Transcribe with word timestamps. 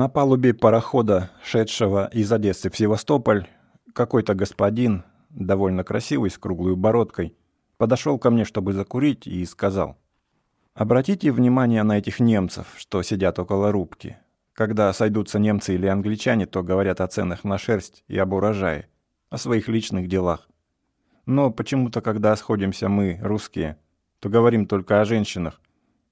На 0.00 0.08
палубе 0.08 0.54
парохода, 0.54 1.30
шедшего 1.44 2.08
из 2.10 2.32
Одессы 2.32 2.70
в 2.70 2.74
Севастополь, 2.78 3.46
какой-то 3.92 4.34
господин, 4.34 5.04
довольно 5.28 5.84
красивый, 5.84 6.30
с 6.30 6.38
круглой 6.38 6.74
бородкой, 6.74 7.36
подошел 7.76 8.18
ко 8.18 8.30
мне, 8.30 8.46
чтобы 8.46 8.72
закурить, 8.72 9.26
и 9.26 9.44
сказал. 9.44 9.98
«Обратите 10.72 11.30
внимание 11.30 11.82
на 11.82 11.98
этих 11.98 12.18
немцев, 12.18 12.68
что 12.78 13.02
сидят 13.02 13.38
около 13.38 13.72
рубки. 13.72 14.16
Когда 14.54 14.90
сойдутся 14.94 15.38
немцы 15.38 15.74
или 15.74 15.86
англичане, 15.86 16.46
то 16.46 16.62
говорят 16.62 17.02
о 17.02 17.06
ценах 17.06 17.44
на 17.44 17.58
шерсть 17.58 18.02
и 18.08 18.16
об 18.16 18.32
урожае, 18.32 18.88
о 19.28 19.36
своих 19.36 19.68
личных 19.68 20.08
делах. 20.08 20.48
Но 21.26 21.50
почему-то, 21.50 22.00
когда 22.00 22.34
сходимся 22.36 22.88
мы, 22.88 23.18
русские, 23.20 23.76
то 24.20 24.30
говорим 24.30 24.64
только 24.64 25.02
о 25.02 25.04
женщинах 25.04 25.60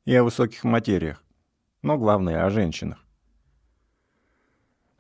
и 0.04 0.14
о 0.14 0.24
высоких 0.24 0.64
материях, 0.64 1.24
но 1.80 1.96
главное 1.96 2.44
о 2.44 2.50
женщинах. 2.50 3.02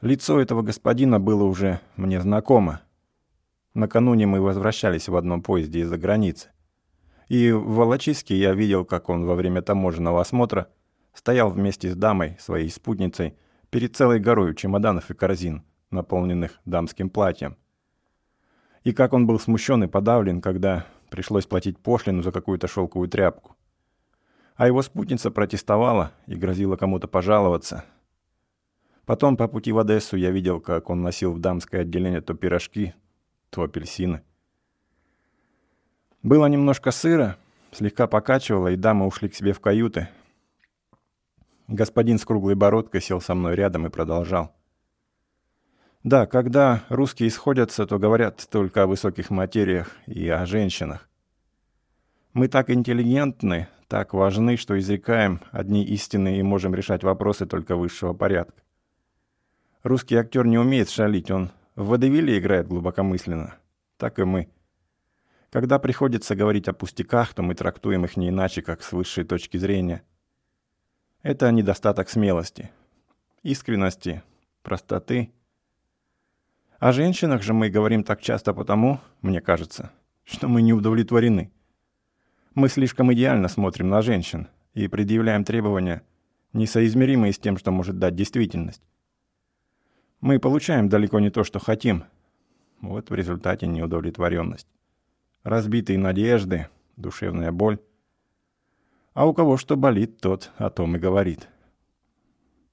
Лицо 0.00 0.40
этого 0.40 0.62
господина 0.62 1.18
было 1.18 1.42
уже 1.42 1.80
мне 1.96 2.20
знакомо. 2.20 2.82
Накануне 3.74 4.26
мы 4.26 4.40
возвращались 4.40 5.08
в 5.08 5.16
одном 5.16 5.42
поезде 5.42 5.80
из-за 5.80 5.98
границы. 5.98 6.50
И 7.26 7.50
в 7.50 7.74
Волочиске 7.74 8.36
я 8.36 8.54
видел, 8.54 8.84
как 8.84 9.08
он 9.08 9.26
во 9.26 9.34
время 9.34 9.60
таможенного 9.60 10.20
осмотра 10.20 10.68
стоял 11.14 11.50
вместе 11.50 11.90
с 11.90 11.96
дамой, 11.96 12.36
своей 12.38 12.70
спутницей, 12.70 13.36
перед 13.70 13.96
целой 13.96 14.20
горой 14.20 14.54
чемоданов 14.54 15.10
и 15.10 15.14
корзин, 15.14 15.64
наполненных 15.90 16.60
дамским 16.64 17.10
платьем. 17.10 17.56
И 18.84 18.92
как 18.92 19.12
он 19.12 19.26
был 19.26 19.40
смущен 19.40 19.82
и 19.82 19.88
подавлен, 19.88 20.40
когда 20.40 20.86
пришлось 21.10 21.46
платить 21.46 21.76
пошлину 21.76 22.22
за 22.22 22.30
какую-то 22.30 22.68
шелковую 22.68 23.08
тряпку. 23.08 23.56
А 24.54 24.68
его 24.68 24.80
спутница 24.82 25.32
протестовала 25.32 26.12
и 26.28 26.36
грозила 26.36 26.76
кому-то 26.76 27.08
пожаловаться– 27.08 27.84
Потом 29.08 29.38
по 29.38 29.48
пути 29.48 29.72
в 29.72 29.78
Одессу 29.78 30.18
я 30.18 30.30
видел, 30.30 30.60
как 30.60 30.90
он 30.90 31.00
носил 31.00 31.32
в 31.32 31.38
дамское 31.38 31.80
отделение 31.80 32.20
то 32.20 32.34
пирожки, 32.34 32.92
то 33.48 33.62
апельсины. 33.62 34.20
Было 36.22 36.44
немножко 36.44 36.90
сыро, 36.90 37.38
слегка 37.72 38.06
покачивало, 38.06 38.68
и 38.68 38.76
дамы 38.76 39.06
ушли 39.06 39.30
к 39.30 39.34
себе 39.34 39.54
в 39.54 39.60
каюты. 39.60 40.10
Господин 41.68 42.18
с 42.18 42.26
круглой 42.26 42.54
бородкой 42.54 43.00
сел 43.00 43.22
со 43.22 43.34
мной 43.34 43.54
рядом 43.54 43.86
и 43.86 43.88
продолжал. 43.88 44.54
Да, 46.02 46.26
когда 46.26 46.84
русские 46.90 47.30
сходятся, 47.30 47.86
то 47.86 47.98
говорят 47.98 48.46
только 48.50 48.82
о 48.82 48.86
высоких 48.86 49.30
материях 49.30 49.90
и 50.04 50.28
о 50.28 50.44
женщинах. 50.44 51.08
Мы 52.34 52.48
так 52.48 52.68
интеллигентны, 52.68 53.68
так 53.86 54.12
важны, 54.12 54.58
что 54.58 54.78
изрекаем 54.78 55.40
одни 55.50 55.82
истины 55.82 56.38
и 56.38 56.42
можем 56.42 56.74
решать 56.74 57.04
вопросы 57.04 57.46
только 57.46 57.74
высшего 57.74 58.12
порядка. 58.12 58.64
Русский 59.82 60.16
актер 60.16 60.44
не 60.46 60.58
умеет 60.58 60.90
шалить, 60.90 61.30
он 61.30 61.52
в 61.76 61.86
водевиле 61.86 62.38
играет 62.38 62.66
глубокомысленно. 62.66 63.54
Так 63.96 64.18
и 64.18 64.24
мы. 64.24 64.48
Когда 65.50 65.78
приходится 65.78 66.34
говорить 66.34 66.68
о 66.68 66.72
пустяках, 66.72 67.32
то 67.32 67.42
мы 67.42 67.54
трактуем 67.54 68.04
их 68.04 68.16
не 68.16 68.28
иначе, 68.28 68.60
как 68.60 68.82
с 68.82 68.92
высшей 68.92 69.24
точки 69.24 69.56
зрения. 69.56 70.02
Это 71.22 71.50
недостаток 71.52 72.10
смелости, 72.10 72.70
искренности, 73.42 74.22
простоты. 74.62 75.32
О 76.78 76.92
женщинах 76.92 77.42
же 77.42 77.54
мы 77.54 77.70
говорим 77.70 78.02
так 78.02 78.20
часто 78.20 78.52
потому, 78.52 79.00
мне 79.22 79.40
кажется, 79.40 79.92
что 80.24 80.48
мы 80.48 80.60
не 80.60 80.72
удовлетворены. 80.72 81.52
Мы 82.54 82.68
слишком 82.68 83.12
идеально 83.12 83.46
смотрим 83.46 83.88
на 83.88 84.02
женщин 84.02 84.48
и 84.74 84.88
предъявляем 84.88 85.44
требования, 85.44 86.02
несоизмеримые 86.52 87.32
с 87.32 87.38
тем, 87.38 87.56
что 87.56 87.70
может 87.70 87.98
дать 87.98 88.16
действительность. 88.16 88.82
Мы 90.20 90.40
получаем 90.40 90.88
далеко 90.88 91.20
не 91.20 91.30
то, 91.30 91.44
что 91.44 91.60
хотим. 91.60 92.04
Вот 92.80 93.10
в 93.10 93.14
результате 93.14 93.66
неудовлетворенность. 93.66 94.66
Разбитые 95.44 95.98
надежды, 95.98 96.68
душевная 96.96 97.52
боль. 97.52 97.78
А 99.14 99.26
у 99.26 99.34
кого 99.34 99.56
что 99.56 99.76
болит, 99.76 100.20
тот 100.20 100.50
о 100.56 100.70
том 100.70 100.96
и 100.96 100.98
говорит. 100.98 101.48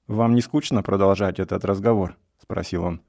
«Вам 0.08 0.34
не 0.34 0.40
скучно 0.40 0.82
продолжать 0.82 1.40
этот 1.40 1.64
разговор?»— 1.64 2.16
спросил 2.38 2.84
он. 2.84 3.00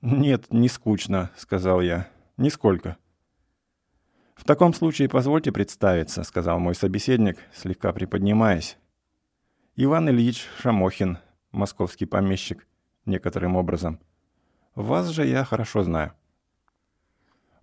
«Нет, 0.00 0.52
не 0.52 0.68
скучно»,— 0.68 1.30
сказал 1.36 1.80
я. 1.80 2.08
«Нисколько». 2.36 2.96
«В 4.34 4.44
таком 4.44 4.74
случае 4.74 5.08
позвольте 5.08 5.50
представиться»,— 5.52 6.22
сказал 6.24 6.58
мой 6.58 6.74
собеседник, 6.74 7.38
слегка 7.52 7.92
приподнимаясь. 7.92 8.76
«Иван 9.76 10.10
Ильич 10.10 10.46
Шамохин, 10.60 11.18
московский 11.50 12.06
помещик 12.06 12.66
некоторым 13.06 13.56
образом. 13.56 13.98
Вас 14.74 15.08
же 15.08 15.26
я 15.26 15.44
хорошо 15.44 15.82
знаю». 15.82 16.12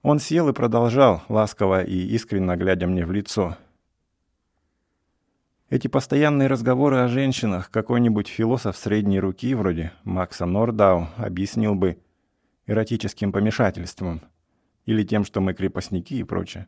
Он 0.01 0.19
сел 0.19 0.49
и 0.49 0.53
продолжал, 0.53 1.21
ласково 1.29 1.83
и 1.83 1.95
искренне 1.95 2.55
глядя 2.55 2.87
мне 2.87 3.05
в 3.05 3.11
лицо. 3.11 3.57
Эти 5.69 5.87
постоянные 5.87 6.47
разговоры 6.47 6.97
о 6.97 7.07
женщинах 7.07 7.69
какой-нибудь 7.69 8.27
философ 8.27 8.75
средней 8.75 9.19
руки, 9.19 9.53
вроде 9.55 9.93
Макса 10.03 10.45
Нордау, 10.45 11.07
объяснил 11.17 11.75
бы 11.75 11.97
эротическим 12.65 13.31
помешательством 13.31 14.21
или 14.85 15.03
тем, 15.03 15.23
что 15.23 15.39
мы 15.39 15.53
крепостники 15.53 16.15
и 16.15 16.23
прочее. 16.23 16.67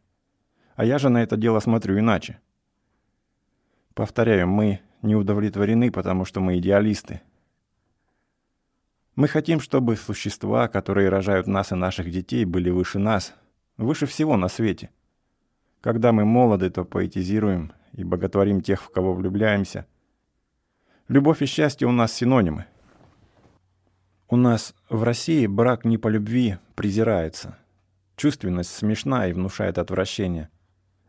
А 0.75 0.85
я 0.85 0.99
же 0.99 1.09
на 1.09 1.21
это 1.21 1.35
дело 1.35 1.59
смотрю 1.59 1.99
иначе. 1.99 2.39
Повторяю, 3.93 4.47
мы 4.47 4.79
не 5.01 5.15
удовлетворены, 5.15 5.91
потому 5.91 6.23
что 6.23 6.39
мы 6.39 6.57
идеалисты, 6.59 7.21
мы 9.15 9.27
хотим, 9.27 9.59
чтобы 9.59 9.95
существа, 9.95 10.67
которые 10.67 11.09
рожают 11.09 11.45
нас 11.45 11.71
и 11.71 11.75
наших 11.75 12.09
детей, 12.09 12.45
были 12.45 12.71
выше 12.71 12.97
нас, 12.97 13.35
выше 13.77 14.07
всего 14.07 14.37
на 14.37 14.47
свете. 14.47 14.89
Когда 15.81 16.11
мы 16.11 16.25
молоды, 16.25 16.69
то 16.71 16.83
поэтизируем 16.83 17.73
и 17.91 18.03
боготворим 18.03 18.61
тех, 18.61 18.81
в 18.81 18.89
кого 18.89 19.13
влюбляемся. 19.13 19.85
Любовь 21.07 21.43
и 21.43 21.45
счастье 21.45 21.87
у 21.87 21.91
нас 21.91 22.11
синонимы. 22.11 22.65
У 24.29 24.35
нас 24.35 24.73
в 24.89 25.03
России 25.03 25.45
брак 25.45 25.85
не 25.85 25.99
по 25.99 26.07
любви 26.07 26.57
презирается. 26.73 27.59
Чувственность 28.15 28.71
смешна 28.71 29.27
и 29.27 29.33
внушает 29.33 29.77
отвращение. 29.77 30.49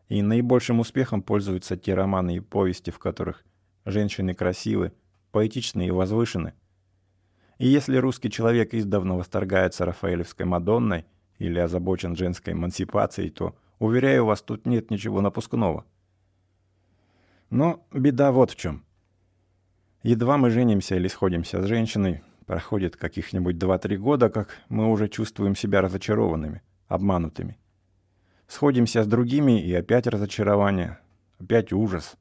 И 0.08 0.20
наибольшим 0.20 0.80
успехом 0.80 1.22
пользуются 1.22 1.78
те 1.78 1.94
романы 1.94 2.36
и 2.36 2.40
повести, 2.40 2.90
в 2.90 2.98
которых 2.98 3.44
женщины 3.86 4.34
красивы, 4.34 4.92
поэтичны 5.30 5.86
и 5.86 5.90
возвышены– 5.90 6.52
и 7.58 7.68
если 7.68 7.96
русский 7.96 8.30
человек 8.30 8.74
издавна 8.74 9.16
восторгается 9.16 9.84
Рафаэлевской 9.84 10.46
Мадонной 10.46 11.04
или 11.38 11.58
озабочен 11.58 12.16
женской 12.16 12.52
эмансипацией, 12.52 13.30
то, 13.30 13.54
уверяю 13.78 14.26
вас, 14.26 14.42
тут 14.42 14.66
нет 14.66 14.90
ничего 14.90 15.20
напускного. 15.20 15.84
Но 17.50 17.86
беда 17.92 18.32
вот 18.32 18.50
в 18.50 18.56
чем. 18.56 18.84
Едва 20.02 20.36
мы 20.36 20.50
женимся 20.50 20.96
или 20.96 21.08
сходимся 21.08 21.62
с 21.62 21.66
женщиной, 21.66 22.22
проходит 22.46 22.96
каких-нибудь 22.96 23.56
2-3 23.56 23.96
года, 23.96 24.28
как 24.28 24.58
мы 24.68 24.90
уже 24.90 25.08
чувствуем 25.08 25.56
себя 25.56 25.80
разочарованными, 25.80 26.62
обманутыми. 26.88 27.58
Сходимся 28.46 29.02
с 29.02 29.06
другими, 29.06 29.62
и 29.64 29.72
опять 29.72 30.06
разочарование, 30.06 30.98
опять 31.38 31.72
ужас. 31.72 32.16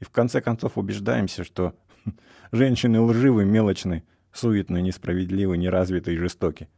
И 0.00 0.04
в 0.04 0.10
конце 0.10 0.40
концов 0.40 0.76
убеждаемся, 0.76 1.44
что 1.44 1.74
женщины 2.52 3.00
лживы, 3.00 3.44
мелочны, 3.44 4.04
суетный, 4.32 4.82
несправедливый, 4.82 5.58
неразвитый 5.58 6.14
и 6.14 6.18
жестокий. 6.18 6.68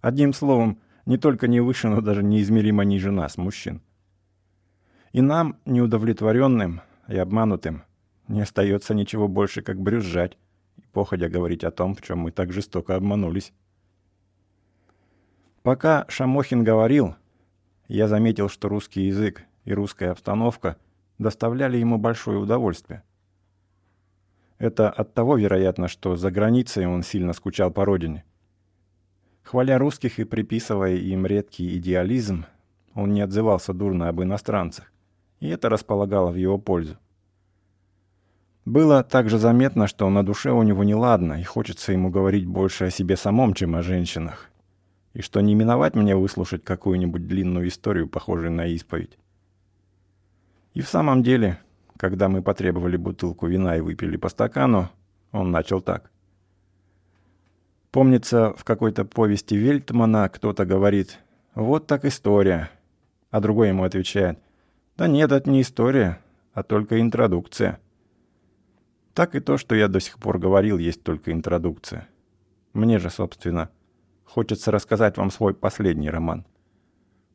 Одним 0.00 0.32
словом, 0.32 0.80
не 1.06 1.16
только 1.16 1.48
не 1.48 1.60
выше, 1.60 1.88
но 1.88 2.00
даже 2.00 2.22
неизмеримо 2.22 2.84
ниже 2.84 3.10
нас, 3.10 3.36
мужчин. 3.36 3.80
И 5.12 5.20
нам, 5.20 5.56
неудовлетворенным 5.64 6.80
и 7.08 7.16
обманутым, 7.16 7.82
не 8.28 8.40
остается 8.40 8.94
ничего 8.94 9.28
больше, 9.28 9.62
как 9.62 9.80
брюзжать 9.80 10.38
и 10.76 10.82
походя 10.92 11.28
говорить 11.28 11.64
о 11.64 11.70
том, 11.70 11.94
в 11.94 12.02
чем 12.02 12.20
мы 12.20 12.30
так 12.30 12.52
жестоко 12.52 12.96
обманулись. 12.96 13.52
Пока 15.62 16.06
Шамохин 16.08 16.64
говорил, 16.64 17.14
я 17.88 18.08
заметил, 18.08 18.48
что 18.48 18.68
русский 18.68 19.02
язык 19.02 19.44
и 19.64 19.72
русская 19.74 20.10
обстановка 20.10 20.76
доставляли 21.18 21.76
ему 21.76 21.98
большое 21.98 22.38
удовольствие. 22.38 23.02
Это 24.62 24.90
от 24.90 25.12
того, 25.12 25.38
вероятно, 25.38 25.88
что 25.88 26.14
за 26.14 26.30
границей 26.30 26.86
он 26.86 27.02
сильно 27.02 27.32
скучал 27.32 27.72
по 27.72 27.84
родине. 27.84 28.22
Хваля 29.42 29.76
русских 29.76 30.20
и 30.20 30.24
приписывая 30.24 30.94
им 30.94 31.26
редкий 31.26 31.76
идеализм, 31.78 32.44
он 32.94 33.12
не 33.12 33.22
отзывался 33.22 33.72
дурно 33.72 34.08
об 34.08 34.22
иностранцах, 34.22 34.92
и 35.40 35.48
это 35.48 35.68
располагало 35.68 36.30
в 36.30 36.36
его 36.36 36.58
пользу. 36.58 36.96
Было 38.64 39.02
также 39.02 39.36
заметно, 39.36 39.88
что 39.88 40.08
на 40.10 40.24
душе 40.24 40.52
у 40.52 40.62
него 40.62 40.84
неладно, 40.84 41.40
и 41.40 41.42
хочется 41.42 41.90
ему 41.90 42.10
говорить 42.10 42.46
больше 42.46 42.84
о 42.84 42.90
себе 42.90 43.16
самом, 43.16 43.54
чем 43.54 43.74
о 43.74 43.82
женщинах, 43.82 44.48
и 45.12 45.22
что 45.22 45.40
не 45.40 45.56
миновать 45.56 45.96
мне 45.96 46.14
выслушать 46.14 46.62
какую-нибудь 46.62 47.26
длинную 47.26 47.66
историю, 47.66 48.08
похожую 48.08 48.52
на 48.52 48.66
исповедь. 48.66 49.18
И 50.74 50.82
в 50.82 50.88
самом 50.88 51.24
деле, 51.24 51.58
когда 52.02 52.28
мы 52.28 52.42
потребовали 52.42 52.96
бутылку 52.96 53.46
вина 53.46 53.76
и 53.76 53.80
выпили 53.80 54.16
по 54.16 54.28
стакану, 54.28 54.90
он 55.30 55.52
начал 55.52 55.80
так. 55.80 56.10
Помнится, 57.92 58.54
в 58.54 58.64
какой-то 58.64 59.04
повести 59.04 59.54
Вельтмана 59.54 60.28
кто-то 60.28 60.66
говорит 60.66 61.20
«Вот 61.54 61.86
так 61.86 62.04
история», 62.04 62.70
а 63.30 63.40
другой 63.40 63.68
ему 63.68 63.84
отвечает 63.84 64.40
«Да 64.96 65.06
нет, 65.06 65.30
это 65.30 65.48
не 65.48 65.60
история, 65.60 66.18
а 66.54 66.64
только 66.64 67.00
интродукция». 67.00 67.78
Так 69.14 69.36
и 69.36 69.40
то, 69.40 69.56
что 69.56 69.76
я 69.76 69.86
до 69.86 70.00
сих 70.00 70.18
пор 70.18 70.40
говорил, 70.40 70.78
есть 70.78 71.04
только 71.04 71.30
интродукция. 71.30 72.08
Мне 72.72 72.98
же, 72.98 73.10
собственно, 73.10 73.70
хочется 74.24 74.72
рассказать 74.72 75.18
вам 75.18 75.30
свой 75.30 75.54
последний 75.54 76.10
роман. 76.10 76.46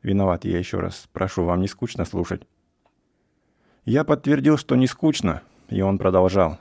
Виноват 0.03 0.43
я 0.43 0.59
еще 0.59 0.81
раз. 0.81 1.07
Прошу, 1.13 1.45
вам 1.45 1.61
не 1.61 1.69
скучно 1.69 2.03
слушать? 2.03 2.45
Я 3.87 4.03
подтвердил, 4.03 4.57
что 4.57 4.75
не 4.75 4.85
скучно, 4.85 5.43
и 5.69 5.81
он 5.81 5.97
продолжал. 5.97 6.57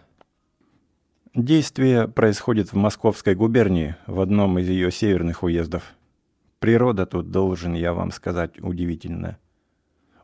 Действие 1.34 2.06
происходит 2.06 2.72
в 2.72 2.76
Московской 2.76 3.34
губернии, 3.34 3.96
в 4.06 4.20
одном 4.20 4.60
из 4.60 4.68
ее 4.68 4.92
северных 4.92 5.42
уездов. 5.42 5.96
Природа 6.60 7.04
тут, 7.04 7.32
должен 7.32 7.74
я 7.74 7.92
вам 7.94 8.12
сказать, 8.12 8.60
удивительная. 8.60 9.40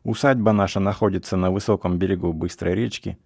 Усадьба 0.05 0.53
наша 0.53 0.79
находится 0.79 1.35
на 1.35 1.51
высоком 1.51 1.99
берегу 1.99 2.31
быстрой 2.31 2.73
речки, 2.73 3.17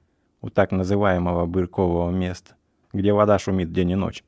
у 0.42 0.50
так 0.50 0.72
называемого 0.72 1.46
Быркового 1.46 2.10
места, 2.10 2.56
где 2.94 3.14
вода 3.14 3.38
шумит 3.38 3.72
день 3.72 3.92
и 3.92 3.96
ночь. 3.96 4.24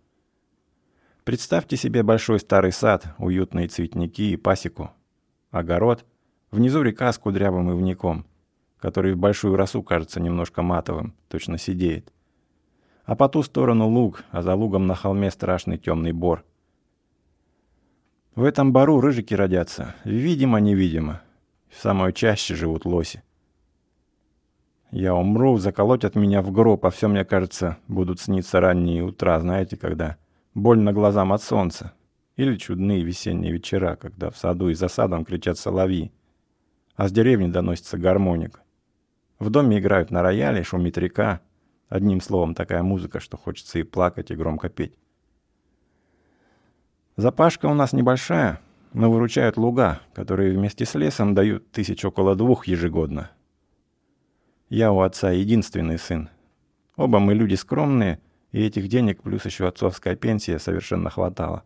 Представьте 1.23 1.75
себе 1.75 2.03
большой 2.03 2.39
старый 2.39 2.71
сад, 2.71 3.15
уютные 3.17 3.67
цветники 3.67 4.33
и 4.33 4.37
пасеку. 4.37 4.91
Огород, 5.49 6.05
внизу 6.51 6.83
река 6.83 7.11
с 7.11 7.17
кудрявым 7.17 7.71
ивником, 7.71 8.27
который 8.79 9.13
в 9.13 9.17
большую 9.17 9.55
росу 9.55 9.83
кажется 9.83 10.19
немножко 10.19 10.61
матовым, 10.61 11.13
точно 11.27 11.57
сидеет 11.57 12.11
а 13.09 13.15
по 13.15 13.27
ту 13.27 13.41
сторону 13.41 13.87
луг, 13.87 14.23
а 14.29 14.43
за 14.43 14.53
лугом 14.53 14.85
на 14.85 14.93
холме 14.93 15.31
страшный 15.31 15.79
темный 15.79 16.11
бор. 16.11 16.45
В 18.35 18.43
этом 18.43 18.71
бору 18.71 19.01
рыжики 19.01 19.33
родятся, 19.33 19.95
видимо-невидимо. 20.03 21.23
В 21.69 21.81
самой 21.81 22.13
чаще 22.13 22.53
живут 22.53 22.85
лоси. 22.85 23.23
Я 24.91 25.15
умру, 25.15 25.57
заколотят 25.57 26.13
меня 26.13 26.43
в 26.43 26.51
гроб, 26.51 26.85
а 26.85 26.91
все, 26.91 27.07
мне 27.07 27.25
кажется, 27.25 27.79
будут 27.87 28.19
сниться 28.19 28.59
ранние 28.59 29.03
утра, 29.03 29.39
знаете, 29.39 29.75
когда 29.75 30.17
больно 30.53 30.93
глазам 30.93 31.33
от 31.33 31.41
солнца. 31.41 31.93
Или 32.35 32.57
чудные 32.57 33.03
весенние 33.03 33.51
вечера, 33.51 33.95
когда 33.95 34.29
в 34.29 34.37
саду 34.37 34.69
и 34.69 34.75
за 34.75 34.87
садом 34.87 35.25
кричат 35.25 35.57
соловьи, 35.57 36.11
а 36.95 37.07
с 37.07 37.11
деревни 37.11 37.47
доносится 37.47 37.97
гармоник. 37.97 38.61
В 39.39 39.49
доме 39.49 39.79
играют 39.79 40.11
на 40.11 40.21
рояле, 40.21 40.63
шумит 40.63 40.97
река, 40.97 41.41
Одним 41.89 42.21
словом, 42.21 42.53
такая 42.53 42.83
музыка, 42.83 43.19
что 43.19 43.35
хочется 43.35 43.79
и 43.79 43.83
плакать, 43.83 44.29
и 44.29 44.35
громко 44.35 44.69
петь. 44.69 44.95
Запашка 47.17 47.65
у 47.65 47.73
нас 47.73 47.93
небольшая, 47.93 48.61
но 48.93 49.11
выручают 49.11 49.57
луга, 49.57 49.99
которые 50.13 50.55
вместе 50.55 50.85
с 50.85 50.93
лесом 50.93 51.33
дают 51.33 51.71
тысяч 51.71 52.05
около 52.05 52.35
двух 52.35 52.67
ежегодно. 52.67 53.31
Я 54.69 54.91
у 54.91 55.01
отца 55.01 55.31
единственный 55.31 55.97
сын. 55.97 56.29
Оба 56.95 57.17
мы 57.17 57.33
люди 57.33 57.55
скромные, 57.55 58.21
и 58.51 58.63
этих 58.63 58.87
денег 58.87 59.23
плюс 59.23 59.45
еще 59.45 59.67
отцовская 59.67 60.15
пенсия 60.15 60.59
совершенно 60.59 61.09
хватало. 61.09 61.63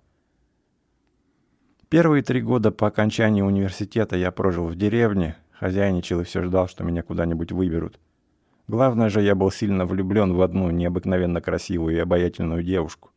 Первые 1.89 2.23
три 2.23 2.41
года 2.41 2.71
по 2.71 2.87
окончании 2.87 3.41
университета 3.41 4.15
я 4.15 4.31
прожил 4.31 4.67
в 4.67 4.75
деревне, 4.75 5.35
хозяйничал 5.63 6.21
и 6.21 6.23
все 6.23 6.43
ждал, 6.43 6.67
что 6.67 6.83
меня 6.83 7.03
куда-нибудь 7.03 7.51
выберут– 7.51 7.99
Главное 8.67 9.09
же, 9.09 9.21
я 9.21 9.35
был 9.35 9.51
сильно 9.51 9.85
влюблен 9.85 10.33
в 10.33 10.41
одну 10.41 10.71
необыкновенно 10.71 11.41
красивую 11.41 11.95
и 11.95 11.99
обаятельную 11.99 12.63
девушку. 12.63 13.11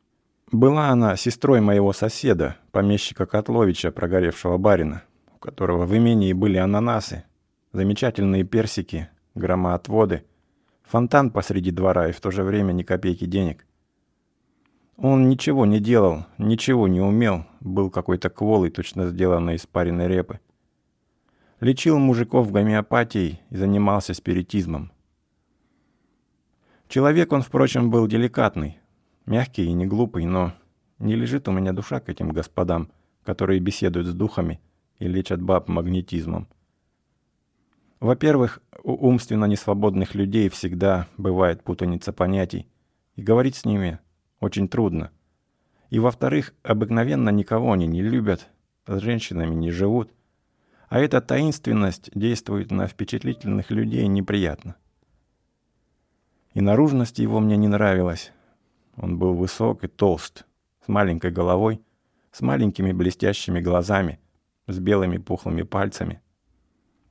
Была 0.50 0.88
она 0.88 1.16
сестрой 1.16 1.60
моего 1.60 1.92
соседа, 1.92 2.56
помещика 2.72 3.26
Котловича, 3.26 3.92
прогоревшего 3.92 4.58
барина, 4.58 5.04
у 5.34 5.38
которого 5.38 5.86
в 5.86 5.96
имении 5.96 6.32
были 6.32 6.56
ананасы, 6.56 7.24
замечательные 7.72 8.44
персики, 8.44 9.08
громоотводы, 9.34 10.24
фонтан 10.84 11.30
посреди 11.30 11.70
двора 11.70 12.08
и 12.08 12.12
в 12.12 12.20
то 12.20 12.30
же 12.30 12.42
время 12.42 12.72
ни 12.72 12.82
копейки 12.82 13.24
денег. 13.24 13.66
Он 14.96 15.28
ничего 15.28 15.66
не 15.66 15.78
делал, 15.78 16.26
ничего 16.38 16.88
не 16.88 17.00
умел, 17.00 17.44
был 17.60 17.90
какой-то 17.90 18.30
кволый, 18.30 18.70
точно 18.70 19.06
сделанный 19.08 19.56
из 19.56 19.66
пареной 19.66 20.08
репы. 20.08 20.40
Лечил 21.66 21.98
мужиков 21.98 22.52
гомеопатией 22.52 23.40
и 23.50 23.56
занимался 23.56 24.14
спиритизмом. 24.14 24.92
Человек 26.86 27.32
он, 27.32 27.42
впрочем, 27.42 27.90
был 27.90 28.06
деликатный, 28.06 28.78
мягкий 29.24 29.64
и 29.64 29.72
не 29.72 29.84
глупый, 29.84 30.26
но 30.26 30.52
не 31.00 31.16
лежит 31.16 31.48
у 31.48 31.50
меня 31.50 31.72
душа 31.72 31.98
к 31.98 32.08
этим 32.08 32.28
господам, 32.28 32.92
которые 33.24 33.58
беседуют 33.58 34.06
с 34.06 34.14
духами 34.14 34.60
и 35.00 35.08
лечат 35.08 35.42
баб 35.42 35.66
магнетизмом. 35.66 36.46
Во-первых, 37.98 38.62
у 38.84 38.92
умственно 39.08 39.46
несвободных 39.46 40.14
людей 40.14 40.48
всегда 40.50 41.08
бывает 41.16 41.64
путаница 41.64 42.12
понятий, 42.12 42.68
и 43.16 43.22
говорить 43.22 43.56
с 43.56 43.64
ними 43.64 43.98
очень 44.38 44.68
трудно. 44.68 45.10
И 45.90 45.98
во-вторых, 45.98 46.54
обыкновенно 46.62 47.30
никого 47.30 47.72
они 47.72 47.88
не 47.88 48.02
любят, 48.02 48.46
с 48.86 49.00
женщинами 49.00 49.56
не 49.56 49.72
живут, 49.72 50.12
а 50.88 51.00
эта 51.00 51.20
таинственность 51.20 52.10
действует 52.14 52.70
на 52.70 52.86
впечатлительных 52.86 53.70
людей 53.70 54.06
неприятно. 54.06 54.76
И 56.54 56.60
наружность 56.60 57.18
его 57.18 57.40
мне 57.40 57.56
не 57.56 57.68
нравилась. 57.68 58.32
Он 58.96 59.18
был 59.18 59.34
высок 59.34 59.84
и 59.84 59.88
толст, 59.88 60.46
с 60.84 60.88
маленькой 60.88 61.30
головой, 61.30 61.82
с 62.32 62.40
маленькими 62.40 62.92
блестящими 62.92 63.60
глазами, 63.60 64.20
с 64.66 64.78
белыми 64.78 65.18
пухлыми 65.18 65.62
пальцами. 65.62 66.22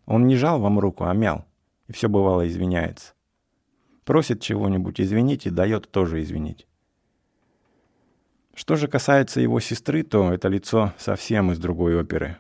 Он 0.06 0.28
не 0.28 0.36
жал 0.36 0.60
вам 0.60 0.80
руку, 0.80 1.06
а 1.06 1.14
мял, 1.14 1.46
и 1.88 1.94
все 1.94 2.10
бывало 2.10 2.48
извиняется. 2.48 3.14
Просит 4.04 4.42
чего-нибудь 4.42 5.02
извинить 5.02 5.46
и 5.46 5.50
дает 5.50 5.92
тоже 5.92 6.22
извинить. 6.22 6.68
Что 8.54 8.78
же 8.78 8.88
касается 8.88 9.42
его 9.42 9.60
сестры, 9.60 10.04
то 10.04 10.32
это 10.32 10.48
лицо 10.48 10.94
совсем 10.98 11.52
из 11.52 11.60
другой 11.60 12.00
оперы. 12.00 12.38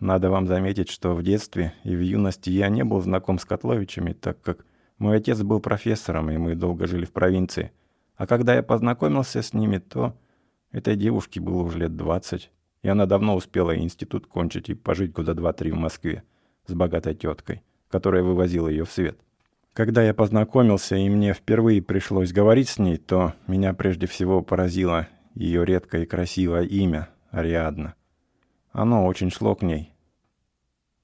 Надо 0.00 0.30
вам 0.30 0.46
заметить, 0.46 0.90
что 0.90 1.14
в 1.14 1.22
детстве 1.22 1.74
и 1.82 1.96
в 1.96 2.00
юности 2.00 2.50
я 2.50 2.68
не 2.68 2.84
был 2.84 3.00
знаком 3.00 3.38
с 3.38 3.44
Котловичами, 3.44 4.12
так 4.12 4.40
как 4.40 4.64
мой 4.98 5.16
отец 5.16 5.42
был 5.42 5.60
профессором, 5.60 6.30
и 6.30 6.36
мы 6.36 6.54
долго 6.54 6.86
жили 6.86 7.04
в 7.04 7.12
провинции. 7.12 7.72
А 8.16 8.26
когда 8.26 8.54
я 8.54 8.62
познакомился 8.62 9.42
с 9.42 9.52
ними, 9.52 9.78
то 9.78 10.14
этой 10.70 10.96
девушке 10.96 11.40
было 11.40 11.62
уже 11.62 11.78
лет 11.78 11.96
двадцать, 11.96 12.50
и 12.82 12.88
она 12.88 13.06
давно 13.06 13.34
успела 13.34 13.76
институт 13.76 14.26
кончить 14.26 14.68
и 14.68 14.74
пожить 14.74 15.12
года 15.12 15.34
два-три 15.34 15.72
в 15.72 15.76
Москве 15.76 16.22
с 16.66 16.74
богатой 16.74 17.14
теткой, 17.14 17.62
которая 17.90 18.22
вывозила 18.22 18.68
ее 18.68 18.84
в 18.84 18.92
свет. 18.92 19.18
Когда 19.72 20.02
я 20.02 20.14
познакомился 20.14 20.96
и 20.96 21.08
мне 21.08 21.32
впервые 21.32 21.82
пришлось 21.82 22.32
говорить 22.32 22.68
с 22.68 22.78
ней, 22.78 22.98
то 22.98 23.34
меня 23.46 23.74
прежде 23.74 24.06
всего 24.06 24.42
поразило 24.42 25.08
ее 25.34 25.64
редкое 25.64 26.02
и 26.02 26.06
красивое 26.06 26.62
имя– 26.62 27.08
Ариадна. 27.30 27.94
Оно 28.72 29.06
очень 29.06 29.30
шло 29.30 29.54
к 29.54 29.62
ней. 29.62 29.94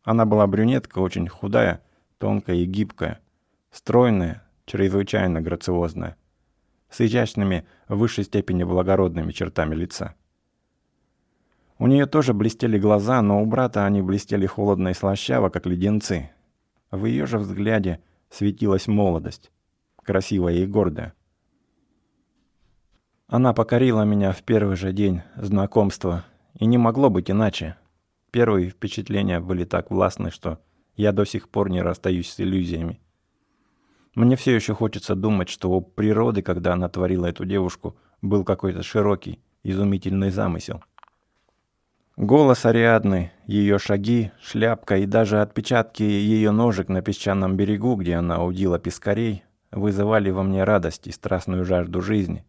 Она 0.02 0.26
была 0.26 0.46
брюнетка, 0.46 0.98
очень 0.98 1.28
худая, 1.28 1.82
тонкая 2.18 2.56
и 2.56 2.64
гибкая, 2.64 3.20
Стройная, 3.74 4.44
чрезвычайно 4.66 5.40
грациозная, 5.40 6.16
с 6.88 7.00
изящными, 7.00 7.66
в 7.88 7.96
высшей 7.96 8.22
степени 8.22 8.62
благородными 8.62 9.32
чертами 9.32 9.74
лица. 9.74 10.14
У 11.80 11.88
нее 11.88 12.06
тоже 12.06 12.34
блестели 12.34 12.78
глаза, 12.78 13.20
но 13.20 13.42
у 13.42 13.46
брата 13.46 13.84
они 13.84 14.00
блестели 14.00 14.46
холодно 14.46 14.90
и 14.90 14.94
слащаво, 14.94 15.48
как 15.48 15.66
леденцы. 15.66 16.30
В 16.92 17.04
ее 17.04 17.26
же 17.26 17.38
взгляде 17.38 17.98
светилась 18.30 18.86
молодость, 18.86 19.50
красивая 20.04 20.54
и 20.54 20.66
гордая. 20.66 21.14
Она 23.26 23.52
покорила 23.54 24.02
меня 24.02 24.30
в 24.30 24.44
первый 24.44 24.76
же 24.76 24.92
день 24.92 25.22
знакомства, 25.34 26.24
и 26.58 26.66
не 26.66 26.78
могло 26.78 27.10
быть 27.10 27.30
иначе. 27.30 27.76
Первые 28.30 28.70
впечатления 28.70 29.40
были 29.40 29.64
так 29.64 29.90
властны, 29.90 30.30
что 30.30 30.58
я 30.96 31.12
до 31.12 31.24
сих 31.24 31.48
пор 31.48 31.70
не 31.70 31.82
расстаюсь 31.82 32.32
с 32.32 32.40
иллюзиями. 32.40 33.00
Мне 34.14 34.36
все 34.36 34.54
еще 34.54 34.74
хочется 34.74 35.14
думать, 35.16 35.48
что 35.48 35.70
у 35.70 35.80
природы, 35.80 36.42
когда 36.42 36.74
она 36.74 36.88
творила 36.88 37.26
эту 37.26 37.44
девушку, 37.44 37.96
был 38.22 38.44
какой-то 38.44 38.82
широкий, 38.82 39.40
изумительный 39.64 40.30
замысел. 40.30 40.82
Голос 42.16 42.64
Ариадны, 42.64 43.32
ее 43.46 43.78
шаги, 43.80 44.30
шляпка 44.40 44.98
и 44.98 45.06
даже 45.06 45.40
отпечатки 45.40 46.04
ее 46.04 46.52
ножек 46.52 46.88
на 46.88 47.02
песчаном 47.02 47.56
берегу, 47.56 47.96
где 47.96 48.14
она 48.14 48.44
удила 48.44 48.78
пескарей, 48.78 49.42
вызывали 49.72 50.30
во 50.30 50.44
мне 50.44 50.62
радость 50.62 51.08
и 51.08 51.12
страстную 51.12 51.64
жажду 51.64 52.00
жизни. 52.00 52.44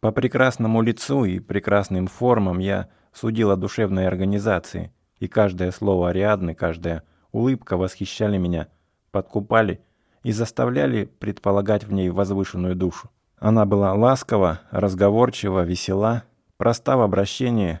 По 0.00 0.12
прекрасному 0.12 0.80
лицу 0.80 1.26
и 1.26 1.40
прекрасным 1.40 2.06
формам 2.06 2.58
я 2.58 2.88
судил 3.12 3.50
о 3.50 3.56
душевной 3.56 4.06
организации, 4.06 4.94
и 5.18 5.28
каждое 5.28 5.72
слово 5.72 6.08
Ариадны, 6.08 6.54
каждая 6.54 7.02
улыбка 7.32 7.76
восхищали 7.76 8.38
меня, 8.38 8.68
подкупали 9.10 9.82
и 10.22 10.32
заставляли 10.32 11.04
предполагать 11.04 11.84
в 11.84 11.92
ней 11.92 12.08
возвышенную 12.08 12.74
душу. 12.74 13.10
Она 13.36 13.66
была 13.66 13.92
ласкова, 13.92 14.60
разговорчива, 14.70 15.64
весела, 15.64 16.24
проста 16.56 16.96
в 16.96 17.02
обращении, 17.02 17.80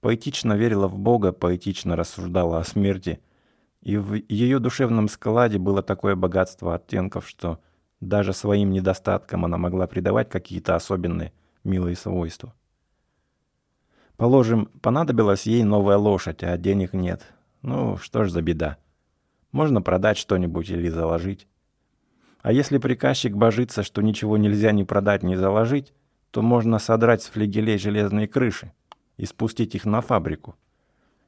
поэтично 0.00 0.52
верила 0.52 0.86
в 0.86 0.98
Бога, 0.98 1.32
поэтично 1.32 1.96
рассуждала 1.96 2.60
о 2.60 2.64
смерти, 2.64 3.20
и 3.80 3.96
в 3.96 4.14
ее 4.14 4.60
душевном 4.60 5.08
складе 5.08 5.58
было 5.58 5.82
такое 5.82 6.14
богатство 6.14 6.76
оттенков, 6.76 7.28
что 7.28 7.58
даже 8.00 8.32
своим 8.32 8.70
недостаткам 8.70 9.44
она 9.44 9.58
могла 9.58 9.88
придавать 9.88 10.28
какие-то 10.28 10.76
особенные 10.76 11.32
милые 11.66 11.96
свойства. 11.96 12.54
Положим, 14.16 14.66
понадобилась 14.80 15.46
ей 15.46 15.62
новая 15.62 15.98
лошадь, 15.98 16.42
а 16.42 16.56
денег 16.56 16.94
нет. 16.94 17.22
Ну, 17.60 17.98
что 17.98 18.24
ж 18.24 18.30
за 18.30 18.40
беда. 18.40 18.78
Можно 19.52 19.82
продать 19.82 20.16
что-нибудь 20.16 20.70
или 20.70 20.88
заложить. 20.88 21.46
А 22.40 22.52
если 22.52 22.78
приказчик 22.78 23.34
божится, 23.34 23.82
что 23.82 24.02
ничего 24.02 24.36
нельзя 24.36 24.72
ни 24.72 24.84
продать, 24.84 25.22
ни 25.22 25.34
заложить, 25.34 25.92
то 26.30 26.42
можно 26.42 26.78
содрать 26.78 27.22
с 27.22 27.26
флигелей 27.26 27.76
железные 27.78 28.28
крыши 28.28 28.72
и 29.16 29.26
спустить 29.26 29.74
их 29.74 29.84
на 29.84 30.00
фабрику. 30.00 30.56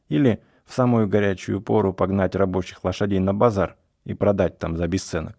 Или 0.08 0.42
в 0.64 0.72
самую 0.72 1.08
горячую 1.08 1.60
пору 1.60 1.92
погнать 1.92 2.34
рабочих 2.34 2.84
лошадей 2.84 3.18
на 3.18 3.34
базар 3.34 3.76
и 4.04 4.14
продать 4.14 4.58
там 4.58 4.76
за 4.76 4.86
бесценок. 4.86 5.36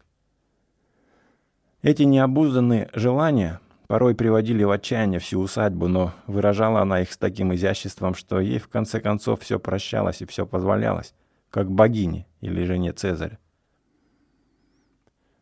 Эти 1.82 2.04
необузданные 2.04 2.90
желания 2.94 3.62
порой 3.90 4.14
приводили 4.14 4.64
в 4.64 4.70
отчаяние 4.70 5.20
всю 5.20 5.40
усадьбу, 5.40 5.88
но 5.88 6.14
выражала 6.28 6.82
она 6.82 7.02
их 7.02 7.12
с 7.12 7.18
таким 7.18 7.56
изяществом, 7.56 8.14
что 8.14 8.40
ей 8.40 8.60
в 8.60 8.68
конце 8.68 9.02
концов 9.02 9.42
все 9.42 9.60
прощалось 9.60 10.22
и 10.22 10.28
все 10.28 10.46
позволялось, 10.46 11.16
как 11.50 11.72
богине 11.72 12.28
или 12.40 12.64
жене 12.66 12.94
Цезаря. 12.94 13.40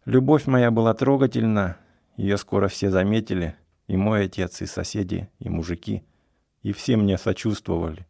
Любовь 0.05 0.47
моя 0.47 0.71
была 0.71 0.93
трогательна, 0.93 1.75
ее 2.15 2.37
скоро 2.37 2.69
все 2.69 2.89
заметили, 2.89 3.53
и 3.87 3.97
мой 3.97 4.27
отец, 4.27 4.61
и 4.61 4.65
соседи, 4.65 5.29
и 5.39 5.49
мужики, 5.49 6.05
и 6.61 6.71
все 6.71 6.95
мне 6.95 7.17
сочувствовали. 7.17 8.07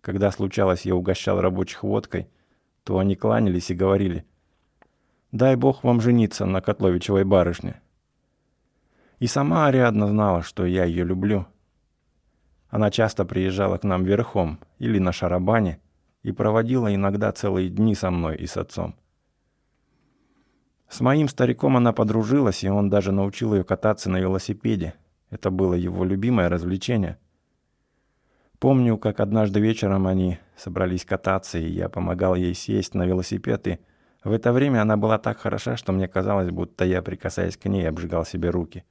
Когда 0.00 0.32
случалось, 0.32 0.84
я 0.84 0.96
угощал 0.96 1.40
рабочих 1.40 1.84
водкой, 1.84 2.28
то 2.82 2.98
они 2.98 3.14
кланялись 3.14 3.70
и 3.70 3.74
говорили, 3.74 4.26
«Дай 5.30 5.54
Бог 5.54 5.84
вам 5.84 6.00
жениться 6.00 6.44
на 6.44 6.60
Котловичевой 6.60 7.22
барышне». 7.22 7.80
И 9.24 9.26
сама 9.26 9.68
Ариадна 9.68 10.06
знала, 10.06 10.42
что 10.42 10.66
я 10.66 10.84
ее 10.84 11.02
люблю. 11.02 11.46
Она 12.68 12.90
часто 12.90 13.24
приезжала 13.24 13.78
к 13.78 13.82
нам 13.82 14.04
верхом 14.04 14.58
или 14.78 14.98
на 14.98 15.12
шарабане 15.12 15.80
и 16.22 16.30
проводила 16.30 16.94
иногда 16.94 17.32
целые 17.32 17.70
дни 17.70 17.94
со 17.94 18.10
мной 18.10 18.36
и 18.36 18.46
с 18.46 18.58
отцом. 18.58 18.94
С 20.90 21.00
моим 21.00 21.28
стариком 21.30 21.78
она 21.78 21.94
подружилась, 21.94 22.64
и 22.64 22.68
он 22.68 22.90
даже 22.90 23.12
научил 23.12 23.54
ее 23.54 23.64
кататься 23.64 24.10
на 24.10 24.18
велосипеде. 24.18 24.92
Это 25.30 25.50
было 25.50 25.72
его 25.72 26.04
любимое 26.04 26.50
развлечение. 26.50 27.16
Помню, 28.58 28.98
как 28.98 29.20
однажды 29.20 29.58
вечером 29.58 30.06
они 30.06 30.36
собрались 30.54 31.06
кататься, 31.06 31.56
и 31.56 31.66
я 31.66 31.88
помогал 31.88 32.34
ей 32.34 32.52
сесть 32.52 32.92
на 32.92 33.06
велосипед, 33.06 33.68
и 33.68 33.78
в 34.22 34.32
это 34.32 34.52
время 34.52 34.82
она 34.82 34.98
была 34.98 35.16
так 35.16 35.38
хороша, 35.38 35.78
что 35.78 35.92
мне 35.92 36.08
казалось, 36.08 36.50
будто 36.50 36.84
я, 36.84 37.00
прикасаясь 37.00 37.56
к 37.56 37.64
ней, 37.64 37.88
обжигал 37.88 38.26
себе 38.26 38.50
руки. 38.50 38.84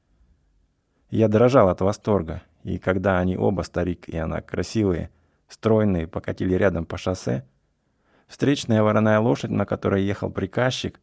Я 1.13 1.27
дрожал 1.27 1.69
от 1.69 1.79
восторга, 1.79 2.41
и 2.63 2.79
когда 2.79 3.19
они 3.19 3.37
оба, 3.37 3.61
старик 3.61 4.09
и 4.09 4.17
она, 4.17 4.41
красивые, 4.41 5.11
стройные, 5.47 6.07
покатили 6.07 6.55
рядом 6.55 6.87
по 6.87 6.97
шоссе, 6.97 7.45
встречная 8.25 8.81
вороная 8.81 9.19
лошадь, 9.19 9.51
на 9.51 9.67
которой 9.67 10.03
ехал 10.03 10.31
приказчик, 10.31 10.99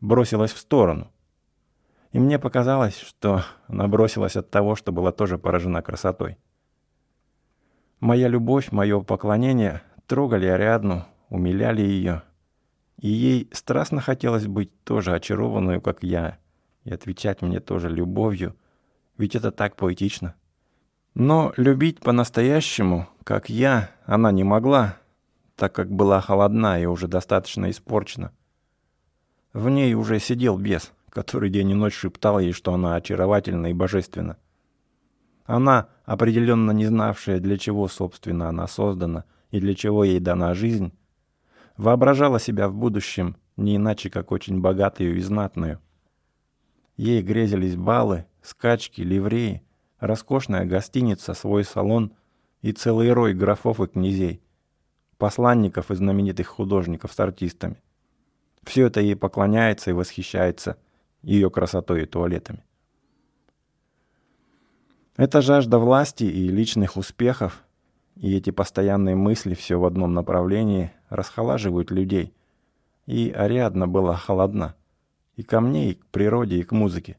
бросилась 0.00 0.52
в 0.52 0.58
сторону. 0.58 1.12
И 2.10 2.18
мне 2.18 2.40
показалось, 2.40 2.98
что 2.98 3.44
она 3.68 3.86
бросилась 3.86 4.34
от 4.34 4.50
того, 4.50 4.74
что 4.74 4.90
была 4.90 5.12
тоже 5.12 5.38
поражена 5.38 5.80
красотой. 5.80 6.38
Моя 8.00 8.26
любовь, 8.26 8.72
мое 8.72 9.00
поклонение 9.02 9.82
трогали 10.08 10.46
Ариадну, 10.46 11.04
умиляли 11.28 11.82
ее. 11.82 12.24
И 12.98 13.06
ей 13.06 13.48
страстно 13.52 14.00
хотелось 14.00 14.48
быть 14.48 14.72
тоже 14.82 15.14
очарованную, 15.14 15.80
как 15.80 16.02
я, 16.02 16.38
и 16.82 16.92
отвечать 16.92 17.42
мне 17.42 17.60
тоже 17.60 17.88
любовью, 17.88 18.56
ведь 19.18 19.34
это 19.34 19.52
так 19.52 19.76
поэтично. 19.76 20.34
Но 21.14 21.52
любить 21.56 22.00
по-настоящему, 22.00 23.08
как 23.24 23.50
я, 23.50 23.90
она 24.06 24.32
не 24.32 24.44
могла, 24.44 24.96
так 25.56 25.74
как 25.74 25.90
была 25.90 26.20
холодна 26.20 26.80
и 26.80 26.86
уже 26.86 27.06
достаточно 27.06 27.70
испорчена. 27.70 28.32
В 29.52 29.68
ней 29.68 29.94
уже 29.94 30.18
сидел 30.18 30.56
бес, 30.56 30.92
который 31.10 31.50
день 31.50 31.70
и 31.70 31.74
ночь 31.74 31.94
шептал 31.94 32.38
ей, 32.38 32.52
что 32.52 32.72
она 32.72 32.94
очаровательна 32.94 33.66
и 33.66 33.74
божественна. 33.74 34.38
Она, 35.44 35.88
определенно 36.06 36.70
не 36.70 36.86
знавшая, 36.86 37.40
для 37.40 37.58
чего, 37.58 37.88
собственно, 37.88 38.48
она 38.48 38.66
создана 38.66 39.24
и 39.50 39.60
для 39.60 39.74
чего 39.74 40.04
ей 40.04 40.20
дана 40.20 40.54
жизнь, 40.54 40.92
воображала 41.76 42.40
себя 42.40 42.68
в 42.68 42.74
будущем 42.74 43.36
не 43.56 43.76
иначе, 43.76 44.08
как 44.08 44.32
очень 44.32 44.60
богатую 44.60 45.16
и 45.16 45.20
знатную. 45.20 45.78
Ей 46.96 47.22
грезились 47.22 47.76
балы, 47.76 48.26
скачки, 48.42 49.00
ливреи, 49.00 49.62
роскошная 50.00 50.64
гостиница, 50.64 51.34
свой 51.34 51.64
салон 51.64 52.12
и 52.60 52.72
целый 52.72 53.12
рой 53.12 53.34
графов 53.34 53.80
и 53.80 53.86
князей, 53.86 54.42
посланников 55.16 55.90
и 55.90 55.94
знаменитых 55.94 56.48
художников 56.48 57.12
с 57.12 57.20
артистами. 57.20 57.82
Все 58.64 58.86
это 58.86 59.00
ей 59.00 59.16
поклоняется 59.16 59.90
и 59.90 59.94
восхищается 59.94 60.76
ее 61.22 61.50
красотой 61.50 62.02
и 62.02 62.06
туалетами. 62.06 62.64
Эта 65.16 65.42
жажда 65.42 65.78
власти 65.78 66.24
и 66.24 66.48
личных 66.48 66.96
успехов, 66.96 67.64
и 68.16 68.34
эти 68.34 68.50
постоянные 68.50 69.14
мысли 69.14 69.54
все 69.54 69.78
в 69.78 69.84
одном 69.84 70.14
направлении 70.14 70.92
расхолаживают 71.10 71.90
людей. 71.90 72.32
И 73.06 73.30
Ариадна 73.30 73.86
была 73.86 74.16
холодна. 74.16 74.74
И 75.36 75.42
ко 75.42 75.60
мне, 75.60 75.90
и 75.90 75.94
к 75.94 76.06
природе, 76.06 76.58
и 76.58 76.62
к 76.62 76.72
музыке. 76.72 77.18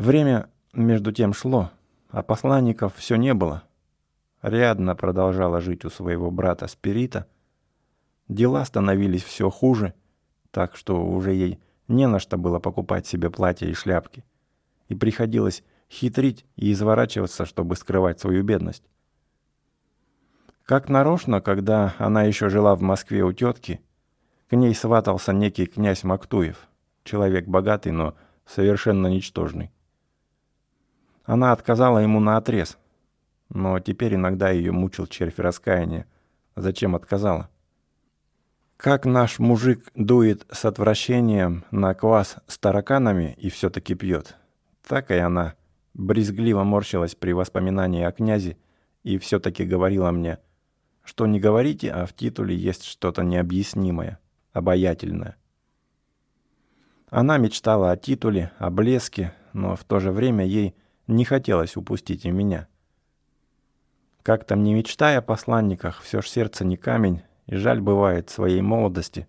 Время 0.00 0.48
между 0.72 1.12
тем 1.12 1.32
шло, 1.34 1.70
а 2.10 2.22
посланников 2.22 2.96
все 2.96 3.16
не 3.16 3.34
было. 3.34 3.64
Ариадна 4.40 4.94
продолжала 4.96 5.60
жить 5.60 5.84
у 5.84 5.90
своего 5.90 6.30
брата 6.30 6.66
Спирита— 6.66 7.26
Дела 8.30 8.64
становились 8.64 9.24
все 9.24 9.50
хуже, 9.50 9.92
так 10.52 10.76
что 10.76 11.04
уже 11.04 11.32
ей 11.32 11.58
не 11.88 12.06
на 12.06 12.20
что 12.20 12.38
было 12.38 12.60
покупать 12.60 13.04
себе 13.04 13.28
платья 13.28 13.66
и 13.66 13.72
шляпки. 13.72 14.24
И 14.86 14.94
приходилось 14.94 15.64
хитрить 15.90 16.46
и 16.54 16.70
изворачиваться, 16.70 17.44
чтобы 17.44 17.74
скрывать 17.74 18.20
свою 18.20 18.44
бедность. 18.44 18.84
Как 20.64 20.88
нарочно, 20.88 21.40
когда 21.40 21.96
она 21.98 22.22
еще 22.22 22.50
жила 22.50 22.76
в 22.76 22.82
Москве 22.82 23.24
у 23.24 23.32
тетки, 23.32 23.80
к 24.48 24.54
ней 24.54 24.76
сватался 24.76 25.32
некий 25.32 25.66
князь 25.66 26.04
Мактуев, 26.04 26.68
человек 27.02 27.48
богатый, 27.48 27.90
но 27.90 28.14
совершенно 28.46 29.08
ничтожный. 29.08 29.72
Она 31.24 31.52
отказала 31.52 31.98
ему 31.98 32.20
на 32.20 32.36
отрез, 32.36 32.78
но 33.48 33.78
теперь 33.80 34.14
иногда 34.14 34.50
ее 34.50 34.72
мучил 34.72 35.06
червь 35.06 35.38
раскаяния. 35.38 36.06
Зачем 36.56 36.94
отказала? 36.94 37.48
Как 38.76 39.04
наш 39.04 39.38
мужик 39.38 39.90
дует 39.94 40.46
с 40.50 40.64
отвращением 40.64 41.64
на 41.70 41.92
квас 41.94 42.36
с 42.46 42.58
тараканами 42.58 43.34
и 43.38 43.50
все-таки 43.50 43.94
пьет, 43.94 44.36
так 44.86 45.10
и 45.10 45.16
она 45.16 45.54
брезгливо 45.92 46.64
морщилась 46.64 47.14
при 47.14 47.32
воспоминании 47.32 48.04
о 48.04 48.12
князе 48.12 48.56
и 49.02 49.18
все-таки 49.18 49.64
говорила 49.64 50.10
мне, 50.10 50.38
что 51.04 51.26
не 51.26 51.40
говорите, 51.40 51.90
а 51.90 52.06
в 52.06 52.14
титуле 52.14 52.56
есть 52.56 52.84
что-то 52.84 53.22
необъяснимое, 53.22 54.18
обаятельное. 54.52 55.36
Она 57.10 57.38
мечтала 57.38 57.90
о 57.90 57.96
титуле, 57.96 58.52
о 58.58 58.70
блеске, 58.70 59.34
но 59.52 59.76
в 59.76 59.84
то 59.84 59.98
же 59.98 60.12
время 60.12 60.46
ей 60.46 60.74
не 61.10 61.24
хотелось 61.24 61.76
упустить 61.76 62.24
и 62.24 62.30
меня. 62.30 62.68
Как 64.22 64.44
там 64.44 64.62
не 64.62 64.74
мечтая 64.74 65.18
о 65.18 65.22
посланниках, 65.22 66.02
все 66.02 66.20
ж 66.22 66.28
сердце 66.28 66.64
не 66.64 66.76
камень, 66.76 67.22
и 67.46 67.56
жаль 67.56 67.80
бывает 67.80 68.30
своей 68.30 68.60
молодости. 68.60 69.26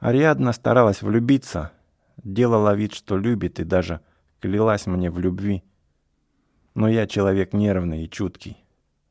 Ариадна 0.00 0.52
старалась 0.52 1.02
влюбиться, 1.02 1.70
делала 2.16 2.74
вид, 2.74 2.92
что 2.92 3.16
любит, 3.16 3.60
и 3.60 3.64
даже 3.64 4.00
клялась 4.40 4.86
мне 4.86 5.10
в 5.10 5.20
любви. 5.20 5.62
Но 6.74 6.88
я 6.88 7.06
человек 7.06 7.52
нервный 7.52 8.04
и 8.04 8.10
чуткий. 8.10 8.58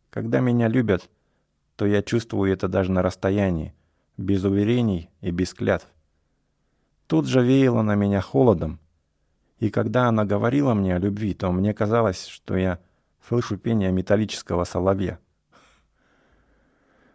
Когда 0.10 0.42
меня 0.42 0.68
любят, 0.68 1.10
то 1.78 1.86
я 1.86 2.04
чувствую 2.04 2.52
это 2.52 2.68
даже 2.68 2.92
на 2.92 3.02
расстоянии, 3.02 3.74
без 4.18 4.44
уверений 4.44 5.10
и 5.22 5.32
без 5.32 5.54
клятв. 5.54 5.88
Тут 7.08 7.28
же 7.28 7.42
веяло 7.42 7.82
на 7.82 7.96
меня 7.96 8.20
холодом, 8.20 8.81
и 9.62 9.70
когда 9.70 10.08
она 10.08 10.26
говорила 10.26 10.74
мне 10.74 10.96
о 10.96 11.00
любви, 11.00 11.36
то 11.36 11.52
мне 11.52 11.72
казалось, 11.72 12.26
что 12.26 12.58
я 12.58 12.80
слышу 13.28 13.58
пение 13.58 13.92
металлического 13.92 14.64
соловья. 14.64 15.20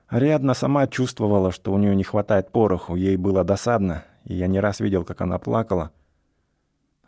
Ариадна 0.06 0.54
сама 0.54 0.86
чувствовала, 0.86 1.50
что 1.50 1.72
у 1.72 1.78
нее 1.78 1.96
не 1.96 2.04
хватает 2.04 2.52
пороху, 2.52 2.94
ей 2.94 3.16
было 3.16 3.42
досадно, 3.42 4.04
и 4.24 4.34
я 4.34 4.46
не 4.46 4.60
раз 4.60 4.78
видел, 4.78 5.04
как 5.04 5.22
она 5.22 5.40
плакала. 5.40 5.90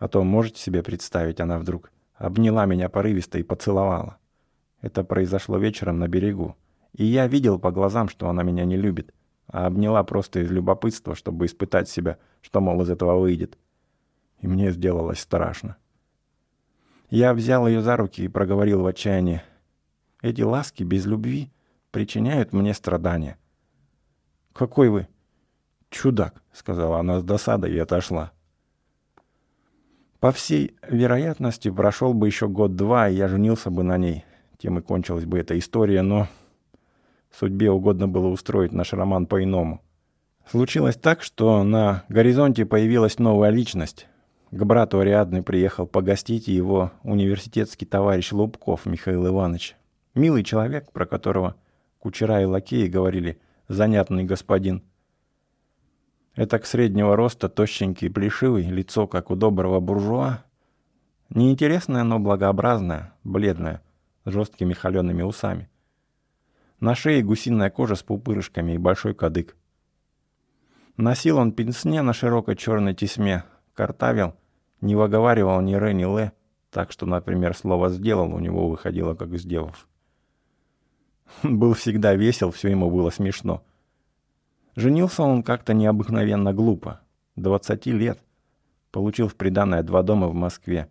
А 0.01 0.09
то, 0.09 0.25
можете 0.25 0.61
себе 0.61 0.83
представить, 0.83 1.39
она 1.39 1.61
вдруг 1.61 1.93
обняла 2.17 2.67
меня 2.67 2.89
порывисто 2.89 3.39
и 3.39 3.45
поцеловала. 3.45 4.19
Это 4.81 5.05
произошло 5.05 5.57
вечером 5.57 6.01
на 6.01 6.09
берегу. 6.09 6.57
И 6.95 7.05
я 7.05 7.29
видел 7.29 7.61
по 7.61 7.71
глазам, 7.71 8.09
что 8.09 8.29
она 8.29 8.43
меня 8.43 8.65
не 8.65 8.77
любит, 8.77 9.15
а 9.47 9.67
обняла 9.67 10.03
просто 10.03 10.41
из 10.41 10.51
любопытства, 10.51 11.15
чтобы 11.15 11.47
испытать 11.47 11.89
себя, 11.89 12.19
что, 12.41 12.61
мол, 12.61 12.83
из 12.83 12.91
этого 12.91 13.21
выйдет. 13.21 13.57
И 14.41 14.47
мне 14.47 14.71
сделалось 14.71 15.21
страшно. 15.21 15.77
Я 17.11 17.35
взял 17.35 17.67
ее 17.67 17.81
за 17.81 17.97
руки 17.97 18.23
и 18.23 18.29
проговорил 18.29 18.83
в 18.83 18.87
отчаянии. 18.87 19.43
Эти 20.21 20.43
ласки 20.43 20.83
без 20.83 21.07
любви 21.07 21.51
причиняют 21.91 22.53
мне 22.53 22.75
страдания. 22.75 23.39
«Какой 24.53 24.89
вы 24.89 25.09
чудак»,— 25.91 26.43
сказала 26.53 26.99
она 26.99 27.21
с 27.21 27.25
досадой 27.25 27.73
и 27.73 27.79
отошла. 27.79 28.33
По 30.21 30.33
всей 30.33 30.77
вероятности, 30.89 31.71
прошел 31.71 32.13
бы 32.13 32.27
еще 32.27 32.49
год-два, 32.49 33.09
и 33.09 33.15
я 33.15 33.29
женился 33.29 33.71
бы 33.71 33.85
на 33.85 33.97
ней. 33.97 34.25
Тем 34.59 34.79
и 34.79 34.83
кончилась 34.83 35.25
бы 35.25 35.39
эта 35.39 35.57
история, 35.57 36.03
но 36.03 36.27
судьбе 37.31 37.71
угодно 37.71 38.09
было 38.09 38.27
устроить 38.27 38.73
наш 38.73 38.93
роман 38.93 39.27
по-иному. 39.27 39.81
Случилось 40.51 40.97
так, 40.97 41.23
что 41.23 41.63
на 41.63 42.05
горизонте 42.09 42.67
появилась 42.67 43.19
новая 43.19 43.51
личность. 43.51 44.09
К 44.51 44.65
брату 44.65 45.01
Ариадны 45.01 45.43
приехал 45.43 45.87
погостить 45.87 46.49
его 46.49 46.93
университетский 47.03 47.85
товарищ 47.85 48.33
Лубков 48.33 48.87
Михаил 48.87 49.27
Иванович. 49.27 49.77
Милый 50.15 50.43
человек, 50.43 50.91
про 50.91 51.05
которого 51.05 51.57
кучера 51.99 52.41
и 52.41 52.47
лакеи 52.47 52.87
говорили 52.87 53.39
«занятный 53.69 54.25
господин». 54.25 54.83
Это 56.35 56.59
к 56.59 56.67
среднего 56.67 57.15
роста, 57.15 57.51
тощенький, 57.51 58.09
плешивый, 58.11 58.63
лицо, 58.63 59.07
как 59.07 59.31
у 59.31 59.37
доброго 59.37 59.81
буржуа. 59.81 60.45
Неинтересное, 61.29 62.05
но 62.05 62.19
благообразное, 62.19 63.13
бледное, 63.25 63.83
с 64.25 64.31
жесткими 64.31 64.73
холеными 64.73 65.23
усами. 65.23 65.69
На 66.81 66.95
шее 66.95 67.23
гусиная 67.23 67.69
кожа 67.69 67.97
с 67.97 68.03
пупырышками 68.03 68.73
и 68.73 68.79
большой 68.79 69.15
кадык. 69.15 69.57
Носил 70.97 71.37
он 71.37 71.53
пенсне 71.53 72.01
на 72.01 72.13
широкой 72.15 72.57
черной 72.57 72.95
тесьме, 72.95 73.45
картавил, 73.79 74.35
не 74.81 74.97
выговаривал 74.97 75.61
ни 75.61 75.75
ре, 75.75 75.95
ни 75.95 76.03
ле, 76.03 76.33
так 76.73 76.91
что, 76.91 77.07
например, 77.07 77.57
слово 77.57 77.91
«сделал» 77.91 78.35
у 78.35 78.41
него 78.41 78.69
выходило 78.69 79.15
как 79.15 79.39
«сделав». 79.39 79.87
Был 81.45 81.75
всегда 81.75 82.15
весел, 82.15 82.51
все 82.51 82.71
ему 82.71 82.91
было 82.91 83.11
смешно. 83.11 83.63
Женился 84.75 85.23
он 85.23 85.45
как-то 85.45 85.75
необыкновенно 85.75 86.53
глупо. 86.53 87.03
20 87.37 87.87
лет. 87.87 88.19
Получил 88.91 89.29
в 89.29 89.37
приданное 89.37 89.85
два 89.85 90.03
дома 90.03 90.27
в 90.27 90.35
Москве. 90.35 90.89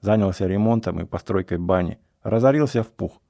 Занялся 0.00 0.46
ремонтом 0.46 1.00
и 1.00 1.06
постройкой 1.06 1.58
бани. 1.58 1.98
Разорился 2.22 2.84
в 2.84 2.88
пух. 2.88 3.20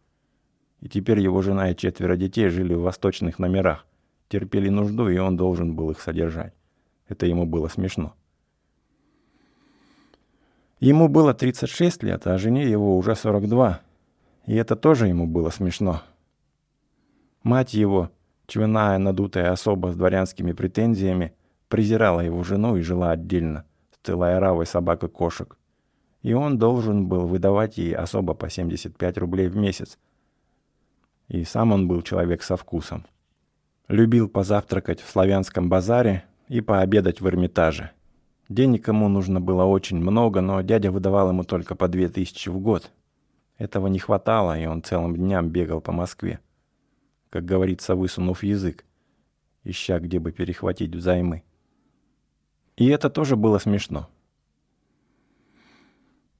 И 0.80 0.88
теперь 0.90 1.20
его 1.20 1.40
жена 1.40 1.70
и 1.70 1.76
четверо 1.76 2.16
детей 2.16 2.48
жили 2.50 2.74
в 2.74 2.82
восточных 2.82 3.38
номерах. 3.38 3.86
Терпели 4.28 4.68
нужду, 4.68 5.08
и 5.08 5.16
он 5.16 5.38
должен 5.38 5.74
был 5.74 5.92
их 5.92 6.00
содержать. 6.00 6.52
Это 7.08 7.24
ему 7.24 7.46
было 7.46 7.68
смешно. 7.68 8.14
Ему 10.80 11.08
было 11.08 11.34
36 11.34 12.02
лет, 12.02 12.26
а 12.26 12.38
жене 12.38 12.68
его 12.68 12.96
уже 12.96 13.14
42. 13.14 13.80
И 14.46 14.54
это 14.54 14.76
тоже 14.76 15.08
ему 15.08 15.26
было 15.26 15.50
смешно. 15.50 16.02
Мать 17.42 17.74
его, 17.74 18.10
Чвяная 18.48 18.96
надутая 18.96 19.52
особа 19.52 19.92
с 19.92 19.96
дворянскими 19.96 20.52
претензиями 20.52 21.34
презирала 21.68 22.20
его 22.20 22.42
жену 22.42 22.78
и 22.78 22.80
жила 22.80 23.10
отдельно, 23.10 23.66
с 23.92 24.06
целой 24.06 24.38
оравой 24.38 24.64
собак 24.64 25.04
и 25.04 25.08
кошек. 25.08 25.58
И 26.22 26.32
он 26.32 26.56
должен 26.56 27.08
был 27.08 27.26
выдавать 27.26 27.76
ей 27.76 27.94
особо 27.94 28.32
по 28.32 28.48
75 28.48 29.18
рублей 29.18 29.48
в 29.48 29.56
месяц. 29.56 29.98
И 31.28 31.44
сам 31.44 31.72
он 31.72 31.88
был 31.88 32.00
человек 32.00 32.42
со 32.42 32.56
вкусом. 32.56 33.04
Любил 33.86 34.30
позавтракать 34.30 35.02
в 35.02 35.10
славянском 35.10 35.68
базаре 35.68 36.24
и 36.48 36.62
пообедать 36.62 37.20
в 37.20 37.28
Эрмитаже. 37.28 37.90
Денег 38.48 38.88
ему 38.88 39.08
нужно 39.08 39.40
было 39.40 39.64
очень 39.64 39.98
много, 39.98 40.40
но 40.40 40.60
дядя 40.62 40.90
выдавал 40.90 41.30
ему 41.30 41.44
только 41.44 41.74
по 41.74 41.88
две 41.88 42.08
тысячи 42.08 42.48
в 42.48 42.58
год. 42.58 42.90
Этого 43.58 43.88
не 43.88 43.98
хватало, 43.98 44.58
и 44.58 44.66
он 44.66 44.82
целым 44.82 45.16
дням 45.16 45.48
бегал 45.48 45.80
по 45.80 45.92
Москве 45.92 46.40
как 47.30 47.44
говорится, 47.44 47.94
высунув 47.94 48.42
язык, 48.42 48.84
ища 49.64 49.98
где 50.00 50.18
бы 50.18 50.32
перехватить 50.32 50.94
взаймы. 50.94 51.42
И 52.76 52.86
это 52.86 53.10
тоже 53.10 53.36
было 53.36 53.58
смешно. 53.58 54.08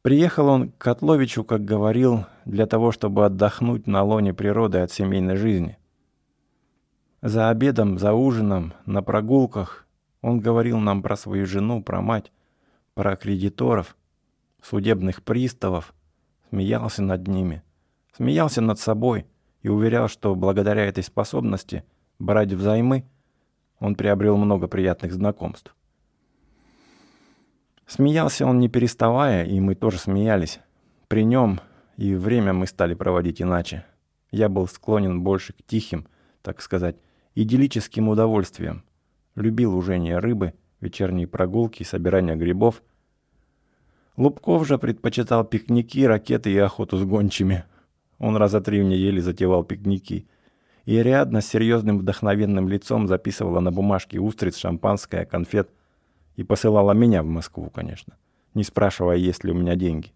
Приехал 0.02 0.48
он 0.48 0.70
к 0.70 0.78
Котловичу, 0.78 1.44
как 1.44 1.64
говорил, 1.64 2.24
для 2.44 2.66
того, 2.66 2.92
чтобы 2.92 3.26
отдохнуть 3.26 3.86
на 3.86 4.02
лоне 4.02 4.32
природы 4.32 4.78
от 4.78 4.92
семейной 4.92 5.36
жизни. 5.36 5.76
За 7.20 7.50
обедом, 7.50 7.98
за 7.98 8.12
ужином, 8.14 8.72
на 8.86 9.02
прогулках 9.02 9.86
он 10.28 10.40
говорил 10.40 10.78
нам 10.78 11.02
про 11.02 11.16
свою 11.16 11.46
жену, 11.46 11.82
про 11.82 12.00
мать, 12.00 12.32
про 12.94 13.16
кредиторов, 13.16 13.96
судебных 14.62 15.22
приставов, 15.22 15.94
смеялся 16.50 17.02
над 17.02 17.26
ними, 17.26 17.62
смеялся 18.12 18.60
над 18.60 18.78
собой— 18.78 19.26
и 19.62 19.68
уверял, 19.68 20.08
что 20.08 20.34
благодаря 20.34 20.84
этой 20.84 21.02
способности 21.02 21.84
брать 22.18 22.52
взаймы 22.52 23.04
он 23.80 23.94
приобрел 23.94 24.36
много 24.36 24.66
приятных 24.66 25.12
знакомств. 25.12 25.74
Смеялся 27.86 28.46
он 28.46 28.58
не 28.58 28.68
переставая, 28.68 29.44
и 29.44 29.58
мы 29.60 29.74
тоже 29.74 29.98
смеялись. 29.98 30.60
При 31.08 31.24
нем 31.24 31.60
и 31.96 32.14
время 32.14 32.52
мы 32.52 32.66
стали 32.66 32.94
проводить 32.94 33.40
иначе. 33.40 33.86
Я 34.30 34.48
был 34.48 34.68
склонен 34.68 35.22
больше 35.22 35.54
к 35.54 35.62
тихим, 35.62 36.06
так 36.42 36.60
сказать, 36.60 36.96
идиллическим 37.34 38.08
удовольствиям. 38.08 38.84
Любил 39.38 39.76
ужение 39.76 40.18
рыбы, 40.18 40.54
вечерние 40.80 41.26
прогулки, 41.26 41.82
собирание 41.82 42.36
грибов. 42.36 42.82
Лубков 44.16 44.66
же 44.66 44.78
предпочитал 44.78 45.44
пикники, 45.44 46.04
ракеты 46.04 46.52
и 46.52 46.58
охоту 46.58 46.98
с 46.98 47.04
гончими– 47.04 47.64
он 48.18 48.36
раза 48.36 48.60
три 48.60 48.80
в 48.80 48.84
неделю 48.84 49.22
затевал 49.22 49.64
пикники. 49.64 50.26
И 50.84 50.96
Ариадна 50.96 51.40
с 51.40 51.46
серьезным 51.46 51.98
вдохновенным 51.98 52.68
лицом 52.68 53.06
записывала 53.06 53.60
на 53.60 53.70
бумажке 53.70 54.18
устриц, 54.18 54.56
шампанское, 54.56 55.24
конфет 55.24 55.70
и 56.36 56.44
посылала 56.44 56.92
меня 56.92 57.22
в 57.22 57.26
Москву, 57.26 57.70
конечно, 57.70 58.16
не 58.54 58.64
спрашивая, 58.64 59.16
есть 59.16 59.44
ли 59.44 59.52
у 59.52 59.54
меня 59.54 59.76
деньги. 59.76 60.12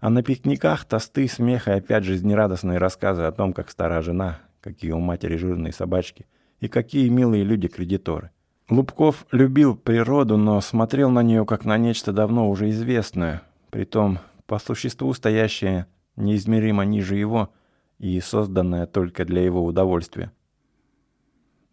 А 0.00 0.10
на 0.10 0.22
пикниках 0.22 0.84
тосты, 0.84 1.28
смех 1.28 1.68
и 1.68 1.72
опять 1.72 2.04
жизнерадостные 2.04 2.78
рассказы 2.78 3.22
о 3.22 3.32
том, 3.32 3.52
как 3.52 3.70
старая 3.70 4.02
жена, 4.02 4.40
какие 4.60 4.92
у 4.92 5.00
матери 5.00 5.36
жирные 5.36 5.72
собачки 5.72 6.26
и 6.60 6.68
какие 6.68 7.08
милые 7.08 7.44
люди-кредиторы. 7.44 8.30
Лубков 8.70 9.26
любил 9.30 9.76
природу, 9.76 10.36
но 10.38 10.60
смотрел 10.60 11.10
на 11.10 11.22
нее 11.22 11.44
как 11.44 11.64
на 11.64 11.76
нечто 11.76 12.12
давно 12.12 12.48
уже 12.48 12.70
известное, 12.70 13.42
притом 13.70 14.18
по 14.46 14.58
существу 14.58 15.12
стоящее 15.12 15.86
неизмеримо 16.16 16.84
ниже 16.84 17.16
его 17.16 17.50
и 17.98 18.18
созданная 18.20 18.86
только 18.86 19.24
для 19.24 19.42
его 19.42 19.64
удовольствия. 19.64 20.32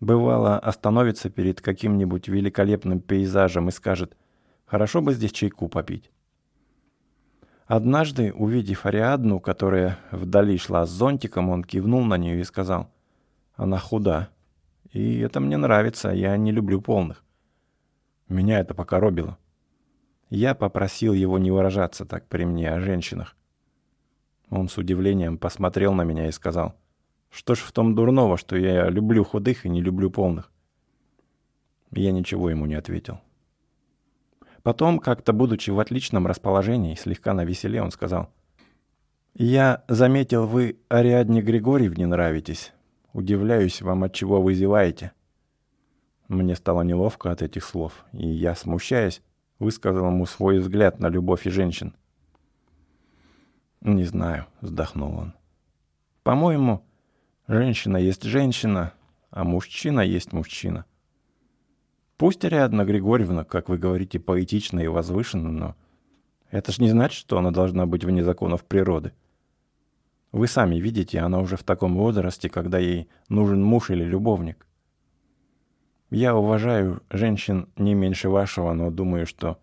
Бывало, 0.02 0.58
остановится 0.58 1.30
перед 1.30 1.62
каким-нибудь 1.62 2.28
великолепным 2.28 3.00
пейзажем 3.00 3.70
и 3.70 3.72
скажет 3.72 4.17
«Хорошо 4.65 5.02
бы 5.02 5.13
здесь 5.13 5.32
чайку 5.32 5.70
попить». 5.70 6.12
Однажды, 7.67 8.34
увидев 8.34 8.86
Ариадну, 8.86 9.39
которая 9.39 9.98
вдали 10.12 10.58
шла 10.58 10.86
с 10.86 10.89
зонтиком, 10.89 11.50
он 11.50 11.63
кивнул 11.63 12.04
на 12.04 12.17
нее 12.17 12.41
и 12.41 12.44
сказал 12.44 12.91
«Она 13.56 13.78
худа, 13.78 14.30
и 14.91 15.19
это 15.19 15.39
мне 15.39 15.58
нравится, 15.58 16.10
я 16.10 16.36
не 16.38 16.51
люблю 16.51 16.82
полных». 16.82 17.23
Меня 18.27 18.60
это 18.60 18.73
покоробило. 18.73 19.38
Я 20.30 20.56
попросил 20.56 21.13
его 21.13 21.38
не 21.38 21.51
выражаться 21.51 22.06
так 22.06 22.27
при 22.27 22.45
мне 22.45 22.71
о 22.71 22.80
женщинах. 22.80 23.36
Он 24.49 24.69
с 24.69 24.77
удивлением 24.77 25.38
посмотрел 25.38 25.93
на 25.93 26.04
меня 26.04 26.27
и 26.27 26.32
сказал, 26.32 26.75
«Что 27.30 27.56
ж 27.56 27.60
в 27.60 27.71
том 27.71 27.95
дурного, 27.95 28.38
что 28.38 28.56
я 28.56 28.89
люблю 28.89 29.23
худых 29.25 29.65
и 29.65 29.69
не 29.69 29.82
люблю 29.82 30.10
полных?» 30.10 30.51
Я 31.91 32.12
ничего 32.12 32.49
ему 32.49 32.65
не 32.65 32.75
ответил. 32.75 33.19
Потом, 34.63 34.99
как-то 34.99 35.34
будучи 35.34 35.71
в 35.71 35.80
отличном 35.80 36.27
расположении, 36.27 36.95
слегка 36.95 37.34
навеселе, 37.34 37.82
он 37.82 37.91
сказал, 37.91 38.30
«Я 39.34 39.84
заметил, 39.88 40.45
вы 40.45 40.80
Ариадне 40.88 41.41
Григорьевне 41.41 42.06
нравитесь. 42.06 42.73
Удивляюсь 43.13 43.82
вам, 43.82 44.04
от 44.04 44.13
чего 44.13 44.41
вы 44.41 44.54
зеваете». 44.54 45.12
Мне 46.28 46.56
стало 46.56 46.84
неловко 46.84 47.32
от 47.32 47.41
этих 47.41 47.65
слов, 47.65 48.06
и 48.13 48.26
я, 48.26 48.56
смущаясь, 48.56 49.21
высказал 49.60 50.08
ему 50.08 50.26
свой 50.26 50.60
взгляд 50.60 51.00
на 51.00 51.08
любовь 51.08 51.45
и 51.45 51.50
женщин. 51.50 51.93
«Не 53.82 54.06
знаю»,— 54.06 54.45
вздохнул 54.62 55.17
он. 55.17 55.34
«По-моему, 56.24 56.86
женщина 57.47 57.97
есть 57.97 58.24
женщина, 58.24 58.93
а 59.30 59.43
мужчина 59.43 60.02
есть 60.02 60.34
мужчина. 60.34 60.86
Пусть 62.17 62.45
Ариадна 62.45 62.86
Григорьевна, 62.86 63.43
как 63.43 63.67
вы 63.67 63.78
говорите, 63.78 64.19
поэтична 64.19 64.80
и 64.82 64.88
возвышена, 64.88 65.50
но 65.50 65.76
Это 66.52 66.71
ж 66.71 66.80
не 66.80 66.89
значит, 66.89 67.17
что 67.17 67.38
она 67.38 67.52
должна 67.52 67.86
быть 67.86 68.04
вне 68.04 68.24
законов 68.24 68.63
природы. 68.65 69.13
Вы 70.32 70.48
сами 70.48 70.76
видите, 70.76 71.20
она 71.20 71.39
уже 71.39 71.58
в 71.58 71.63
таком 71.63 71.98
возрасте, 71.98 72.50
когда 72.50 72.80
ей 72.80 73.10
нужен 73.28 73.62
муж 73.63 73.89
или 73.89 74.04
любовник. 74.04 74.65
Я 76.10 76.36
уважаю 76.36 77.02
женщин 77.10 77.70
не 77.76 77.94
меньше 77.94 78.30
вашего, 78.30 78.74
но 78.74 78.91
думаю, 78.91 79.26
что 79.26 79.60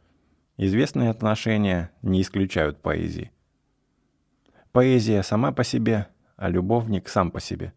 известные 0.56 1.10
отношения 1.10 1.90
не 2.02 2.20
исключают 2.20 2.80
поэзии. 2.80 3.32
Поэзия 4.72 5.22
сама 5.22 5.52
по 5.52 5.64
себе, 5.64 6.08
а 6.36 6.48
любовник 6.48 7.08
сам 7.08 7.30
по 7.30 7.40
себе. 7.40 7.72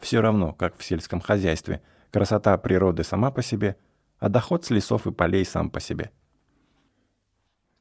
Все 0.00 0.20
равно, 0.20 0.52
как 0.52 0.76
в 0.76 0.84
сельском 0.84 1.20
хозяйстве, 1.20 1.82
красота 2.10 2.56
природы 2.58 3.04
сама 3.04 3.30
по 3.30 3.42
себе, 3.42 3.76
а 4.18 4.28
доход 4.28 4.64
с 4.64 4.70
лесов 4.70 5.06
и 5.06 5.12
полей 5.12 5.44
сам 5.44 5.70
по 5.70 5.80
себе. 5.80 6.10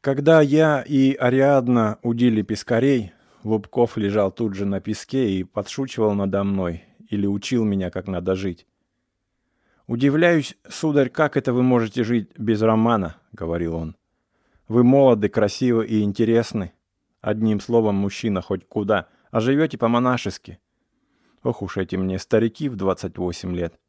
Когда 0.02 0.41
я 0.41 0.82
и 0.82 1.15
Ариадна 1.15 1.98
удили 2.04 2.41
пескарей, 2.41 3.14
Лубков 3.45 3.95
лежал 3.95 4.31
тут 4.31 4.55
же 4.55 4.65
на 4.65 4.81
песке 4.81 5.29
и 5.29 5.43
подшучивал 5.43 6.15
надо 6.15 6.43
мной 6.43 6.84
или 7.10 7.27
учил 7.27 7.63
меня, 7.63 7.91
как 7.91 8.08
надо 8.08 8.34
жить. 8.34 8.65
«Удивляюсь, 9.86 10.58
сударь, 10.67 11.10
как 11.10 11.38
это 11.38 11.53
вы 11.53 11.62
можете 11.62 12.03
жить 12.03 12.31
без 12.39 12.63
романа?»— 12.63 13.17
говорил 13.34 13.75
он. 13.75 13.95
«Вы 14.67 14.84
молоды, 14.84 15.29
красивы 15.29 15.86
и 15.86 16.01
интересны. 16.01 16.73
Одним 17.21 17.60
словом, 17.60 17.93
мужчина 17.93 18.41
хоть 18.41 18.67
куда, 18.67 19.10
а 19.29 19.39
живете 19.39 19.77
по-монашески. 19.77 20.58
Ох 21.43 21.62
уж 21.62 21.77
эти 21.77 21.95
мне 21.95 22.17
старики 22.17 22.67
в 22.67 22.75
28 22.75 23.55
лет. 23.55 23.79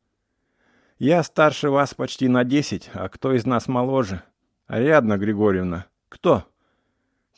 Я 0.99 1.23
старше 1.23 1.71
вас 1.71 1.95
почти 1.95 2.29
на 2.29 2.45
10, 2.45 2.91
а 2.93 3.09
кто 3.09 3.33
из 3.33 3.47
нас 3.47 3.69
моложе? 3.69 4.21
Ариадна 4.67 5.17
Григорьевна. 5.17 5.87
Кто?» 6.11 6.45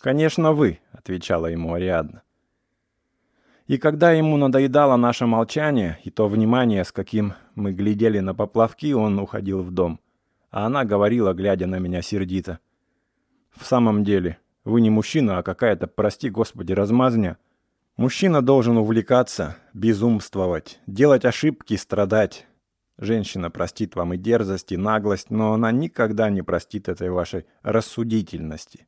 «Конечно, 0.00 0.52
вы»,— 0.52 0.80
отвечала 0.92 1.46
ему 1.46 1.74
Ариадна. 1.74 2.22
И 3.66 3.76
когда 3.76 4.12
ему 4.12 4.36
надоедало 4.36 4.96
наше 4.96 5.26
молчание 5.26 5.98
и 6.04 6.10
то 6.10 6.28
внимание, 6.28 6.84
с 6.84 6.92
каким 6.92 7.34
мы 7.54 7.72
глядели 7.72 8.20
на 8.20 8.34
поплавки, 8.34 8.92
он 8.92 9.18
уходил 9.18 9.62
в 9.62 9.70
дом. 9.70 10.00
А 10.50 10.66
она 10.66 10.84
говорила, 10.84 11.34
глядя 11.34 11.66
на 11.66 11.78
меня 11.78 12.00
сердито. 12.00 12.60
«В 13.54 13.66
самом 13.66 14.04
деле, 14.04 14.38
вы 14.64 14.80
не 14.80 14.88
мужчина, 14.88 15.38
а 15.38 15.42
какая-то, 15.42 15.86
прости 15.86 16.30
господи, 16.30 16.72
размазня. 16.72 17.36
Мужчина 17.96 18.40
должен 18.40 18.78
увлекаться, 18.78 19.56
безумствовать, 19.74 20.78
делать 20.86 21.24
ошибки, 21.24 21.74
страдать. 21.76 22.46
Женщина 22.96 23.50
простит 23.50 23.96
вам 23.96 24.14
и 24.14 24.16
дерзость, 24.16 24.72
и 24.72 24.76
наглость, 24.76 25.30
но 25.30 25.52
она 25.52 25.72
никогда 25.72 26.30
не 26.30 26.42
простит 26.42 26.88
этой 26.88 27.10
вашей 27.10 27.44
рассудительности. 27.62 28.86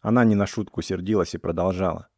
Она 0.00 0.24
не 0.24 0.34
на 0.34 0.46
шутку 0.46 0.82
сердилась 0.82 1.34
и 1.34 1.38
продолжала. 1.38 2.08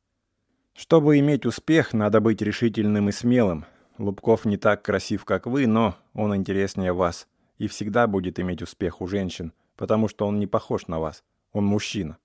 «Чтобы 0.74 1.18
иметь 1.18 1.44
успех, 1.44 1.92
надо 1.92 2.20
быть 2.20 2.40
решительным 2.40 3.08
и 3.08 3.12
смелым. 3.12 3.66
Лубков 3.98 4.44
не 4.44 4.56
так 4.56 4.82
красив, 4.82 5.24
как 5.24 5.46
вы, 5.46 5.66
но 5.66 5.96
он 6.14 6.34
интереснее 6.34 6.92
вас 6.92 7.28
и 7.58 7.68
всегда 7.68 8.06
будет 8.06 8.40
иметь 8.40 8.62
успех 8.62 9.00
у 9.00 9.06
женщин, 9.06 9.52
потому 9.76 10.08
что 10.08 10.26
он 10.26 10.38
не 10.38 10.46
похож 10.46 10.86
на 10.86 11.00
вас. 11.00 11.24
Он 11.52 11.64
мужчина». 11.64 12.18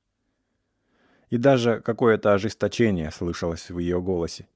И 1.30 1.38
даже 1.38 1.82
какое-то 1.82 2.34
ожесточение 2.34 3.12
слышалось 3.12 3.70
в 3.70 3.80
ее 3.80 4.02
голосе. 4.02 4.48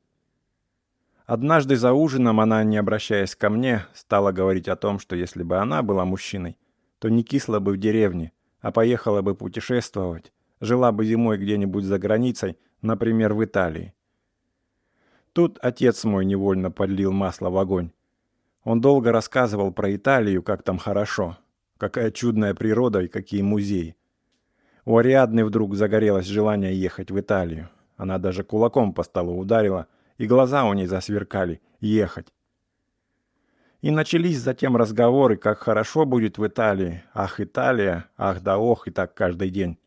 Однажды 1.25 1.75
за 1.75 1.93
ужином 1.93 2.39
она, 2.39 2.63
не 2.63 2.77
обращаясь 2.77 3.35
ко 3.35 3.49
мне, 3.49 3.85
стала 3.93 4.31
говорить 4.31 4.67
о 4.67 4.75
том, 4.75 4.99
что 4.99 5.15
если 5.15 5.43
бы 5.43 5.57
она 5.57 5.81
была 5.81 6.05
мужчиной, 6.05 6.57
то 6.99 7.09
не 7.09 7.23
кисла 7.23 7.59
бы 7.59 7.73
в 7.73 7.77
деревне, 7.77 8.31
а 8.61 8.71
поехала 8.71 9.21
бы 9.21 9.35
путешествовать, 9.35 10.31
жила 10.61 10.91
бы 10.91 11.05
зимой 11.05 11.37
где-нибудь 11.37 11.83
за 11.83 11.99
границей, 11.99 12.57
например, 12.81 13.33
в 13.33 13.43
Италии. 13.43 13.93
Тут 15.33 15.57
отец 15.61 16.03
мой 16.03 16.23
невольно 16.23 16.71
подлил 16.71 17.11
масло 17.11 17.49
в 17.49 17.57
огонь. 17.57 17.91
Он 18.63 18.79
долго 18.79 19.11
рассказывал 19.11 19.73
про 19.73 19.93
Италию, 19.95 20.43
как 20.43 20.61
там 20.61 20.77
хорошо, 20.77 21.37
какая 21.77 22.11
чудная 22.11 22.53
природа 22.53 23.01
и 23.01 23.07
какие 23.07 23.41
музеи. 23.41 23.95
У 24.85 24.97
Ариадны 24.97 25.43
вдруг 25.43 25.75
загорелось 25.75 26.25
желание 26.25 26.79
ехать 26.79 27.11
в 27.11 27.19
Италию. 27.19 27.69
Она 27.97 28.17
даже 28.17 28.43
кулаком 28.43 28.93
по 28.93 29.03
столу 29.03 29.37
ударила, 29.37 29.87
и 30.17 30.27
глаза 30.27 30.65
у 30.65 30.73
ней 30.73 30.85
засверкали 30.85 31.61
«ехать». 31.79 32.27
И 33.81 33.89
начались 33.89 34.39
затем 34.39 34.77
разговоры, 34.77 35.37
как 35.37 35.59
хорошо 35.59 36.05
будет 36.05 36.37
в 36.37 36.45
Италии. 36.45 37.03
Ах, 37.15 37.39
Италия, 37.39 38.05
ах 38.15 38.41
да 38.41 38.59
ох, 38.59 38.87
и 38.87 38.91
так 38.91 39.15
каждый 39.15 39.49
день. 39.49 39.79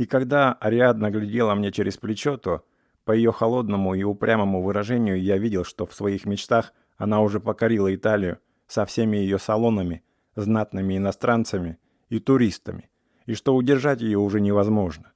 И 0.00 0.06
когда 0.06 0.54
Ариадна 0.54 1.10
глядела 1.10 1.54
мне 1.54 1.70
через 1.70 1.98
плечо, 1.98 2.38
то 2.38 2.64
по 3.04 3.12
ее 3.12 3.32
холодному 3.32 3.92
и 3.92 4.02
упрямому 4.02 4.62
выражению 4.62 5.22
я 5.22 5.36
видел, 5.36 5.62
что 5.62 5.84
в 5.84 5.92
своих 5.92 6.24
мечтах 6.24 6.72
она 6.96 7.20
уже 7.20 7.38
покорила 7.38 7.94
Италию 7.94 8.38
со 8.66 8.86
всеми 8.86 9.18
ее 9.18 9.38
салонами, 9.38 10.02
знатными 10.36 10.96
иностранцами 10.96 11.76
и 12.08 12.18
туристами, 12.18 12.88
и 13.26 13.34
что 13.34 13.54
удержать 13.54 14.00
ее 14.00 14.16
уже 14.16 14.40
невозможно. 14.40 15.12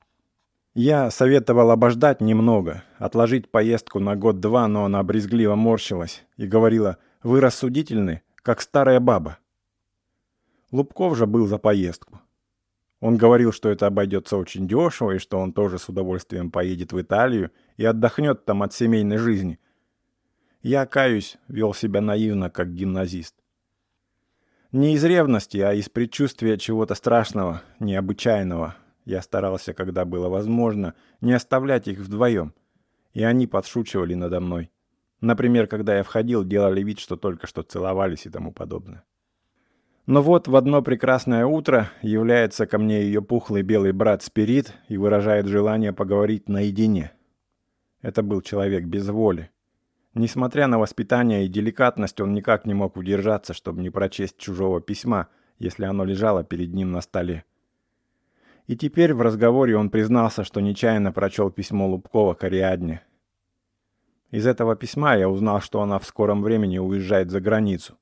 Я 0.74 1.10
советовал 1.10 1.70
обождать 1.70 2.20
немного, 2.20 2.84
отложить 2.98 3.50
поездку 3.50 4.00
на 4.00 4.16
год-два, 4.16 4.68
но 4.68 4.84
она 4.84 5.02
брезгливо 5.02 5.54
морщилась 5.54 6.26
и 6.36 6.46
говорила 6.46 6.98
«Вы 7.22 7.40
рассудительны, 7.40 8.20
как 8.42 8.60
старая 8.60 9.00
баба». 9.00 9.38
Лубков 10.72 11.16
же 11.16 11.26
был 11.26 11.46
за 11.46 11.56
поездку. 11.56 12.20
Он 13.04 13.18
говорил, 13.18 13.52
что 13.52 13.68
это 13.68 13.86
обойдется 13.86 14.38
очень 14.38 14.66
дешево, 14.66 15.10
и 15.10 15.18
что 15.18 15.38
он 15.38 15.52
тоже 15.52 15.78
с 15.78 15.90
удовольствием 15.90 16.50
поедет 16.50 16.94
в 16.94 17.02
Италию 17.02 17.50
и 17.76 17.84
отдохнет 17.84 18.46
там 18.46 18.62
от 18.62 18.72
семейной 18.72 19.18
жизни. 19.18 19.60
Я, 20.62 20.86
каюсь, 20.86 21.36
вел 21.46 21.74
себя 21.74 22.00
наивно, 22.00 22.48
как 22.48 22.72
гимназист. 22.72 23.34
Не 24.72 24.94
из 24.94 25.04
ревности, 25.04 25.58
а 25.58 25.74
из 25.74 25.90
предчувствия 25.90 26.56
чего-то 26.56 26.94
страшного, 26.94 27.60
необычайного. 27.78 28.74
Я 29.04 29.20
старался, 29.20 29.74
когда 29.74 30.06
было 30.06 30.30
возможно, 30.30 30.94
не 31.20 31.34
оставлять 31.34 31.88
их 31.88 31.98
вдвоем. 31.98 32.54
И 33.12 33.22
они 33.22 33.46
подшучивали 33.46 34.14
надо 34.14 34.40
мной. 34.40 34.70
Например, 35.20 35.66
когда 35.66 35.94
я 35.94 36.04
входил, 36.04 36.42
делали 36.42 36.82
вид, 36.82 37.00
что 37.00 37.16
только 37.16 37.48
что 37.48 37.60
целовались 37.64 38.24
и 38.24 38.30
тому 38.30 38.50
подобное. 38.50 39.04
Но 40.06 40.20
вот 40.20 40.48
в 40.48 40.56
одно 40.56 40.82
прекрасное 40.82 41.46
утро 41.46 41.90
является 42.02 42.66
ко 42.66 42.78
мне 42.78 43.02
ее 43.02 43.22
пухлый 43.22 43.62
белый 43.62 43.92
брат 43.92 44.22
Спирит 44.22 44.74
и 44.88 44.98
выражает 44.98 45.46
желание 45.46 45.94
поговорить 45.94 46.48
наедине. 46.48 47.12
Это 48.02 48.22
был 48.22 48.42
человек 48.42 48.84
без 48.84 49.08
воли. 49.08 49.50
Несмотря 50.12 50.66
на 50.66 50.78
воспитание 50.78 51.46
и 51.46 51.48
деликатность, 51.48 52.20
он 52.20 52.34
никак 52.34 52.66
не 52.66 52.74
мог 52.74 52.96
удержаться, 52.96 53.54
чтобы 53.54 53.80
не 53.80 53.88
прочесть 53.88 54.36
чужого 54.36 54.82
письма, 54.82 55.28
если 55.58 55.86
оно 55.86 56.04
лежало 56.04 56.44
перед 56.44 56.74
ним 56.74 56.92
на 56.92 57.00
столе. 57.00 57.44
И 58.66 58.76
теперь 58.76 59.14
в 59.14 59.22
разговоре 59.22 59.76
он 59.76 59.88
признался, 59.88 60.44
что 60.44 60.60
нечаянно 60.60 61.12
прочел 61.12 61.50
письмо 61.50 61.88
Лубкова 61.88 62.34
к 62.34 62.44
Ариадне. 62.44 63.02
Из 64.30 64.46
этого 64.46 64.76
письма 64.76 65.16
я 65.16 65.30
узнал, 65.30 65.62
что 65.62 65.80
она 65.80 65.98
в 65.98 66.04
скором 66.04 66.42
времени 66.42 66.76
уезжает 66.76 67.30
за 67.30 67.40
границу. 67.40 67.96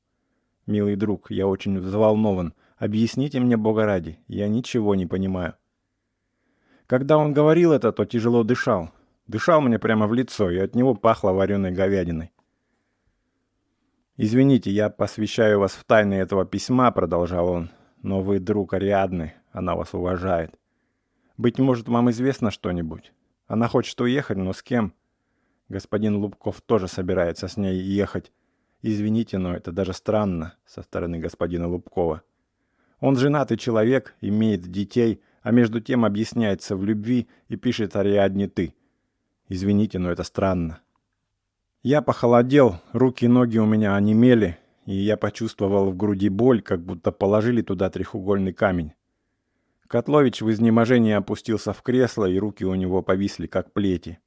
«Милый 0.67 0.97
друг, 0.97 1.31
я 1.31 1.47
очень 1.47 1.79
взволнован. 1.79 2.55
Объясните 2.77 3.41
мне, 3.41 3.57
Бога 3.57 3.85
ради, 3.85 4.19
я 4.29 4.49
ничего 4.49 4.95
не 4.95 5.07
понимаю». 5.07 5.55
Когда 6.87 7.19
он 7.19 7.33
говорил 7.33 7.73
это, 7.73 7.93
то 7.93 8.05
тяжело 8.05 8.45
дышал. 8.45 8.91
Дышал 9.27 9.61
мне 9.61 9.79
прямо 9.79 10.07
в 10.07 10.15
лицо, 10.15 10.51
и 10.51 10.59
от 10.59 10.75
него 10.75 10.95
пахло 10.95 11.33
вареной 11.33 11.71
говядиной. 11.71 12.33
«Извините, 14.17 14.71
я 14.71 14.91
посвящаю 14.91 15.61
вас 15.61 15.73
в 15.73 15.85
тайны 15.85 16.15
этого 16.15 16.45
письма»,— 16.45 16.91
продолжал 16.93 17.49
он. 17.49 17.71
«Но 18.03 18.21
вы 18.21 18.41
друг 18.41 18.75
Ариадны, 18.75 19.35
она 19.53 19.75
вас 19.75 19.95
уважает. 19.95 20.55
Быть 21.37 21.59
может, 21.59 21.89
вам 21.89 22.11
известно 22.11 22.51
что-нибудь? 22.51 23.13
Она 23.47 23.69
хочет 23.69 24.01
уехать, 24.01 24.37
но 24.37 24.53
с 24.53 24.63
кем? 24.63 24.95
Господин 25.69 26.17
Лубков 26.17 26.61
тоже 26.61 26.89
собирается 26.89 27.49
с 27.49 27.57
ней 27.57 27.77
ехать. 27.77 28.33
Извините, 28.83 29.39
но 29.39 29.55
это 29.55 29.71
даже 29.71 29.93
странно 29.93 30.55
со 30.67 30.83
стороны 30.83 31.19
господина 31.19 31.69
Лубкова. 31.69 32.23
Он 33.01 33.17
женатый 33.17 33.57
человек, 33.57 34.15
имеет 34.21 34.63
детей, 34.63 35.21
а 35.43 35.53
между 35.53 35.81
тем 35.81 36.05
объясняется 36.05 36.77
в 36.77 36.85
любви 36.85 37.29
и 37.49 37.57
пишет 37.57 37.97
Ариадне 37.97 38.49
«ты». 38.49 38.75
Извините, 39.49 39.99
но 39.99 40.11
это 40.11 40.25
странно. 40.25 40.81
Я 41.83 42.01
похолодел, 42.01 42.77
руки 42.93 43.25
и 43.25 43.29
ноги 43.29 43.59
у 43.59 43.67
меня 43.67 43.97
онемели, 43.97 44.59
и 44.87 44.95
я 44.95 45.17
почувствовал 45.17 45.91
в 45.91 45.97
груди 45.97 46.29
боль, 46.29 46.63
как 46.63 46.85
будто 46.85 47.13
положили 47.13 47.63
туда 47.63 47.91
треугольный 47.91 48.53
камень. 48.53 48.93
Котлович 49.89 50.43
в 50.43 50.51
изнеможении 50.51 51.13
опустился 51.13 51.73
в 51.73 51.83
кресло, 51.83 52.25
и 52.25 52.39
руки 52.39 52.65
у 52.65 52.75
него 52.75 53.03
повисли, 53.03 53.47
как 53.47 53.73
плети. 53.73 54.21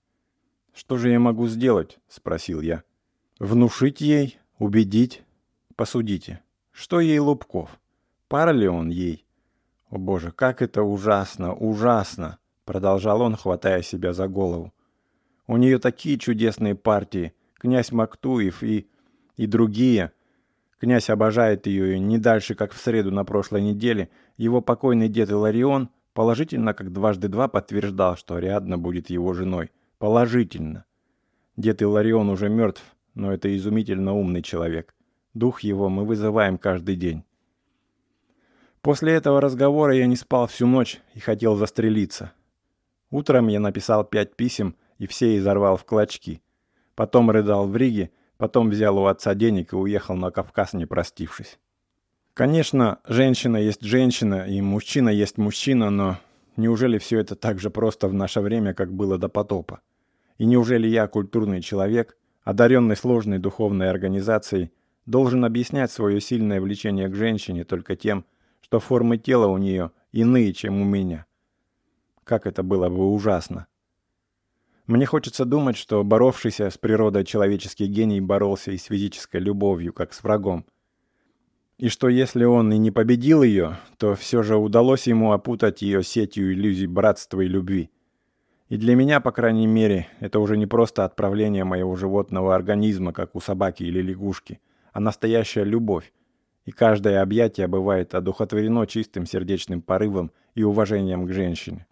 «Что 0.73 0.97
же 0.97 1.09
я 1.09 1.19
могу 1.19 1.47
сделать?»— 1.47 1.97
спросил 2.07 2.61
я. 2.61 2.83
«Внушить 3.39 4.01
ей, 4.01 4.37
Убедить? 4.57 5.21
Посудите. 5.75 6.41
Что 6.71 7.01
ей 7.01 7.19
Лубков? 7.19 7.77
Пара 8.29 8.51
ли 8.51 8.69
он 8.69 8.87
ей? 8.87 9.25
О 9.89 9.97
боже, 9.97 10.31
как 10.31 10.61
это 10.61 10.83
ужасно, 10.83 11.53
ужасно. 11.53 12.37
продолжал 12.63 13.21
он, 13.21 13.35
хватая 13.35 13.81
себя 13.81 14.13
за 14.13 14.29
голову. 14.29 14.73
У 15.45 15.57
нее 15.57 15.77
такие 15.77 16.17
чудесные 16.17 16.73
партии, 16.73 17.33
князь 17.55 17.91
Мактуев 17.91 18.63
и... 18.63 18.87
и 19.35 19.45
другие. 19.45 20.13
Князь 20.79 21.09
обожает 21.09 21.67
ее, 21.67 21.97
и 21.97 21.99
не 21.99 22.17
дальше, 22.17 22.55
как 22.55 22.71
в 22.71 22.77
среду 22.77 23.11
на 23.11 23.25
прошлой 23.25 23.61
неделе, 23.61 24.09
его 24.37 24.61
покойный 24.61 25.09
дед 25.09 25.31
Иларион 25.31 25.89
положительно, 26.13 26.73
как 26.73 26.93
дважды 26.93 27.27
два, 27.27 27.49
подтверждал, 27.49 28.15
что 28.15 28.35
Ариадна 28.35 28.77
будет 28.77 29.09
его 29.09 29.33
женой. 29.33 29.71
Положительно. 29.97 30.85
Дед 31.57 31.81
Иларион 31.81 32.29
уже 32.29 32.47
мертв, 32.47 32.94
но 33.15 33.33
это 33.33 33.55
изумительно 33.55 34.13
умный 34.13 34.41
человек. 34.41 34.93
Дух 35.33 35.61
его 35.61 35.89
мы 35.89 36.05
вызываем 36.05 36.57
каждый 36.57 36.95
день. 36.95 37.23
После 38.81 39.13
этого 39.13 39.41
разговора 39.41 39.95
я 39.95 40.05
не 40.05 40.15
спал 40.15 40.47
всю 40.47 40.67
ночь 40.67 41.01
и 41.13 41.19
хотел 41.19 41.55
застрелиться. 41.55 42.33
Утром 43.09 43.47
я 43.47 43.59
написал 43.59 44.03
пять 44.03 44.35
писем 44.35 44.75
и 44.99 45.07
все 45.07 45.37
изорвал 45.37 45.77
в 45.77 45.85
клочки. 45.85 46.41
Потом 46.93 47.31
рыдал 47.31 47.67
в 47.67 47.75
Риге, 47.75 48.11
потом 48.37 48.69
взял 48.69 48.97
у 48.97 49.05
отца 49.05 49.33
денег 49.33 49.73
и 49.73 49.75
уехал 49.75 50.15
на 50.15 50.31
Кавказ, 50.31 50.73
не 50.73 50.85
простившись. 50.85 51.59
Конечно, 52.33 52.99
женщина 53.07 53.57
есть 53.57 53.81
женщина, 53.81 54.45
и 54.45 54.61
мужчина 54.61 55.09
есть 55.09 55.37
мужчина, 55.37 55.89
но 55.89 56.17
неужели 56.57 56.97
все 56.97 57.19
это 57.19 57.35
так 57.35 57.59
же 57.59 57.69
просто 57.69 58.07
в 58.07 58.13
наше 58.13 58.41
время, 58.41 58.73
как 58.73 58.93
было 58.93 59.17
до 59.17 59.29
потопа? 59.29 59.81
И 60.37 60.45
неужели 60.45 60.87
я, 60.87 61.07
культурный 61.07 61.61
человек, 61.61 62.17
одаренный 62.45 62.95
сложной 62.95 63.39
духовной 63.39 63.89
организацией, 63.89 64.71
должен 65.05 65.43
объяснять 65.43 65.91
свое 65.91 66.21
сильное 66.21 66.61
влечение 66.61 67.09
к 67.09 67.15
женщине 67.15 67.65
только 67.65 67.97
тем, 67.97 68.23
что 68.61 68.79
формы 68.79 69.17
тела 69.17 69.47
у 69.47 69.57
нее 69.57 69.91
иные, 70.13 70.53
чем 70.53 70.81
у 70.81 70.85
меня? 70.85 71.25
Как 72.23 72.47
это 72.47 72.63
было 72.63 72.87
бы 72.87 73.11
ужасно! 73.11 73.67
Мне 74.87 75.07
хочется 75.07 75.45
думать, 75.45 75.75
что 75.75 76.03
боровшийся 76.03 76.69
с 76.69 76.77
природой 76.77 77.25
человеческий 77.25 77.87
гений 77.87 78.21
боролся 78.21 78.71
и 78.71 78.77
с 78.77 78.83
физической 78.83 79.41
любовью, 79.41 79.91
как 79.93 80.13
с 80.13 80.23
врагом. 80.23 80.65
И 81.79 81.89
что 81.89 82.07
если 82.07 82.45
он 82.45 82.71
и 82.71 82.77
не 82.77 82.91
победил 82.91 83.41
ее, 83.41 83.79
то 83.97 84.13
все 84.13 84.43
же 84.43 84.55
удалось 84.55 85.07
ему 85.07 85.31
опутать 85.31 85.81
ее 85.81 86.03
сетью 86.03 86.53
иллюзий 86.53 86.85
братства 86.85 87.41
и 87.41 87.47
любви. 87.47 87.89
И 88.67 88.77
для 88.77 88.95
меня, 88.95 89.19
по 89.19 89.31
крайней 89.31 89.67
мере, 89.67 90.07
это 90.19 90.39
уже 90.39 90.57
не 90.57 90.65
просто 90.65 91.05
отправление 91.05 91.63
моего 91.63 91.95
животного 91.95 92.55
организма, 92.55 93.13
как 93.13 93.35
у 93.35 93.39
собаки 93.39 93.83
или 93.83 94.01
лягушки, 94.01 94.59
а 94.91 94.99
настоящая 94.99 95.63
любовь. 95.63 96.11
И 96.65 96.71
каждое 96.71 97.21
объятие 97.21 97.67
бывает 97.67 98.15
одухотворено 98.15 98.87
чистым 98.87 99.27
сердечным 99.27 99.83
порывом 99.83 100.31
и 100.55 100.63
уважением 100.63 101.27
к 101.27 101.31
женщине. 101.31 101.85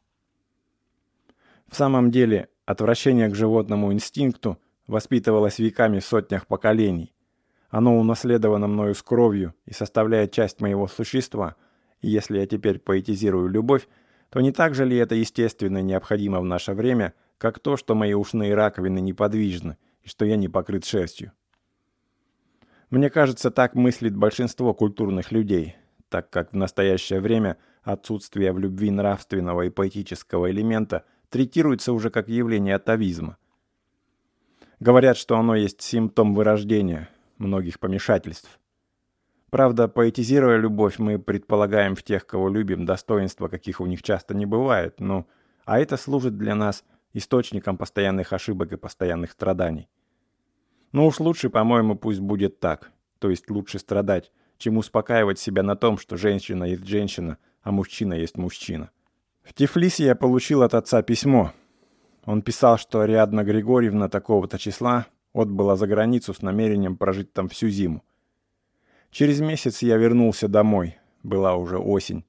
В 1.67 1.75
самом 1.75 2.09
деле, 2.09 2.49
отвращение 2.65 3.29
к 3.29 3.35
животному 3.35 3.93
инстинкту 3.93 4.57
воспитывалось 4.87 5.59
веками 5.59 5.99
в 5.99 6.05
сотнях 6.05 6.47
поколений. 6.47 7.13
Оно 7.69 7.99
унаследовано 7.99 8.67
мною 8.67 8.95
с 8.95 9.03
кровью 9.03 9.53
и 9.65 9.73
составляет 9.73 10.31
часть 10.31 10.59
моего 10.59 10.87
существа, 10.87 11.55
и 12.01 12.09
если 12.09 12.39
я 12.39 12.47
теперь 12.47 12.79
поэтизирую 12.79 13.47
любовь, 13.47 13.87
то 14.33 14.41
не 14.41 14.51
так 14.51 14.73
же 14.73 14.83
ли 14.83 14.97
это 14.97 15.13
естественно 15.13 15.83
необходимо 15.83 16.39
в 16.39 16.43
наше 16.43 16.73
время, 16.73 17.13
как 17.37 17.59
то, 17.59 17.77
что 17.77 17.93
мои 17.93 18.13
ушные 18.13 18.55
раковины 18.55 18.97
неподвижны 18.97 19.77
и 20.01 20.07
что 20.07 20.25
я 20.25 20.37
не 20.37 20.47
покрыт 20.47 20.85
шерстью? 20.85 21.33
Мне 22.89 23.11
кажется, 23.11 23.51
так 23.51 23.75
мыслит 23.75 24.17
большинство 24.17 24.73
культурных 24.73 25.31
людей, 25.31 25.75
так 26.09 26.31
как 26.31 26.51
в 26.51 26.55
настоящее 26.55 27.19
время 27.19 27.57
отсутствие 27.83 28.53
в 28.53 28.57
любви 28.57 28.89
нравственного 28.89 29.67
и 29.67 29.69
поэтического 29.69 30.49
элемента 30.49 31.05
третируется 31.29 31.93
уже 31.93 32.09
как 32.09 32.27
явление 32.27 32.73
атовизма. 32.73 33.37
Говорят, 34.79 35.15
что 35.17 35.37
оно 35.37 35.55
есть 35.55 35.83
симптом 35.83 36.33
вырождения 36.33 37.07
многих 37.37 37.79
помешательств. 37.79 38.59
Правда, 39.53 39.87
поэтизируя 39.87 40.57
любовь, 40.57 40.97
мы 40.97 41.19
предполагаем 41.19 41.93
в 41.93 42.01
тех, 42.01 42.25
кого 42.25 42.49
любим, 42.49 42.87
достоинства, 42.87 43.49
каких 43.49 43.81
у 43.81 43.85
них 43.85 44.01
часто 44.01 44.33
не 44.33 44.47
бывает, 44.47 44.99
ну, 44.99 45.27
а 45.63 45.79
это 45.79 45.95
служит 45.95 46.39
для 46.39 46.55
нас 46.55 46.83
источником 47.13 47.77
постоянных 47.77 48.33
ошибок 48.33 48.73
и 48.73 48.77
постоянных 48.77 49.29
страданий. 49.29 49.87
Ну 50.91 51.05
уж 51.05 51.19
лучше, 51.19 51.51
по-моему, 51.51 51.93
пусть 51.95 52.19
будет 52.19 52.59
так, 52.59 52.89
то 53.19 53.29
есть 53.29 53.47
лучше 53.51 53.77
страдать, 53.77 54.31
чем 54.57 54.77
успокаивать 54.79 55.37
себя 55.37 55.61
на 55.61 55.75
том, 55.75 55.99
что 55.99 56.17
женщина 56.17 56.63
есть 56.63 56.87
женщина, 56.87 57.37
а 57.61 57.71
мужчина 57.71 58.15
есть 58.15 58.39
мужчина. 58.39 58.89
В 59.43 59.53
Тифлисе 59.53 60.05
я 60.05 60.15
получил 60.15 60.63
от 60.63 60.73
отца 60.73 61.03
письмо. 61.03 61.53
Он 62.25 62.41
писал, 62.41 62.79
что 62.79 63.01
Ариадна 63.01 63.43
Григорьевна 63.43 64.09
такого-то 64.09 64.57
числа 64.57 65.05
отбыла 65.31 65.75
за 65.75 65.85
границу 65.85 66.33
с 66.33 66.41
намерением 66.41 66.97
прожить 66.97 67.33
там 67.33 67.49
всю 67.49 67.69
зиму. 67.69 68.03
Через 69.13 69.41
месяц 69.41 69.83
я 69.83 69.97
вернулся 69.97 70.47
домой. 70.47 70.97
Была 71.21 71.53
уже 71.55 71.77
осень. 71.77 72.25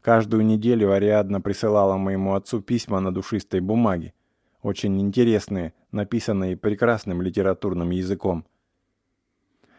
Каждую 0.00 0.46
неделю 0.46 0.92
Ариадна 0.92 1.42
присылала 1.42 1.98
моему 1.98 2.32
отцу 2.32 2.62
письма 2.62 3.00
на 3.00 3.12
душистой 3.12 3.60
бумаге. 3.60 4.14
Очень 4.62 4.98
интересные, 4.98 5.74
написанные 5.92 6.56
прекрасным 6.56 7.20
литературным 7.20 7.90
языком. 7.90 8.46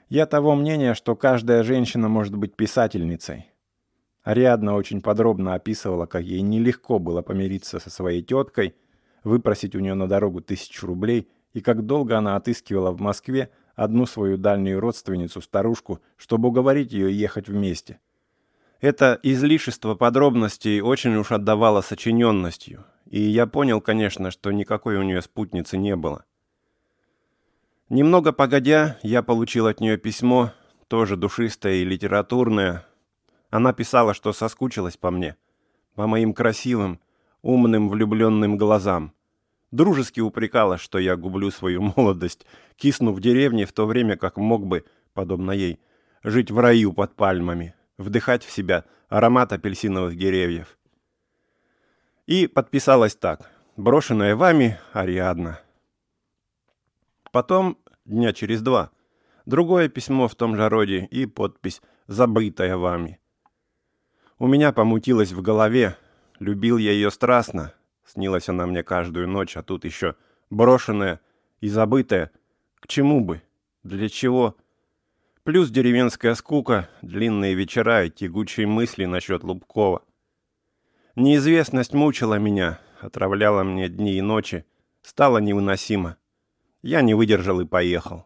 Я 0.10 0.28
того 0.28 0.54
мнения, 0.54 0.94
что 0.94 1.16
каждая 1.16 1.64
женщина 1.64 2.08
может 2.08 2.36
быть 2.36 2.56
писательницей. 2.56 3.50
Ариадна 4.22 4.76
очень 4.76 5.02
подробно 5.02 5.56
описывала, 5.56 6.06
как 6.06 6.22
ей 6.22 6.42
нелегко 6.42 7.00
было 7.00 7.24
помириться 7.24 7.80
со 7.80 7.90
своей 7.90 8.22
теткой, 8.22 8.76
выпросить 9.24 9.76
у 9.76 9.80
нее 9.80 9.96
на 9.96 10.08
дорогу 10.08 10.42
тысячу 10.42 10.86
рублей, 10.86 11.28
и 11.54 11.62
как 11.62 11.84
долго 11.88 12.16
она 12.16 12.36
отыскивала 12.36 12.92
в 12.92 13.02
Москве 13.02 13.50
одну 13.84 14.06
свою 14.06 14.38
дальнюю 14.38 14.80
родственницу, 14.80 15.42
старушку, 15.42 16.02
чтобы 16.16 16.50
уговорить 16.50 16.94
ее 16.94 17.12
ехать 17.18 17.48
вместе. 17.48 18.00
Это 18.80 19.20
излишество 19.24 19.96
подробностей 19.96 20.82
очень 20.82 21.16
уж 21.16 21.32
отдавало 21.32 21.82
сочиненностью, 21.82 22.86
и 23.10 23.20
я 23.20 23.48
понял, 23.48 23.82
конечно, 23.82 24.30
что 24.30 24.52
никакой 24.52 24.98
у 24.98 25.04
нее 25.04 25.22
спутницы 25.22 25.78
не 25.78 25.96
было. 25.96 26.26
Немного 27.90 28.32
погодя, 28.32 29.00
я 29.02 29.24
получил 29.24 29.68
от 29.68 29.80
нее 29.80 29.98
письмо, 29.98 30.52
тоже 30.88 31.16
душистое 31.18 31.76
и 31.76 31.86
литературное. 31.86 32.86
Она 33.50 33.74
писала, 33.74 34.14
что 34.14 34.32
соскучилась 34.32 34.98
по 34.98 35.10
мне, 35.12 35.36
по 35.96 36.06
моим 36.08 36.34
красивым, 36.34 37.00
умным, 37.42 37.90
влюбленным 37.90 38.58
глазам 38.58 39.14
дружески 39.72 40.20
упрекала, 40.20 40.78
что 40.78 41.00
я 41.00 41.16
гублю 41.16 41.52
свою 41.52 41.82
молодость, 41.96 42.46
кисну 42.76 43.14
в 43.14 43.20
деревне, 43.20 43.66
в 43.66 43.74
то 43.74 43.86
время 43.86 44.18
как 44.18 44.38
мог 44.38 44.66
бы, 44.66 44.86
подобно 45.14 45.52
ей, 45.52 45.80
жить 46.24 46.52
в 46.52 46.60
раю 46.60 46.94
под 46.94 47.16
пальмами, 47.16 47.74
вдыхать 47.98 48.44
в 48.44 48.52
себя 48.52 48.86
аромат 49.10 49.54
апельсиновых 49.54 50.18
деревьев. 50.18 50.78
И 52.28 52.48
подписалась 52.48 53.16
так. 53.16 53.50
Брошенная 53.78 54.36
вами 54.36 54.78
Ариадна. 54.94 55.60
Потом, 57.32 57.78
дня 58.06 58.34
через 58.34 58.62
два, 58.62 58.92
другое 59.46 59.90
письмо 59.90 60.28
в 60.28 60.36
том 60.36 60.56
же 60.56 60.68
роде 60.70 61.06
и 61.06 61.26
подпись 61.26 61.82
«Забытая 62.08 62.76
вами». 62.76 63.20
У 64.38 64.48
меня 64.48 64.74
помутилось 64.74 65.32
в 65.32 65.42
голове, 65.42 65.96
любил 66.40 66.78
я 66.78 66.92
ее 66.92 67.12
страстно, 67.12 67.74
Снилась 68.14 68.50
она 68.50 68.66
мне 68.66 68.84
каждую 68.84 69.30
ночь, 69.30 69.56
а 69.56 69.64
тут 69.64 69.86
еще 69.86 70.16
брошенная 70.50 71.22
и 71.62 71.70
забытая. 71.70 72.30
К 72.82 72.88
чему 72.88 73.24
бы? 73.24 73.42
Для 73.84 74.10
чего? 74.10 74.58
Плюс 75.44 75.70
деревенская 75.70 76.36
скука, 76.36 76.90
длинные 77.02 77.54
вечера 77.54 78.04
и 78.04 78.10
тягучие 78.10 78.68
мысли 78.68 79.06
насчет 79.06 79.46
Лубкова. 79.46 80.04
Неизвестность 81.16 81.94
мучила 81.94 82.36
меня, 82.36 82.82
отравляла 83.00 83.64
мне 83.64 83.88
дни 83.88 84.18
и 84.18 84.22
ночи, 84.22 84.66
стало 85.04 85.38
невыносимо. 85.38 86.18
Я 86.82 87.02
не 87.02 87.14
выдержал 87.14 87.62
и 87.62 87.66
поехал. 87.66 88.26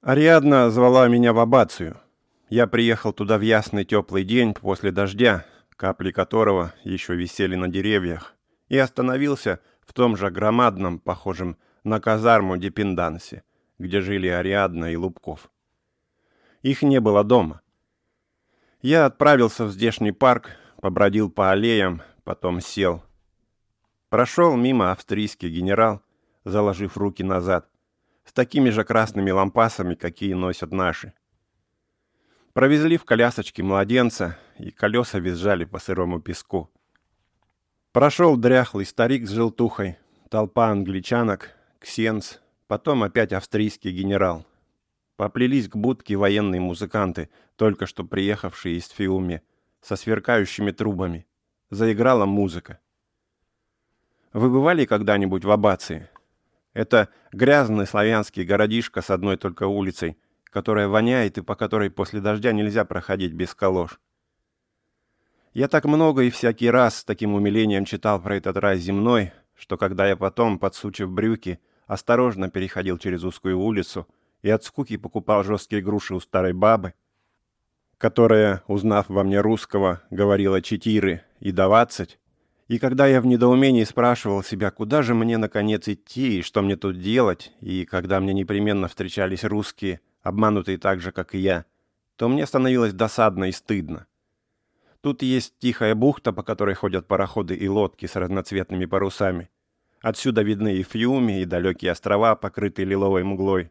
Ариадна 0.00 0.70
звала 0.70 1.06
меня 1.06 1.32
в 1.32 1.38
Абацию. 1.38 2.00
Я 2.48 2.66
приехал 2.66 3.12
туда 3.12 3.38
в 3.38 3.42
ясный 3.42 3.84
теплый 3.84 4.24
день 4.24 4.54
после 4.54 4.90
дождя, 4.90 5.46
капли 5.78 6.10
которого 6.10 6.74
еще 6.82 7.14
висели 7.14 7.54
на 7.54 7.68
деревьях, 7.68 8.34
и 8.68 8.76
остановился 8.76 9.60
в 9.80 9.92
том 9.92 10.16
же 10.16 10.28
громадном, 10.28 10.98
похожем 10.98 11.56
на 11.84 12.00
казарму 12.00 12.56
Депендансе, 12.56 13.44
где 13.78 14.00
жили 14.00 14.26
Ариадна 14.26 14.92
и 14.92 14.96
Лубков. 14.96 15.50
Их 16.62 16.82
не 16.82 17.00
было 17.00 17.22
дома. 17.22 17.62
Я 18.82 19.06
отправился 19.06 19.64
в 19.64 19.70
здешний 19.70 20.10
парк, 20.10 20.50
побродил 20.82 21.30
по 21.30 21.52
аллеям, 21.52 22.02
потом 22.24 22.60
сел. 22.60 23.04
Прошел 24.08 24.56
мимо 24.56 24.90
австрийский 24.90 25.48
генерал, 25.48 26.02
заложив 26.44 26.96
руки 26.96 27.22
назад, 27.22 27.70
с 28.24 28.32
такими 28.32 28.70
же 28.70 28.82
красными 28.82 29.30
лампасами, 29.30 29.94
какие 29.94 30.34
носят 30.34 30.72
наши. 30.72 31.12
Провезли 32.58 32.96
в 32.96 33.04
колясочке 33.04 33.62
младенца, 33.62 34.36
и 34.58 34.72
колеса 34.72 35.20
визжали 35.20 35.64
по 35.64 35.78
сырому 35.78 36.20
песку. 36.20 36.68
Прошел 37.92 38.36
дряхлый 38.36 38.84
старик 38.84 39.28
с 39.28 39.30
желтухой, 39.30 39.96
толпа 40.28 40.70
англичанок, 40.70 41.50
ксенс, 41.78 42.40
потом 42.66 43.04
опять 43.04 43.32
австрийский 43.32 43.92
генерал. 43.92 44.44
Поплелись 45.14 45.68
к 45.68 45.76
будке 45.76 46.16
военные 46.16 46.60
музыканты, 46.60 47.30
только 47.54 47.86
что 47.86 48.02
приехавшие 48.02 48.78
из 48.78 48.88
Фиуми, 48.88 49.40
со 49.80 49.94
сверкающими 49.94 50.72
трубами. 50.72 51.28
Заиграла 51.70 52.26
музыка. 52.26 52.80
Вы 54.32 54.50
бывали 54.50 54.84
когда-нибудь 54.84 55.44
в 55.44 55.50
Абации? 55.52 56.08
Это 56.72 57.08
грязный 57.30 57.86
славянский 57.86 58.42
городишко 58.42 59.00
с 59.00 59.10
одной 59.10 59.36
только 59.36 59.68
улицей, 59.68 60.18
которая 60.50 60.88
воняет 60.88 61.38
и 61.38 61.42
по 61.42 61.54
которой 61.54 61.90
после 61.90 62.20
дождя 62.20 62.52
нельзя 62.52 62.84
проходить 62.84 63.32
без 63.32 63.54
калош. 63.54 64.00
Я 65.54 65.68
так 65.68 65.84
много 65.86 66.22
и 66.22 66.30
всякий 66.30 66.70
раз 66.70 66.98
с 66.98 67.04
таким 67.04 67.34
умилением 67.34 67.84
читал 67.84 68.20
про 68.20 68.36
этот 68.36 68.56
рай 68.58 68.78
земной, 68.78 69.32
что 69.54 69.76
когда 69.76 70.06
я 70.06 70.16
потом, 70.16 70.58
подсучив 70.58 71.10
брюки, 71.10 71.58
осторожно 71.86 72.48
переходил 72.48 72.98
через 72.98 73.24
узкую 73.24 73.58
улицу 73.58 74.06
и 74.42 74.50
от 74.50 74.62
скуки 74.62 74.96
покупал 74.96 75.42
жесткие 75.42 75.82
груши 75.82 76.14
у 76.14 76.20
старой 76.20 76.52
бабы, 76.52 76.94
которая, 77.96 78.62
узнав 78.68 79.08
во 79.08 79.24
мне 79.24 79.40
русского, 79.40 80.02
говорила 80.10 80.62
четыре 80.62 81.24
и 81.40 81.50
двадцать, 81.50 82.18
и 82.68 82.78
когда 82.78 83.06
я 83.06 83.22
в 83.22 83.26
недоумении 83.26 83.84
спрашивал 83.84 84.42
себя, 84.42 84.70
куда 84.70 85.02
же 85.02 85.14
мне 85.14 85.38
наконец 85.38 85.88
идти 85.88 86.38
и 86.38 86.42
что 86.42 86.60
мне 86.60 86.76
тут 86.76 87.00
делать, 87.00 87.50
и 87.62 87.86
когда 87.86 88.20
мне 88.20 88.34
непременно 88.34 88.88
встречались 88.88 89.42
русские, 89.42 90.00
обманутые 90.28 90.78
так 90.78 91.00
же, 91.00 91.12
как 91.12 91.34
и 91.34 91.38
я, 91.38 91.64
то 92.16 92.28
мне 92.28 92.46
становилось 92.46 92.92
досадно 92.92 93.44
и 93.44 93.52
стыдно. 93.52 94.06
Тут 95.00 95.22
есть 95.22 95.54
тихая 95.58 95.94
бухта, 95.94 96.32
по 96.32 96.42
которой 96.42 96.74
ходят 96.74 97.06
пароходы 97.06 97.54
и 97.54 97.68
лодки 97.68 98.06
с 98.06 98.16
разноцветными 98.16 98.84
парусами. 98.86 99.48
Отсюда 100.00 100.42
видны 100.42 100.76
и 100.76 100.82
Фьюми, 100.82 101.40
и 101.40 101.44
далекие 101.44 101.92
острова, 101.92 102.34
покрытые 102.36 102.86
лиловой 102.86 103.24
мглой. 103.24 103.70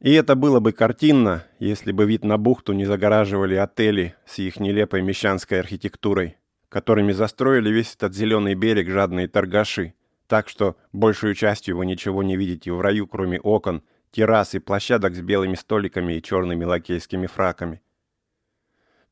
И 0.00 0.12
это 0.12 0.36
было 0.36 0.60
бы 0.60 0.72
картинно, 0.72 1.44
если 1.58 1.90
бы 1.90 2.06
вид 2.06 2.24
на 2.24 2.38
бухту 2.38 2.72
не 2.72 2.84
загораживали 2.84 3.56
отели 3.56 4.14
с 4.26 4.38
их 4.38 4.60
нелепой 4.60 5.02
мещанской 5.02 5.58
архитектурой, 5.58 6.36
которыми 6.68 7.10
застроили 7.10 7.70
весь 7.70 7.94
этот 7.96 8.14
зеленый 8.14 8.54
берег 8.54 8.88
жадные 8.88 9.26
торгаши, 9.26 9.94
так 10.28 10.48
что 10.48 10.76
большую 10.92 11.34
частью 11.34 11.76
вы 11.76 11.86
ничего 11.86 12.22
не 12.22 12.36
видите 12.36 12.70
в 12.70 12.80
раю, 12.80 13.08
кроме 13.08 13.40
окон, 13.40 13.82
террас 14.18 14.52
и 14.56 14.58
площадок 14.58 15.14
с 15.14 15.20
белыми 15.20 15.54
столиками 15.54 16.14
и 16.14 16.22
черными 16.22 16.64
лакейскими 16.64 17.28
фраками. 17.28 17.80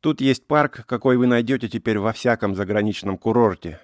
Тут 0.00 0.20
есть 0.20 0.48
парк, 0.48 0.84
какой 0.84 1.16
вы 1.16 1.28
найдете 1.28 1.68
теперь 1.68 2.00
во 2.00 2.12
всяком 2.12 2.56
заграничном 2.56 3.16
курорте. 3.16 3.78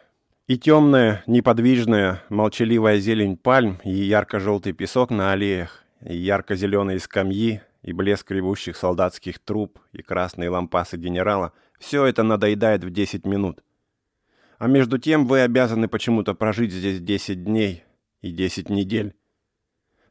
И 0.49 0.59
темная, 0.59 1.23
неподвижная, 1.29 2.25
молчаливая 2.29 2.99
зелень 2.99 3.37
пальм, 3.37 3.79
и 3.85 3.93
ярко-желтый 3.93 4.73
песок 4.73 5.11
на 5.11 5.31
аллеях, 5.31 5.85
и 6.05 6.17
ярко-зеленые 6.17 6.99
скамьи, 6.99 7.61
и 7.83 7.93
блеск 7.93 8.29
ревущих 8.33 8.77
солдатских 8.77 9.39
труб, 9.39 9.79
и 9.93 10.03
красные 10.03 10.51
лампасы 10.51 10.97
генерала— 10.97 11.53
все 11.79 12.05
это 12.05 12.25
надоедает 12.25 12.83
в 12.83 12.91
10 12.91 13.27
минут. 13.27 13.63
А 14.59 14.67
между 14.67 14.99
тем 14.99 15.29
вы 15.29 15.43
обязаны 15.43 15.87
почему-то 15.87 16.35
прожить 16.35 16.73
здесь 16.73 17.01
10 17.01 17.45
дней 17.45 17.85
и 18.23 18.33
10 18.33 18.71
недель. 18.71 19.15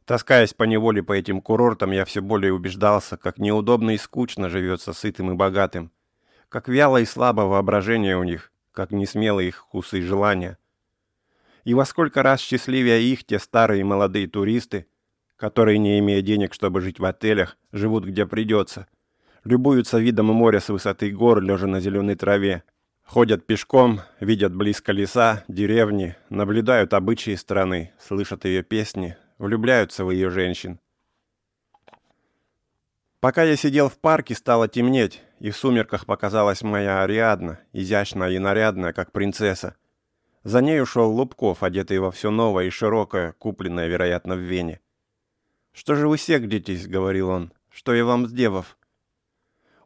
Таскаясь 0.04 0.54
по 0.54 0.64
неволе 0.64 1.02
по 1.02 1.12
этим 1.12 1.40
курортам, 1.40 1.92
я 1.92 2.04
все 2.04 2.20
более 2.20 2.52
убеждался, 2.52 3.16
как 3.16 3.38
неудобно 3.38 3.92
и 3.92 3.98
скучно 3.98 4.48
живется 4.48 4.92
сытым 4.92 5.32
и 5.32 5.34
богатым— 5.34 5.92
как 6.52 6.68
вяло 6.68 6.98
и 6.98 7.06
слабо 7.06 7.42
воображение 7.42 8.18
у 8.18 8.24
них, 8.24 8.52
как 8.72 8.90
несмело 8.90 9.40
их 9.40 9.56
вкусы 9.56 10.00
и 10.00 10.02
желания. 10.02 10.58
И 11.64 11.72
во 11.72 11.86
сколько 11.86 12.22
раз 12.22 12.40
счастливее 12.40 13.02
их 13.02 13.24
те 13.24 13.38
старые 13.38 13.80
и 13.80 13.84
молодые 13.84 14.28
туристы, 14.28 14.86
которые, 15.36 15.78
не 15.78 15.98
имея 15.98 16.20
денег, 16.20 16.52
чтобы 16.52 16.82
жить 16.82 17.00
в 17.00 17.06
отелях, 17.06 17.56
живут 17.72 18.04
где 18.04 18.26
придется, 18.26 18.86
любуются 19.44 19.98
видом 19.98 20.26
моря 20.26 20.60
с 20.60 20.68
высоты 20.68 21.10
гор, 21.10 21.40
лежа 21.40 21.66
на 21.66 21.80
зеленой 21.80 22.16
траве, 22.16 22.64
ходят 23.02 23.46
пешком, 23.46 24.02
видят 24.20 24.54
близко 24.54 24.92
леса, 24.92 25.44
деревни, 25.48 26.16
наблюдают 26.28 26.92
обычаи 26.92 27.34
страны, 27.34 27.92
слышат 27.98 28.44
ее 28.44 28.62
песни, 28.62 29.16
влюбляются 29.42 30.04
в 30.04 30.10
ее 30.10 30.30
женщин. 30.30 30.78
Пока 33.20 33.42
я 33.42 33.56
сидел 33.56 33.88
в 33.88 33.98
парке, 33.98 34.34
стало 34.34 34.68
темнеть, 34.68 35.22
и 35.40 35.50
в 35.50 35.56
сумерках 35.56 36.06
показалась 36.06 36.62
моя 36.62 37.02
Ариадна, 37.02 37.60
изящная 37.72 38.30
и 38.30 38.38
нарядная, 38.38 38.92
как 38.92 39.12
принцесса. 39.12 39.76
За 40.44 40.60
ней 40.60 40.80
ушел 40.80 41.10
Лубков, 41.10 41.62
одетый 41.62 41.98
во 41.98 42.10
все 42.10 42.30
новое 42.30 42.66
и 42.66 42.70
широкое, 42.70 43.32
купленное, 43.32 43.88
вероятно, 43.88 44.34
в 44.34 44.40
Вене. 44.40 44.80
«Что 45.72 45.94
же 45.94 46.08
вы 46.08 46.18
сегдитесь?»— 46.18 46.86
говорил 46.88 47.28
он. 47.28 47.52
«Что 47.70 47.94
я 47.94 48.04
вам 48.04 48.26
сделав?» 48.26 48.76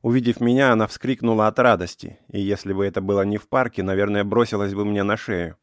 Увидев 0.02 0.40
меня, 0.40 0.72
она 0.72 0.86
вскрикнула 0.86 1.46
от 1.46 1.58
радости, 1.58 2.18
и 2.28 2.40
если 2.40 2.72
бы 2.72 2.86
это 2.86 3.00
было 3.00 3.22
не 3.22 3.38
в 3.38 3.48
парке, 3.48 3.82
наверное, 3.82 4.24
бросилась 4.24 4.74
бы 4.74 4.84
мне 4.84 5.02
на 5.02 5.16
шею. 5.16 5.56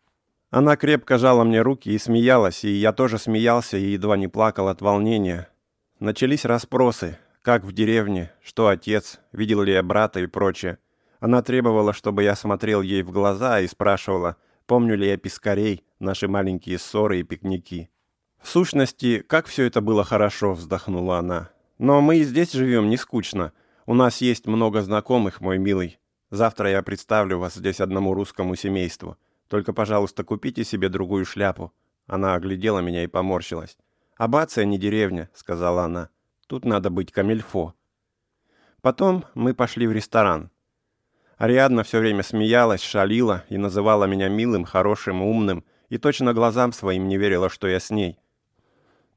Она 0.53 0.75
крепко 0.75 1.17
жала 1.17 1.43
мне 1.43 1.63
руки 1.63 1.89
и 1.89 1.97
смеялась, 1.97 2.63
и 2.63 2.69
я 2.69 2.93
тоже 2.93 3.17
смеялся 3.17 3.75
и 3.75 3.93
едва 3.93 4.17
не 4.17 4.27
плакал 4.27 4.67
от 4.67 4.81
волнения. 4.81 5.47
Начались 5.99 6.45
расспросы, 6.45 7.17
как 7.41 7.63
в 7.63 7.71
деревне, 7.71 8.31
что 8.43 8.67
отец, 8.67 9.19
видел 9.31 9.63
ли 9.63 9.73
я 9.73 9.81
брата 9.81 10.19
и 10.19 10.27
прочее. 10.27 10.77
Она 11.19 11.41
требовала, 11.41 11.91
чтобы 11.91 12.21
я 12.21 12.35
смотрел 12.35 12.83
ей 12.83 13.01
в 13.01 13.09
глаза 13.09 13.61
и 13.61 13.67
спрашивала, 13.67 14.35
помню 14.67 14.95
ли 14.95 15.07
я 15.07 15.17
пескарей, 15.17 15.83
наши 15.97 16.27
маленькие 16.27 16.77
ссоры 16.77 17.21
и 17.21 17.23
пикники. 17.23 17.89
В 18.39 18.47
сущности, 18.47 19.25
как 19.27 19.47
все 19.47 19.63
это 19.63 19.81
было 19.81 20.03
хорошо, 20.03 20.53
вздохнула 20.53 21.17
она. 21.17 21.49
Но 21.79 21.99
мы 21.99 22.17
и 22.17 22.23
здесь 22.23 22.51
живем 22.51 22.91
не 22.91 22.97
скучно. 22.97 23.53
У 23.87 23.95
нас 23.95 24.21
есть 24.21 24.45
много 24.45 24.83
знакомых, 24.83 25.41
мой 25.41 25.57
милый. 25.57 25.97
Завтра 26.29 26.69
я 26.69 26.83
представлю 26.83 27.39
вас 27.39 27.55
здесь 27.55 27.79
одному 27.79 28.13
русскому 28.13 28.55
семейству. 28.55 29.17
Только, 29.53 29.71
пожалуйста, 29.71 30.23
купите 30.23 30.63
себе 30.63 30.89
другую 30.89 31.25
шляпу. 31.25 31.71
Она 32.07 32.33
оглядела 32.33 32.79
меня 32.79 33.03
и 33.03 33.07
поморщилась. 33.07 33.77
«Абация 34.17 34.65
не 34.65 34.79
деревня»,— 34.79 35.29
сказала 35.35 35.83
она. 35.83 36.09
Тут 36.47 36.65
надо 36.65 36.89
быть 36.89 37.11
камельфо. 37.11 37.75
Потом 38.81 39.25
мы 39.35 39.53
пошли 39.53 39.85
в 39.85 39.91
ресторан. 39.91 40.49
Ариадна 41.37 41.83
все 41.83 41.99
время 41.99 42.23
смеялась, 42.23 42.81
шалила 42.81 43.43
и 43.47 43.57
называла 43.57 44.05
меня 44.05 44.27
милым, 44.27 44.65
хорошим, 44.65 45.21
умным, 45.21 45.63
и 45.87 45.99
точно 45.99 46.33
глазам 46.33 46.73
своим 46.73 47.07
не 47.07 47.17
верила, 47.19 47.47
что 47.47 47.67
я 47.67 47.79
с 47.79 47.91
ней. 47.91 48.17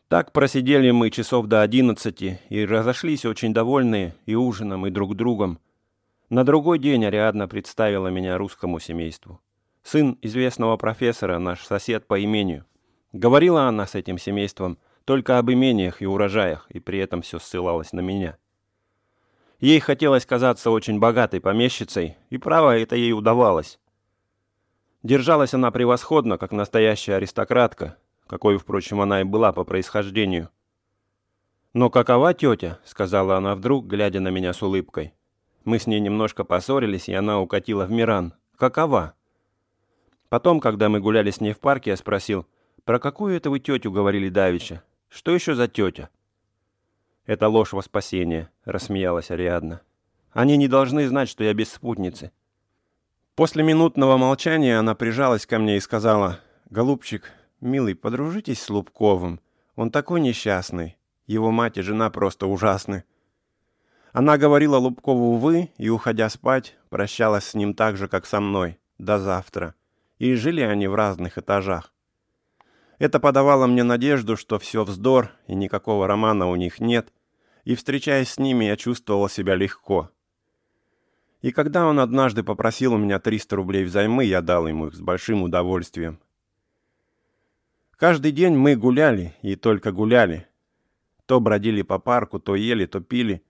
Так 0.09 0.33
просидели 0.33 0.91
мы 0.91 1.09
часов 1.09 1.47
до 1.47 1.63
одиннадцати 1.63 2.43
и 2.51 2.67
разошлись 2.67 3.25
очень 3.25 3.55
довольные 3.55 4.15
и 4.27 4.35
ужином, 4.35 4.87
и 4.87 4.91
друг 4.91 5.17
другом. 5.17 5.61
На 6.29 6.45
другой 6.45 6.79
день 6.79 7.07
Ариадна 7.07 7.49
представила 7.49 8.09
меня 8.09 8.37
русскому 8.37 8.81
семейству. 8.81 9.41
Сын 9.87 10.19
известного 10.21 10.77
профессора, 10.77 11.39
наш 11.39 11.65
сосед 11.65 12.09
по 12.09 12.21
имению. 12.21 12.65
Говорила 13.13 13.69
она 13.69 13.87
с 13.87 13.95
этим 13.95 14.19
семейством 14.19 14.79
только 15.05 15.39
об 15.39 15.49
имениях 15.49 16.03
и 16.03 16.07
урожаях, 16.07 16.67
и 16.71 16.81
при 16.81 16.99
этом 16.99 17.23
все 17.23 17.39
ссылалось 17.39 17.93
на 17.93 18.01
меня. 18.01 18.37
Ей 19.61 19.79
хотелось 19.79 20.27
казаться 20.27 20.73
очень 20.73 20.99
богатой 20.99 21.41
помещицей, 21.41 22.17
и 22.31 22.37
право 22.37 22.77
это 22.77 22.97
ей 22.97 23.13
удавалось. 23.13 23.79
Держалась 25.05 25.55
она 25.55 25.71
превосходно, 25.71 26.37
как 26.37 26.51
настоящая 26.51 27.15
аристократка, 27.15 27.97
какой, 28.27 28.59
впрочем, 28.59 29.01
она 29.01 29.21
и 29.21 29.25
была 29.25 29.53
по 29.53 29.63
происхождению. 29.63 30.51
«Но 31.75 31.91
какова 31.91 32.35
тетя?»— 32.35 32.81
сказала 32.85 33.37
она 33.37 33.55
вдруг, 33.55 33.87
глядя 33.87 34.19
на 34.19 34.31
меня 34.31 34.53
с 34.53 34.61
улыбкой. 34.65 35.15
Мы 35.65 35.79
с 35.79 35.87
ней 35.87 36.01
немножко 36.01 36.43
поссорились, 36.43 37.09
и 37.09 37.15
она 37.15 37.41
укатила 37.41 37.87
в 37.87 37.93
Миран. 37.93 38.35
«Какова?» 38.57 39.16
Потом, 40.29 40.61
когда 40.61 40.89
мы 40.89 41.01
гуляли 41.01 41.31
с 41.31 41.41
ней 41.41 41.53
в 41.53 41.61
парке, 41.61 41.91
я 41.91 41.97
спросил, 41.97 42.47
«Про 42.85 42.99
какую 42.99 43.37
это 43.37 43.51
вы 43.51 43.61
тетю 43.61 43.91
говорили 43.91 44.29
давеча?» 44.29 44.83
Что 45.09 45.33
еще 45.33 45.55
за 45.55 45.69
тетя?» 45.69 46.11
«Это 47.25 47.49
ложь 47.49 47.73
во 47.73 47.83
спасение»,— 47.83 48.51
рассмеялась 48.65 49.31
Ариадна. 49.31 49.81
«Они 50.33 50.57
не 50.57 50.69
должны 50.69 51.09
знать, 51.09 51.29
что 51.29 51.45
я 51.45 51.55
без 51.55 51.73
спутницы». 51.73 52.33
После 53.35 53.63
минутного 53.63 54.17
молчания 54.17 54.79
она 54.79 54.95
прижалась 54.95 55.47
ко 55.47 55.59
мне 55.59 55.77
и 55.77 55.81
сказала, 55.81 56.41
«Голубчик, 56.71 57.33
милый, 57.61 57.95
подружитесь 57.95 58.63
с 58.63 58.71
Лубковым. 58.71 59.41
Он 59.75 59.91
такой 59.91 60.21
несчастный. 60.21 60.97
Его 61.27 61.51
мать 61.51 61.79
и 61.79 61.83
жена 61.83 62.11
просто 62.11 62.47
ужасны». 62.47 63.05
Она 64.13 64.39
говорила 64.39 64.79
Лубкову 64.79 65.37
«вы» 65.37 65.71
и, 65.77 65.89
уходя 65.89 66.29
спать, 66.31 66.77
прощалась 66.89 67.45
с 67.45 67.55
ним 67.55 67.75
так 67.75 67.97
же, 67.97 68.09
как 68.09 68.25
со 68.27 68.41
мной, 68.41 68.79
до 68.99 69.19
завтра. 69.19 69.75
И 70.19 70.35
жили 70.35 70.63
они 70.63 70.87
в 70.87 70.95
разных 70.95 71.39
этажах. 71.39 71.93
Это 72.99 73.21
подавало 73.21 73.67
мне 73.67 73.83
надежду, 73.83 74.37
что 74.37 74.59
все 74.59 74.85
вздор 74.85 75.31
и 75.47 75.55
никакого 75.55 76.07
романа 76.07 76.47
у 76.47 76.57
них 76.57 76.81
нет, 76.81 77.13
и, 77.65 77.75
встречаясь 77.75 78.31
с 78.31 78.39
ними, 78.39 78.65
я 78.65 78.77
чувствовал 78.77 79.29
себя 79.29 79.55
легко. 79.55 80.11
И 81.43 81.53
когда 81.53 81.87
он 81.87 82.01
однажды 82.01 82.43
попросил 82.43 82.95
у 82.95 82.99
меня 82.99 83.19
300 83.19 83.57
рублей 83.57 83.85
взаймы, 83.85 84.25
я 84.25 84.41
дал 84.41 84.67
ему 84.67 84.89
их 84.89 84.95
с 84.95 85.01
большим 85.01 85.43
удовольствием. 85.43 86.19
Каждый 87.97 88.33
день 88.33 88.55
мы 88.55 88.77
гуляли, 88.77 89.35
и 89.43 89.57
только 89.57 89.93
гуляли. 89.93 90.47
То 91.27 91.41
бродили 91.41 91.83
по 91.83 91.99
парку, 91.99 92.39
то 92.39 92.55
ели, 92.55 92.87
то 92.87 93.01
пили. 93.01 93.43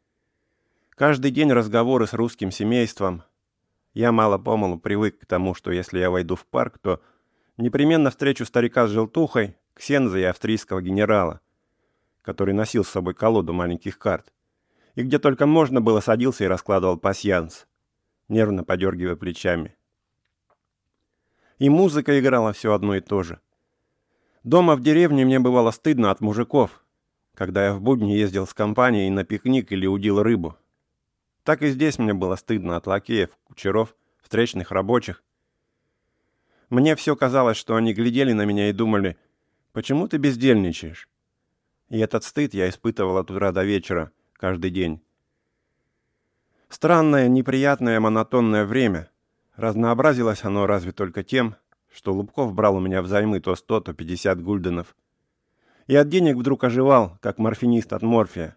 Каждый 0.90 1.30
день 1.30 1.52
разговоры 1.52 2.06
с 2.06 2.14
русским 2.14 2.50
семейством. 2.50 3.22
Я 3.96 4.12
мало-помалу 4.12 4.78
привык 4.78 5.20
к 5.20 5.24
тому, 5.24 5.54
что 5.54 5.72
если 5.72 6.00
я 6.00 6.10
войду 6.10 6.36
в 6.36 6.44
парк, 6.44 6.76
то 6.78 7.00
непременно 7.56 8.10
встречу 8.10 8.44
старика 8.44 8.86
с 8.86 8.90
желтухой, 8.90 9.56
ксенза 9.72 10.18
и 10.18 10.22
австрийского 10.24 10.82
генерала, 10.82 11.40
который 12.20 12.52
носил 12.52 12.84
с 12.84 12.90
собой 12.90 13.14
колоду 13.14 13.54
маленьких 13.54 13.98
карт, 13.98 14.34
и 14.96 15.02
где 15.02 15.18
только 15.18 15.46
можно 15.46 15.80
было 15.80 16.00
садился 16.00 16.44
и 16.44 16.46
раскладывал 16.46 16.98
пасьянс 16.98 17.66
нервно 18.28 18.64
подергивая 18.64 19.16
плечами. 19.16 19.74
И 21.58 21.70
музыка 21.70 22.20
играла 22.20 22.52
все 22.52 22.74
одно 22.74 22.96
и 22.96 23.00
то 23.00 23.22
же. 23.22 23.40
Дома 24.44 24.76
в 24.76 24.82
деревне 24.82 25.24
мне 25.24 25.40
бывало 25.40 25.70
стыдно 25.70 26.10
от 26.10 26.20
мужиков, 26.20 26.84
когда 27.32 27.64
я 27.64 27.72
в 27.72 27.80
будни 27.80 28.12
ездил 28.12 28.46
с 28.46 28.52
компанией 28.52 29.08
на 29.08 29.24
пикник 29.24 29.72
или 29.72 29.86
удил 29.86 30.22
рыбу. 30.22 30.54
Так 31.46 31.62
и 31.62 31.68
здесь 31.68 32.00
мне 32.00 32.12
было 32.12 32.34
стыдно 32.34 32.76
от 32.76 32.88
лакеев, 32.88 33.30
кучеров, 33.44 33.94
встречных 34.20 34.72
рабочих. 34.72 35.22
Мне 36.70 36.96
все 36.96 37.14
казалось, 37.14 37.56
что 37.56 37.76
они 37.76 37.94
глядели 37.94 38.32
на 38.32 38.44
меня 38.44 38.68
и 38.68 38.72
думали, 38.72 39.16
почему 39.72 40.08
ты 40.08 40.16
бездельничаешь? 40.16 41.08
И 41.88 42.00
этот 42.00 42.24
стыд 42.24 42.52
я 42.52 42.68
испытывал 42.68 43.16
от 43.18 43.30
утра 43.30 43.52
до 43.52 43.62
вечера, 43.62 44.10
каждый 44.32 44.72
день. 44.72 45.00
Странное, 46.68 47.28
неприятное, 47.28 48.00
монотонное 48.00 48.64
время. 48.64 49.08
Разнообразилось 49.54 50.42
оно 50.42 50.66
разве 50.66 50.90
только 50.90 51.22
тем, 51.22 51.54
что 51.94 52.12
Лубков 52.12 52.54
брал 52.54 52.74
у 52.74 52.80
меня 52.80 53.02
взаймы 53.02 53.38
то 53.38 53.54
100, 53.54 53.80
то 53.82 53.94
50 53.94 54.42
гульденов. 54.42 54.96
И 55.86 55.94
от 55.94 56.08
денег 56.08 56.34
вдруг 56.34 56.64
оживал, 56.64 57.16
как 57.22 57.38
морфинист 57.38 57.92
от 57.92 58.02
морфия, 58.02 58.56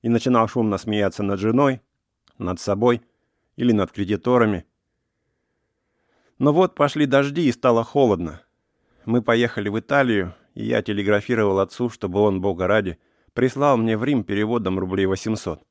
и 0.00 0.08
начинал 0.08 0.48
шумно 0.48 0.78
смеяться 0.78 1.22
над 1.22 1.38
женой, 1.38 1.82
над 2.42 2.60
собой 2.60 3.02
или 3.56 3.72
над 3.72 3.92
кредиторами. 3.92 4.64
Но 6.38 6.52
вот 6.52 6.74
пошли 6.74 7.06
дожди 7.06 7.48
и 7.48 7.52
стало 7.52 7.84
холодно. 7.84 8.42
Мы 9.04 9.22
поехали 9.22 9.68
в 9.68 9.78
Италию, 9.78 10.34
и 10.54 10.64
я 10.64 10.82
телеграфировал 10.82 11.60
отцу, 11.60 11.88
чтобы 11.88 12.20
он, 12.20 12.40
бога 12.40 12.66
ради, 12.66 12.98
прислал 13.32 13.76
мне 13.76 13.96
в 13.96 14.04
Рим 14.04 14.24
переводом 14.24 14.78
рублей 14.78 15.06
800. 15.06 15.62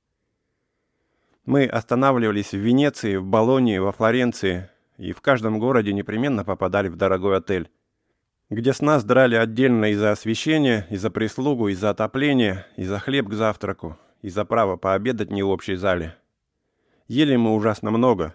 Мы 1.45 1.65
останавливались 1.65 2.51
в 2.51 2.57
Венеции, 2.57 3.15
в 3.15 3.25
Болонии, 3.25 3.77
во 3.79 3.91
Флоренции, 3.91 4.69
и 4.97 5.11
в 5.11 5.21
каждом 5.21 5.59
городе 5.59 5.93
непременно 5.93 6.43
попадали 6.43 6.87
в 6.87 6.95
дорогой 6.95 7.37
отель, 7.37 7.69
где 8.49 8.73
с 8.73 8.81
нас 8.81 9.03
драли 9.03 9.35
отдельно 9.35 9.91
и 9.91 9.95
за 9.95 10.11
освещение, 10.11 10.85
и 10.89 10.97
за 10.97 11.09
прислугу, 11.09 11.69
и 11.69 11.73
за 11.73 11.89
отопление, 11.89 12.67
и 12.75 12.83
за 12.83 12.99
хлеб 12.99 13.27
к 13.27 13.33
завтраку, 13.33 13.97
и 14.21 14.29
за 14.29 14.45
право 14.45 14.77
пообедать 14.77 15.31
не 15.31 15.41
в 15.41 15.49
общей 15.49 15.75
зале. 15.75 16.15
Ели 17.11 17.35
мы 17.35 17.53
ужасно 17.53 17.91
много. 17.91 18.33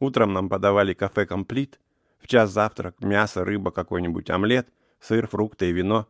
Утром 0.00 0.32
нам 0.32 0.48
подавали 0.48 0.94
кафе 0.94 1.26
«Комплит», 1.26 1.78
в 2.18 2.26
час 2.26 2.50
завтрак, 2.50 2.98
мясо, 3.00 3.44
рыба, 3.44 3.70
какой-нибудь 3.70 4.30
омлет, 4.30 4.72
сыр, 5.00 5.26
фрукты 5.26 5.68
и 5.68 5.72
вино. 5.72 6.08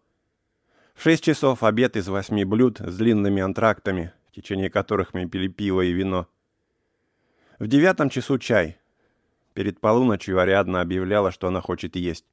В 0.94 1.02
шесть 1.02 1.24
часов 1.24 1.64
обед 1.64 1.96
из 1.96 2.07
восьми 2.07 2.44
блюд 2.44 2.78
с 2.78 2.96
длинными 2.96 3.42
антрактами, 3.42 4.12
в 4.28 4.36
течение 4.36 4.70
которых 4.70 5.14
мы 5.14 5.28
пили 5.28 5.48
пиво 5.48 5.80
и 5.80 5.90
вино. 5.90 6.28
В 7.59 7.66
девятом 7.66 8.09
часу 8.09 8.38
чай. 8.38 8.78
Перед 9.52 9.80
полуночью 9.80 10.38
Ариадна 10.38 10.82
объявляла, 10.82 11.32
что 11.32 11.48
она 11.48 11.61
хочет 11.61 11.96
есть, 11.96 12.24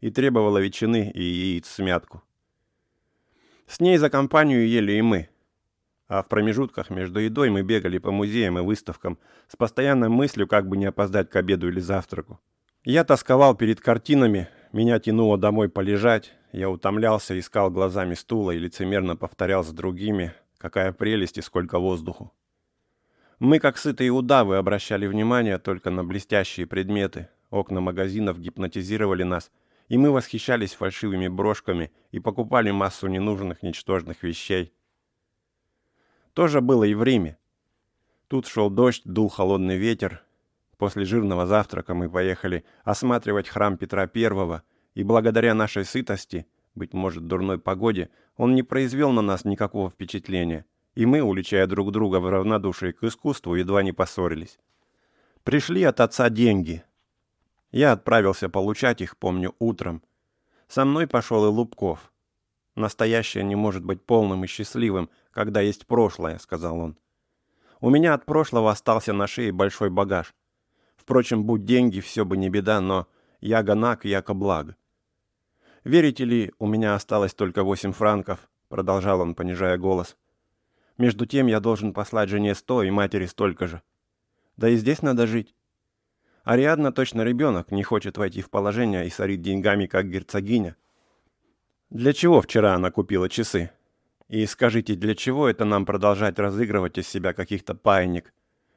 и 0.00 0.10
требовала 0.10 0.56
ветчины 0.56 1.10
и 1.10 1.22
яиц 1.22 1.66
смятку. 1.66 2.22
С 3.66 3.78
ней 3.78 3.98
за 3.98 4.08
компанию 4.08 4.66
ели 4.66 4.92
и 4.92 5.02
мы. 5.02 5.28
А 6.08 6.22
в 6.22 6.28
промежутках 6.28 6.90
между 6.90 7.20
едой 7.20 7.50
мы 7.50 7.62
бегали 7.62 7.98
по 7.98 8.10
музеям 8.10 8.58
и 8.58 8.62
выставкам 8.62 9.18
с 9.46 9.56
постоянной 9.56 10.08
мыслью, 10.08 10.46
как 10.48 10.68
бы 10.68 10.76
не 10.76 10.86
опоздать 10.86 11.30
к 11.30 11.36
обеду 11.36 11.68
или 11.68 11.80
завтраку. 11.80 12.40
Я 12.84 13.04
тосковал 13.04 13.54
перед 13.54 13.80
картинами, 13.80 14.48
меня 14.72 14.98
тянуло 14.98 15.36
домой 15.36 15.68
полежать, 15.68 16.32
я 16.52 16.70
утомлялся, 16.70 17.38
искал 17.38 17.70
глазами 17.70 18.14
стула 18.14 18.52
и 18.52 18.58
лицемерно 18.58 19.16
повторял 19.16 19.62
с 19.62 19.70
другими– 19.70 20.32
Какая 20.58 20.92
прелесть 20.92 21.38
и 21.38 21.40
сколько 21.40 21.78
воздуху. 21.78 22.32
Мы, 23.38 23.60
как 23.60 23.78
сытые 23.78 24.10
удавы, 24.10 24.56
обращали 24.56 25.06
внимание 25.06 25.58
только 25.58 25.90
на 25.90 26.02
блестящие 26.04 26.66
предметы. 26.66 27.28
Окна 27.50 27.80
магазинов 27.80 28.40
гипнотизировали 28.40 29.22
нас, 29.22 29.52
и 29.86 29.96
мы 29.96 30.10
восхищались 30.10 30.74
фальшивыми 30.74 31.28
брошками 31.28 31.92
и 32.10 32.18
покупали 32.18 32.72
массу 32.72 33.06
ненужных 33.06 33.62
ничтожных 33.62 34.24
вещей. 34.24 34.72
То 36.38 36.46
же 36.46 36.60
было 36.60 36.84
и 36.84 36.94
в 36.94 37.02
Риме. 37.02 37.36
Тут 38.28 38.46
шел 38.46 38.70
дождь, 38.70 39.02
дул 39.04 39.28
холодный 39.28 39.76
ветер. 39.76 40.22
После 40.76 41.04
жирного 41.04 41.48
завтрака 41.48 41.94
мы 41.94 42.08
поехали 42.08 42.64
осматривать 42.84 43.48
храм 43.48 43.76
Петра 43.76 44.08
I, 44.14 44.60
и 44.94 45.02
благодаря 45.02 45.54
нашей 45.54 45.84
сытости– 45.84 46.46
быть 46.76 46.94
может, 46.94 47.26
дурной 47.26 47.58
погоде, 47.58 48.10
он 48.36 48.54
не 48.54 48.62
произвел 48.62 49.10
на 49.10 49.20
нас 49.20 49.44
никакого 49.44 49.90
впечатления, 49.90 50.64
и 50.94 51.06
мы, 51.06 51.22
уличая 51.22 51.66
друг 51.66 51.90
друга 51.90 52.20
в 52.20 52.30
равнодушии 52.30 52.92
к 52.92 53.02
искусству, 53.02 53.56
едва 53.56 53.82
не 53.82 53.90
поссорились. 53.90 54.60
Пришли 55.42 55.82
от 55.82 55.98
отца 55.98 56.30
деньги. 56.30 56.84
Я 57.72 57.90
отправился 57.90 58.48
получать 58.48 59.00
их, 59.00 59.16
помню, 59.16 59.56
утром. 59.58 60.04
Со 60.68 60.84
мной 60.84 61.08
пошел 61.08 61.44
и 61.46 61.48
Лубков. 61.48 62.12
«Настоящее 62.78 63.42
не 63.42 63.56
может 63.56 63.84
быть 63.84 64.00
полным 64.00 64.44
и 64.44 64.46
счастливым, 64.46 65.10
когда 65.32 65.60
есть 65.60 65.84
прошлое»,— 65.84 66.38
сказал 66.40 66.78
он. 66.78 66.96
«У 67.80 67.90
меня 67.90 68.14
от 68.14 68.24
прошлого 68.24 68.70
остался 68.70 69.12
на 69.12 69.26
шее 69.26 69.50
большой 69.50 69.90
багаж. 69.90 70.32
Впрочем, 70.96 71.42
будь 71.42 71.64
деньги, 71.64 71.98
все 71.98 72.24
бы 72.24 72.36
не 72.36 72.48
беда, 72.48 72.80
но 72.80 73.08
я 73.40 73.64
гонак, 73.64 74.04
яко 74.04 74.32
благ. 74.32 74.76
«Верите 75.82 76.24
ли, 76.24 76.52
у 76.60 76.68
меня 76.68 76.94
осталось 76.94 77.34
только 77.34 77.64
восемь 77.64 77.90
франков»,— 77.90 78.48
продолжал 78.68 79.22
он, 79.22 79.34
понижая 79.34 79.76
голос. 79.76 80.16
«Между 80.98 81.26
тем 81.26 81.48
я 81.48 81.58
должен 81.58 81.92
послать 81.92 82.28
жене 82.28 82.54
сто 82.54 82.84
и 82.84 82.90
матери 82.90 83.26
столько 83.26 83.66
же. 83.66 83.82
Да 84.56 84.68
и 84.68 84.76
здесь 84.76 85.02
надо 85.02 85.26
жить. 85.26 85.56
Ариадна 86.44 86.92
точно 86.92 87.22
ребенок, 87.22 87.72
не 87.72 87.82
хочет 87.82 88.18
войти 88.18 88.40
в 88.40 88.50
положение 88.50 89.04
и 89.04 89.10
сорит 89.10 89.42
деньгами, 89.42 89.86
как 89.86 90.08
герцогиня. 90.08 90.76
Для 91.90 92.12
чего 92.12 92.40
вчера 92.40 92.74
она 92.74 92.90
купила 92.90 93.28
часы? 93.28 93.70
И 94.28 94.44
скажите, 94.46 94.94
для 94.94 95.14
чего 95.14 95.48
это 95.48 95.64
нам 95.64 95.86
продолжать 95.86 96.38
разыгрывать 96.38 96.98
из 96.98 97.08
себя 97.08 97.32
каких-то 97.32 97.74
паинек? 97.74 98.32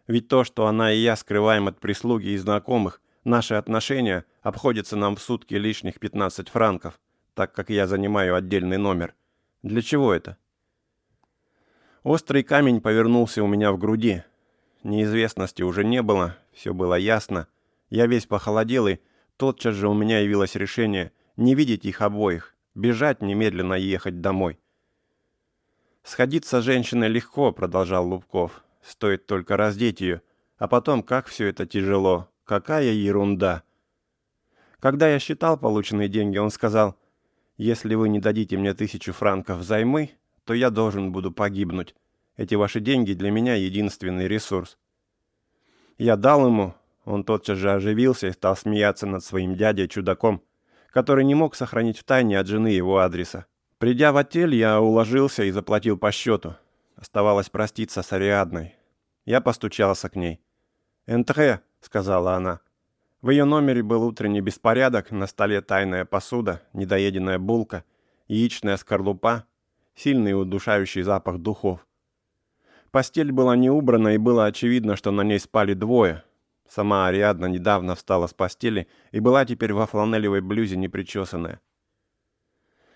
Ведь 0.08 0.28
то, 0.28 0.44
что 0.44 0.68
она 0.68 0.92
и 0.94 1.00
я 1.00 1.16
скрываем 1.16 1.68
от 1.68 1.80
прислуги 1.80 2.30
и 2.30 2.38
знакомых, 2.38 3.02
Наши 3.24 3.54
отношения 3.54 4.26
обходятся 4.42 4.96
нам 4.96 5.16
в 5.16 5.22
сутки 5.22 5.54
лишних 5.54 6.00
15 6.00 6.50
франков, 6.50 7.00
так 7.36 7.54
как 7.54 7.70
я 7.70 7.86
занимаю 7.86 8.36
отдельный 8.36 8.78
номер. 8.78 9.14
Для 9.62 9.84
чего 9.84 10.12
это? 10.12 10.38
Острый 12.02 12.42
камень 12.42 12.82
повернулся 12.82 13.44
у 13.44 13.48
меня 13.48 13.72
в 13.72 13.78
груди. 13.78 14.24
Неизвестности 14.82 15.62
уже 15.62 15.84
не 15.84 16.02
было, 16.02 16.36
все 16.52 16.74
было 16.74 16.96
ясно. 16.96 17.48
Я 17.92 18.08
весь 18.08 18.26
похолодел, 18.26 18.88
и 18.88 18.98
тотчас 19.38 19.76
же 19.76 19.88
у 19.88 19.94
меня 19.94 20.20
явилось 20.20 20.56
решение 20.56 21.12
не 21.38 21.54
видеть 21.54 21.86
их 21.86 22.02
обоих, 22.02 22.56
бежать 22.76 23.22
немедленно 23.22 23.74
и 23.74 23.84
ехать 23.84 24.22
домой. 24.22 24.60
«Сходиться 26.04 26.62
с 26.62 26.66
женщиной 26.66 27.10
легко»,— 27.10 27.52
продолжал 27.54 28.08
Лубков. 28.08 28.64
«Стоит 28.82 29.28
только 29.28 29.58
раздеть 29.58 30.02
ее, 30.02 30.22
а 30.58 30.68
потом 30.68 31.04
как 31.04 31.28
все 31.28 31.48
это 31.48 31.68
тяжело, 31.68 32.32
Какая 32.52 32.92
ерунда. 32.92 33.64
Когда 34.82 35.08
я 35.08 35.20
считал 35.20 35.58
полученные 35.58 36.10
деньги, 36.10 36.38
он 36.38 36.50
сказал, 36.50 36.98
«Если 37.56 37.96
вы 37.96 38.10
не 38.10 38.20
дадите 38.20 38.58
мне 38.58 38.74
тысячу 38.74 39.14
франков 39.14 39.60
взаймы, 39.60 40.12
то 40.44 40.54
я 40.54 40.70
должен 40.70 41.14
буду 41.14 41.32
погибнуть. 41.32 41.96
Эти 42.36 42.56
ваши 42.56 42.82
деньги 42.82 43.14
для 43.14 43.32
меня 43.32 43.56
единственный 43.56 44.28
ресурс». 44.28 44.78
Я 45.98 46.18
дал 46.18 46.46
ему, 46.46 46.74
он 47.06 47.24
тотчас 47.24 47.58
же 47.58 47.72
оживился 47.72 48.28
и 48.28 48.34
стал 48.34 48.58
смеяться 48.58 49.08
над 49.08 49.24
своим 49.24 49.56
дядей-чудаком, 49.56 50.44
который 50.92 51.26
не 51.26 51.34
мог 51.34 51.56
сохранить 51.56 51.98
в 51.98 52.04
тайне 52.04 52.38
от 52.38 52.48
жены 52.48 52.68
его 52.68 53.00
адреса. 53.00 53.46
Придя 53.80 54.12
в 54.12 54.18
отель, 54.18 54.54
я 54.54 54.80
уложился 54.80 55.44
и 55.44 55.52
заплатил 55.52 55.98
по 55.98 56.12
счету. 56.12 56.56
Оставалось 56.96 57.50
проститься 57.50 58.04
с 58.04 58.14
Ариадной. 58.14 58.76
Я 59.26 59.42
постучался 59.42 60.10
к 60.10 60.16
ней. 60.16 60.40
«Энтре»,— 61.08 61.62
сказала 61.82 62.36
она. 62.36 62.60
В 63.22 63.30
ее 63.30 63.46
номере 63.46 63.82
был 63.82 64.04
утренний 64.04 64.42
беспорядок, 64.42 65.12
на 65.12 65.28
столе 65.28 65.62
тайная 65.62 66.06
посуда, 66.06 66.62
недоеденная 66.74 67.40
булка, 67.40 67.84
яичная 68.28 68.78
скорлупа, 68.78 69.46
сильный 69.96 70.40
удушающий 70.40 71.04
запах 71.04 71.38
духов. 71.38 71.86
Постель 72.92 73.32
была 73.32 73.56
не 73.56 73.70
убрана, 73.70 74.10
и 74.10 74.18
было 74.18 74.46
очевидно, 74.46 74.96
что 74.96 75.12
на 75.12 75.22
ней 75.22 75.40
спали 75.40 75.74
двое. 75.74 76.24
Сама 76.74 77.08
Ариадна 77.08 77.48
недавно 77.48 77.96
встала 77.96 78.28
с 78.28 78.34
постели 78.34 78.88
и 79.12 79.20
была 79.20 79.44
теперь 79.44 79.74
во 79.74 79.86
фланелевой 79.86 80.40
блюзе 80.40 80.78
непричесанная. 80.78 81.60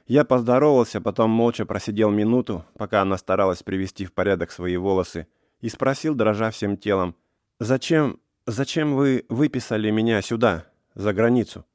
Я 0.07 0.23
поздоровался, 0.23 1.01
потом 1.01 1.31
молча 1.31 1.65
просидел 1.65 2.09
минуту, 2.09 2.63
пока 2.77 3.01
она 3.01 3.17
старалась 3.17 3.63
привести 3.63 4.05
в 4.05 4.13
порядок 4.13 4.51
свои 4.51 4.77
волосы, 4.77 5.27
и 5.59 5.67
спросил, 5.67 6.15
дрожа 6.15 6.51
всем 6.51 6.77
телом, 6.77 7.17
«Зачем, 7.59 8.21
зачем 8.45 8.95
вы 8.95 9.25
выписали 9.27 9.91
меня 9.91 10.21
сюда, 10.21 10.67
за 10.93 11.11
границу?» 11.11 11.65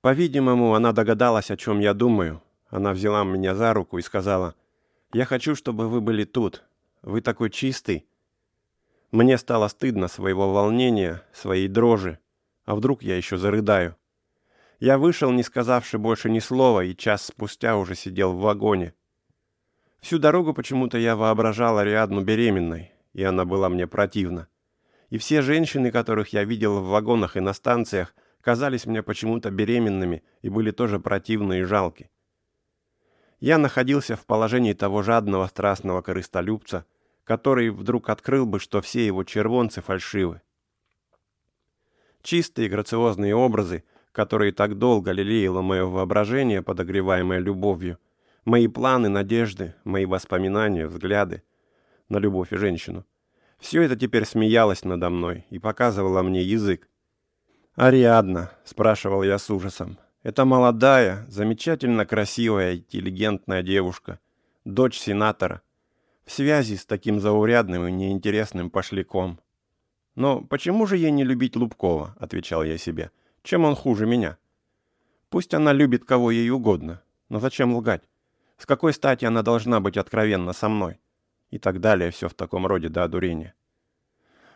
По-видимому, 0.00 0.74
она 0.74 0.92
догадалась, 0.92 1.50
о 1.50 1.58
чем 1.58 1.80
я 1.80 1.92
думаю. 1.92 2.42
Она 2.68 2.94
взяла 2.94 3.24
меня 3.24 3.54
за 3.54 3.74
руку 3.74 3.98
и 3.98 4.02
сказала, 4.02 4.54
«Я 5.12 5.26
хочу, 5.26 5.54
чтобы 5.54 5.86
вы 5.90 6.00
были 6.00 6.24
тут. 6.24 6.64
Вы 7.02 7.20
такой 7.20 7.50
чистый». 7.50 8.06
Мне 9.14 9.38
стало 9.38 9.68
стыдно 9.68 10.08
своего 10.08 10.52
волнения, 10.52 11.22
своей 11.32 11.68
дрожи. 11.68 12.18
А 12.64 12.74
вдруг 12.74 13.04
я 13.04 13.16
еще 13.16 13.36
зарыдаю? 13.38 13.94
Я 14.80 14.98
вышел, 14.98 15.30
не 15.30 15.44
сказавши 15.44 15.98
больше 15.98 16.28
ни 16.28 16.40
слова, 16.40 16.82
и 16.82 16.96
час 16.96 17.26
спустя 17.26 17.76
уже 17.76 17.94
сидел 17.94 18.32
в 18.32 18.40
вагоне. 18.40 18.92
Всю 20.00 20.18
дорогу 20.18 20.52
почему-то 20.52 20.98
я 20.98 21.14
воображал 21.14 21.78
Ариадну 21.78 22.24
беременной, 22.24 22.90
и 23.12 23.22
она 23.22 23.44
была 23.44 23.68
мне 23.68 23.86
противна. 23.86 24.48
И 25.10 25.18
все 25.18 25.42
женщины, 25.42 25.92
которых 25.92 26.32
я 26.32 26.42
видел 26.42 26.80
в 26.80 26.88
вагонах 26.88 27.36
и 27.36 27.40
на 27.40 27.52
станциях, 27.52 28.16
казались 28.40 28.84
мне 28.84 29.00
почему-то 29.04 29.52
беременными 29.52 30.24
и 30.42 30.48
были 30.48 30.72
тоже 30.72 30.98
противны 30.98 31.60
и 31.60 31.62
жалки. 31.62 32.10
Я 33.38 33.58
находился 33.58 34.16
в 34.16 34.26
положении 34.26 34.72
того 34.72 35.04
жадного 35.04 35.46
страстного 35.46 36.02
корыстолюбца, 36.02 36.84
который 37.24 37.70
вдруг 37.70 38.10
открыл 38.10 38.46
бы, 38.46 38.60
что 38.60 38.80
все 38.80 39.06
его 39.06 39.24
червонцы 39.24 39.80
фальшивы. 39.80 40.42
Чистые 42.22 42.68
грациозные 42.68 43.34
образы, 43.34 43.84
которые 44.12 44.52
так 44.52 44.78
долго 44.78 45.10
лелеяло 45.10 45.62
мое 45.62 45.84
воображение, 45.84 46.62
подогреваемое 46.62 47.38
любовью, 47.38 47.98
мои 48.44 48.68
планы, 48.68 49.08
надежды, 49.08 49.74
мои 49.84 50.04
воспоминания, 50.06 50.86
взгляды 50.86 51.42
на 52.08 52.18
любовь 52.18 52.52
и 52.52 52.56
женщину. 52.56 53.04
Все 53.58 53.82
это 53.82 53.96
теперь 53.96 54.26
смеялось 54.26 54.84
надо 54.84 55.10
мной 55.10 55.46
и 55.50 55.58
показывало 55.58 56.22
мне 56.22 56.42
язык. 56.42 56.88
«Ариадна»,— 57.74 58.52
спрашивал 58.64 59.22
я 59.22 59.38
с 59.38 59.50
ужасом,— 59.50 59.98
«это 60.22 60.44
молодая, 60.44 61.26
замечательно 61.28 62.06
красивая, 62.06 62.76
интеллигентная 62.76 63.62
девушка, 63.62 64.20
дочь 64.64 64.98
сенатора, 64.98 65.62
в 66.24 66.32
связи 66.32 66.76
с 66.76 66.86
таким 66.86 67.20
заурядным 67.20 67.86
и 67.86 67.92
неинтересным 67.92 68.70
пошляком». 68.70 69.38
«Но 70.14 70.42
почему 70.42 70.86
же 70.86 70.96
ей 70.96 71.10
не 71.10 71.24
любить 71.24 71.56
Лубкова?»— 71.56 72.14
отвечал 72.18 72.62
я 72.62 72.78
себе.— 72.78 73.10
чем 73.44 73.66
он 73.66 73.76
хуже 73.76 74.06
меня? 74.06 74.38
Пусть 75.28 75.52
она 75.52 75.74
любит 75.74 76.06
кого 76.06 76.30
ей 76.30 76.48
угодно, 76.48 77.02
но 77.28 77.40
зачем 77.40 77.76
лгать? 77.76 78.02
С 78.56 78.64
какой 78.64 78.94
стати 78.94 79.26
она 79.26 79.42
должна 79.42 79.80
быть 79.80 79.98
откровенна 79.98 80.54
со 80.54 80.70
мной? 80.70 80.98
И 81.50 81.58
так 81.58 81.80
далее, 81.80 82.10
все 82.10 82.30
в 82.30 82.34
таком 82.34 82.66
роде 82.66 82.88
до 82.88 83.04
одурения. 83.04 83.52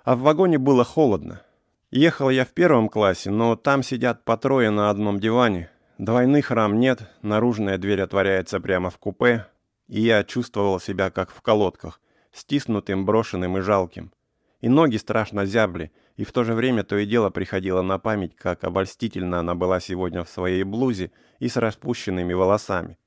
А 0.05 0.17
в 0.17 0.21
вагоне 0.21 0.57
было 0.57 0.85
холодно. 0.85 1.43
Ехал 1.91 2.31
я 2.31 2.47
в 2.47 2.49
первом 2.49 2.89
классе, 2.89 3.31
но 3.31 3.57
там 3.57 3.83
сидят 3.83 4.25
по 4.25 4.39
трое 4.39 4.71
на 4.71 4.89
одном 4.89 5.21
диване. 5.21 5.71
Двойных 5.99 6.51
рам 6.51 6.81
нет, 6.81 7.11
наружная 7.21 7.77
дверь 7.77 8.01
отворяется 8.01 8.59
прямо 8.59 8.89
в 8.89 8.97
купе, 8.97 9.47
и 9.89 10.01
я 10.01 10.23
чувствовал 10.23 10.79
себя 10.81 11.11
как 11.11 11.31
в 11.31 11.41
колодках, 11.41 12.01
стиснутым, 12.33 13.05
брошенным 13.05 13.59
и 13.59 13.61
жалким. 13.61 14.13
И 14.61 14.69
ноги 14.69 14.97
страшно 14.97 15.47
зябли, 15.47 15.93
и 16.17 16.25
в 16.25 16.33
то 16.33 16.45
же 16.45 16.53
время 16.55 16.85
то 16.85 16.97
и 16.97 17.07
дело 17.07 17.31
приходило 17.31 17.83
на 17.83 17.99
память, 17.99 18.37
как 18.37 18.65
обольстительно 18.65 19.41
она 19.41 19.55
была 19.55 19.81
сегодня 19.81 20.25
в 20.25 20.29
своей 20.29 20.65
блузе 20.65 21.13
и 21.39 21.49
с 21.49 21.57
распущенными 21.57 22.33
волосами. 22.33 22.99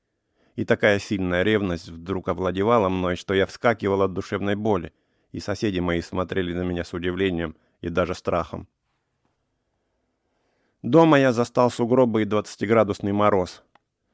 И 0.56 0.64
такая 0.64 0.98
сильная 0.98 1.42
ревность 1.42 1.88
вдруг 1.88 2.28
овладевала 2.28 2.88
мной, 2.88 3.16
что 3.16 3.34
я 3.34 3.46
вскакивал 3.46 4.02
от 4.02 4.12
душевной 4.12 4.54
боли, 4.54 4.92
и 5.30 5.40
соседи 5.40 5.78
мои 5.78 6.00
смотрели 6.00 6.52
на 6.52 6.62
меня 6.62 6.84
с 6.84 6.92
удивлением 6.92 7.56
и 7.80 7.88
даже 7.88 8.14
страхом. 8.14 8.68
Дома 10.82 11.18
я 11.18 11.32
застал 11.32 11.70
сугробы 11.70 12.22
и 12.22 12.26
двадцатиградусный 12.26 13.12
мороз. 13.12 13.62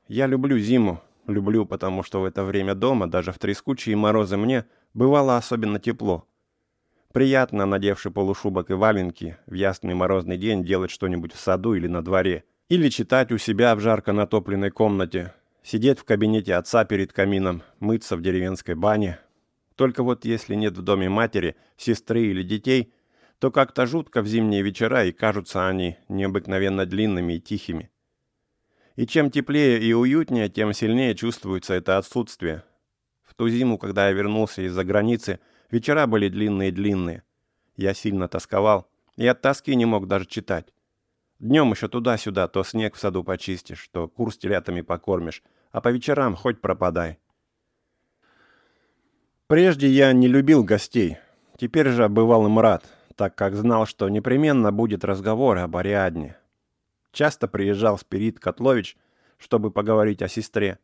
Я 0.07 0.27
люблю 0.27 0.59
зиму, 0.59 1.01
люблю, 1.29 1.67
потому 1.67 2.03
что 2.03 2.21
в 2.21 2.25
это 2.25 2.43
время 2.45 2.75
дома, 2.75 3.07
даже 3.07 3.33
в 3.33 3.39
трескучие 3.39 3.97
морозы 3.97 4.37
мне, 4.37 4.65
бывало 4.95 5.37
особенно 5.37 5.79
тепло— 5.79 6.27
Приятно, 7.13 7.65
надевши 7.65 8.11
полушубок 8.11 8.71
и 8.71 8.75
валенки, 8.75 9.39
в 9.47 9.55
ясный 9.55 9.95
морозный 9.95 10.37
день 10.37 10.63
делать 10.63 10.91
что-нибудь 10.91 11.33
в 11.33 11.41
саду 11.41 11.75
или 11.75 11.87
на 11.87 12.05
дворе. 12.05 12.45
Или 12.69 12.91
читать 12.91 13.33
у 13.33 13.39
себя 13.39 13.75
в 13.75 13.81
жарко 13.81 14.13
натопленной 14.13 14.71
комнате. 14.71 15.33
Сидеть 15.63 15.99
в 15.99 16.05
кабинете 16.05 16.55
отца 16.55 16.85
перед 16.85 17.15
камином, 17.15 17.63
мыться 17.81 18.17
в 18.17 18.23
деревенской 18.23 18.75
бане. 18.75 19.19
Только 19.75 20.03
вот 20.03 20.27
если 20.27 20.55
нет 20.55 20.77
в 20.77 20.83
доме 20.83 21.09
матери, 21.09 21.57
сестры 21.79 22.27
или 22.27 22.43
детей, 22.43 22.93
то 23.39 23.51
как-то 23.51 23.87
жутко 23.87 24.21
в 24.21 24.27
зимние 24.27 24.63
вечера, 24.63 25.05
и 25.05 25.13
кажутся 25.13 25.67
они 25.67 25.97
необыкновенно 26.09 26.85
длинными 26.85 27.35
и 27.35 27.41
тихими. 27.41 27.91
И 28.99 29.07
чем 29.07 29.31
теплее 29.31 29.81
и 29.81 29.93
уютнее, 29.93 30.49
тем 30.49 30.73
сильнее 30.73 31.15
чувствуется 31.15 31.75
это 31.75 31.99
отсутствие. 31.99 32.65
В 33.23 33.33
ту 33.35 33.49
зиму, 33.49 33.79
когда 33.79 34.09
я 34.09 34.13
вернулся 34.13 34.63
из-за 34.63 34.83
границы, 34.83 35.39
Вечера 35.71 36.09
были 36.09 36.29
длинные-длинные. 36.29 37.23
Я 37.77 37.95
сильно 37.95 38.27
тосковал, 38.27 38.91
и 39.15 39.25
от 39.25 39.41
тоски 39.41 39.77
не 39.77 39.85
мог 39.85 40.09
даже 40.09 40.27
читать. 40.27 40.75
Днем 41.39 41.71
еще 41.71 41.87
туда-сюда, 41.87 42.49
то 42.49 42.65
снег 42.65 42.97
в 42.97 42.99
саду 42.99 43.23
почистишь, 43.23 43.89
то 43.93 44.09
кур 44.09 44.35
с 44.35 44.37
телятами 44.37 44.81
покормишь, 44.81 45.45
а 45.71 45.81
по 45.81 45.91
вечерам 45.93 46.35
хоть 46.35 46.61
пропадай. 46.61 47.21
Прежде 49.47 49.87
я 49.87 50.13
не 50.13 50.27
любил 50.27 50.65
гостей, 50.65 51.19
теперь 51.57 51.91
же 51.91 52.09
бывал 52.09 52.47
им 52.47 52.59
рад, 52.59 52.85
так 53.15 53.37
как 53.37 53.55
знал, 53.55 53.87
что 53.87 54.09
непременно 54.09 54.73
будет 54.73 55.05
разговор 55.05 55.59
об 55.59 55.77
Ариадне. 55.77 56.37
Часто 57.13 57.49
приезжал 57.49 57.99
Спирит 57.99 58.39
Котлович, 58.39 58.97
чтобы 59.39 59.71
поговорить 59.71 60.23
о 60.23 60.29
сестре. 60.29 60.79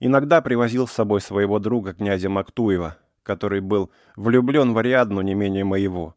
Иногда 0.00 0.40
привозил 0.42 0.86
с 0.86 0.92
собой 0.92 1.20
своего 1.20 1.58
друга 1.58 1.94
князя 1.94 2.28
Мактуева, 2.28 2.96
который 3.22 3.60
был 3.60 3.90
влюблен 4.16 4.72
в 4.72 4.78
Ариадну 4.78 5.20
не 5.20 5.34
менее 5.34 5.64
моего. 5.64 6.14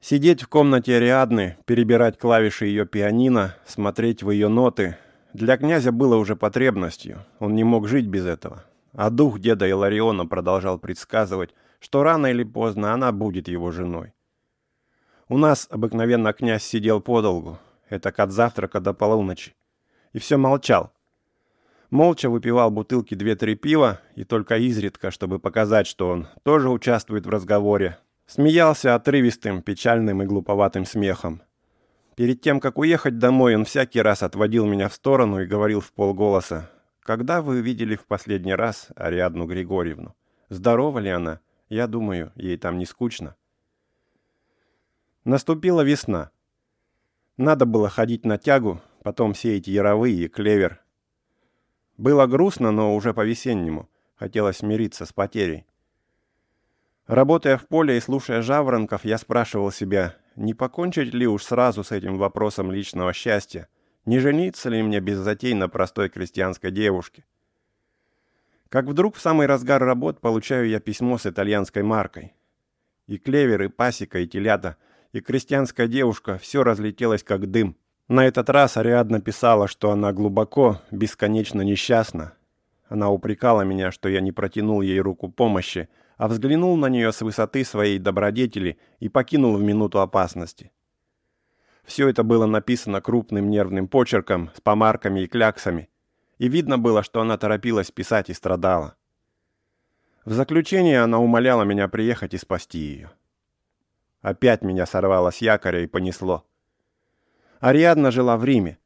Сидеть 0.00 0.42
в 0.42 0.48
комнате 0.48 0.96
Ариадны, 0.96 1.56
перебирать 1.64 2.18
клавиши 2.18 2.66
ее 2.66 2.86
пианино, 2.86 3.56
смотреть 3.66 4.22
в 4.22 4.30
ее 4.30 4.48
ноты— 4.48 4.96
для 5.34 5.58
князя 5.58 5.92
было 5.92 6.16
уже 6.16 6.36
потребностью, 6.36 7.24
он 7.38 7.54
не 7.54 7.62
мог 7.62 7.86
жить 7.86 8.06
без 8.06 8.24
этого. 8.24 8.64
А 8.92 9.10
дух 9.10 9.38
деда 9.38 9.68
Илариона 9.68 10.26
продолжал 10.26 10.78
предсказывать, 10.78 11.54
что 11.80 12.02
рано 12.02 12.26
или 12.26 12.44
поздно 12.44 12.94
она 12.94 13.12
будет 13.12 13.46
его 13.46 13.70
женой. 13.70 14.14
У 15.28 15.36
нас 15.36 15.68
обыкновенно 15.70 16.32
князь 16.32 16.64
сидел 16.64 17.00
подолгу, 17.00 17.58
это 17.88 18.10
от 18.10 18.30
завтрака 18.32 18.80
до 18.80 18.94
полуночи, 18.94 19.54
и 20.12 20.18
все 20.18 20.36
молчал, 20.36 20.92
молча 21.90 22.28
выпивал 22.30 22.70
бутылки 22.70 23.14
две-три 23.14 23.54
пива 23.54 24.00
и 24.14 24.24
только 24.24 24.56
изредка, 24.56 25.10
чтобы 25.10 25.38
показать, 25.38 25.86
что 25.86 26.08
он 26.08 26.28
тоже 26.42 26.70
участвует 26.70 27.26
в 27.26 27.30
разговоре, 27.30 27.98
смеялся 28.26 28.94
отрывистым, 28.94 29.62
печальным 29.62 30.22
и 30.22 30.26
глуповатым 30.26 30.84
смехом. 30.84 31.42
Перед 32.16 32.40
тем, 32.40 32.60
как 32.60 32.78
уехать 32.78 33.18
домой, 33.18 33.54
он 33.54 33.64
всякий 33.64 34.02
раз 34.02 34.22
отводил 34.22 34.66
меня 34.66 34.88
в 34.88 34.94
сторону 34.94 35.40
и 35.40 35.46
говорил 35.46 35.80
в 35.80 35.92
полголоса, 35.92 36.70
«Когда 37.00 37.40
вы 37.40 37.60
видели 37.60 37.96
в 37.96 38.06
последний 38.06 38.54
раз 38.54 38.88
Ариадну 38.96 39.46
Григорьевну? 39.46 40.14
Здорова 40.50 40.98
ли 40.98 41.10
она? 41.10 41.40
Я 41.68 41.86
думаю, 41.86 42.32
ей 42.34 42.58
там 42.58 42.78
не 42.78 42.86
скучно». 42.86 43.36
Наступила 45.24 45.82
весна. 45.82 46.30
Надо 47.38 47.64
было 47.64 47.88
ходить 47.88 48.26
на 48.26 48.36
тягу, 48.36 48.82
потом 49.02 49.34
сеять 49.34 49.66
яровые 49.66 50.24
и 50.24 50.28
клевер– 50.28 50.82
было 51.98 52.26
грустно, 52.26 52.70
но 52.70 52.94
уже 52.94 53.12
по-весеннему. 53.12 53.90
Хотелось 54.14 54.58
смириться 54.58 55.04
с 55.04 55.12
потерей. 55.12 55.66
Работая 57.08 57.56
в 57.58 57.66
поле 57.66 57.96
и 57.96 58.00
слушая 58.00 58.40
жаворонков, 58.40 59.04
я 59.04 59.18
спрашивал 59.18 59.72
себя, 59.72 60.14
не 60.36 60.54
покончить 60.54 61.12
ли 61.12 61.26
уж 61.26 61.42
сразу 61.42 61.82
с 61.82 61.90
этим 61.90 62.16
вопросом 62.16 62.70
личного 62.70 63.12
счастья, 63.12 63.68
не 64.04 64.20
жениться 64.20 64.68
ли 64.68 64.82
мне 64.82 65.00
без 65.00 65.18
затей 65.18 65.54
на 65.54 65.68
простой 65.68 66.08
крестьянской 66.08 66.70
девушке. 66.70 67.24
Как 68.68 68.84
вдруг 68.84 69.16
в 69.16 69.20
самый 69.20 69.46
разгар 69.46 69.82
работ 69.82 70.20
получаю 70.20 70.68
я 70.68 70.78
письмо 70.78 71.18
с 71.18 71.26
итальянской 71.26 71.82
маркой. 71.82 72.34
И 73.08 73.18
клевер, 73.18 73.62
и 73.62 73.68
пасека, 73.68 74.20
и 74.20 74.26
телята, 74.28 74.76
и 75.12 75.20
крестьянская 75.20 75.88
девушка, 75.88 76.38
все 76.38 76.62
разлетелось 76.62 77.22
как 77.22 77.50
дым. 77.50 77.76
На 78.08 78.26
этот 78.26 78.48
раз 78.48 78.76
Ариадна 78.76 79.20
писала, 79.20 79.68
что 79.68 79.90
она 79.90 80.12
глубоко, 80.12 80.80
бесконечно 80.90 81.62
несчастна. 81.62 82.34
Она 82.88 83.10
упрекала 83.10 83.62
меня, 83.62 83.90
что 83.92 84.08
я 84.08 84.20
не 84.20 84.32
протянул 84.32 84.80
ей 84.80 85.00
руку 85.00 85.28
помощи, 85.28 85.88
а 86.16 86.26
взглянул 86.26 86.76
на 86.76 86.86
нее 86.86 87.12
с 87.12 87.20
высоты 87.20 87.64
своей 87.64 87.98
добродетели 87.98 88.78
и 88.98 89.08
покинул 89.08 89.56
в 89.56 89.62
минуту 89.62 90.00
опасности. 90.00 90.72
Все 91.84 92.08
это 92.08 92.22
было 92.22 92.46
написано 92.46 93.00
крупным 93.00 93.48
нервным 93.50 93.88
почерком 93.88 94.50
с 94.54 94.60
помарками 94.60 95.20
и 95.20 95.26
кляксами, 95.26 95.88
и 96.38 96.48
видно 96.48 96.78
было, 96.78 97.02
что 97.02 97.20
она 97.20 97.36
торопилась 97.38 97.90
писать 97.90 98.30
и 98.30 98.34
страдала. 98.34 98.96
В 100.24 100.32
заключение 100.32 101.00
она 101.00 101.18
умоляла 101.18 101.62
меня 101.62 101.88
приехать 101.88 102.34
и 102.34 102.38
спасти 102.38 102.78
ее. 102.78 103.10
Опять 104.22 104.62
меня 104.62 104.86
сорвало 104.86 105.30
с 105.30 105.38
якоря 105.38 105.82
и 105.82 105.86
понесло. 105.86 106.44
Ариадна 107.60 108.10
жила 108.10 108.36
в 108.36 108.44
Риме. 108.44 108.78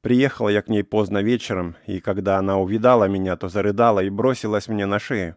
Приехала 0.00 0.48
я 0.48 0.62
к 0.62 0.68
ней 0.68 0.84
поздно 0.84 1.22
вечером, 1.22 1.76
и 1.86 2.00
когда 2.00 2.38
она 2.38 2.58
увидала 2.58 3.04
меня, 3.08 3.36
то 3.36 3.48
зарыдала 3.48 4.00
и 4.00 4.10
бросилась 4.10 4.68
мне 4.68 4.86
на 4.86 4.98
шею. 4.98 5.36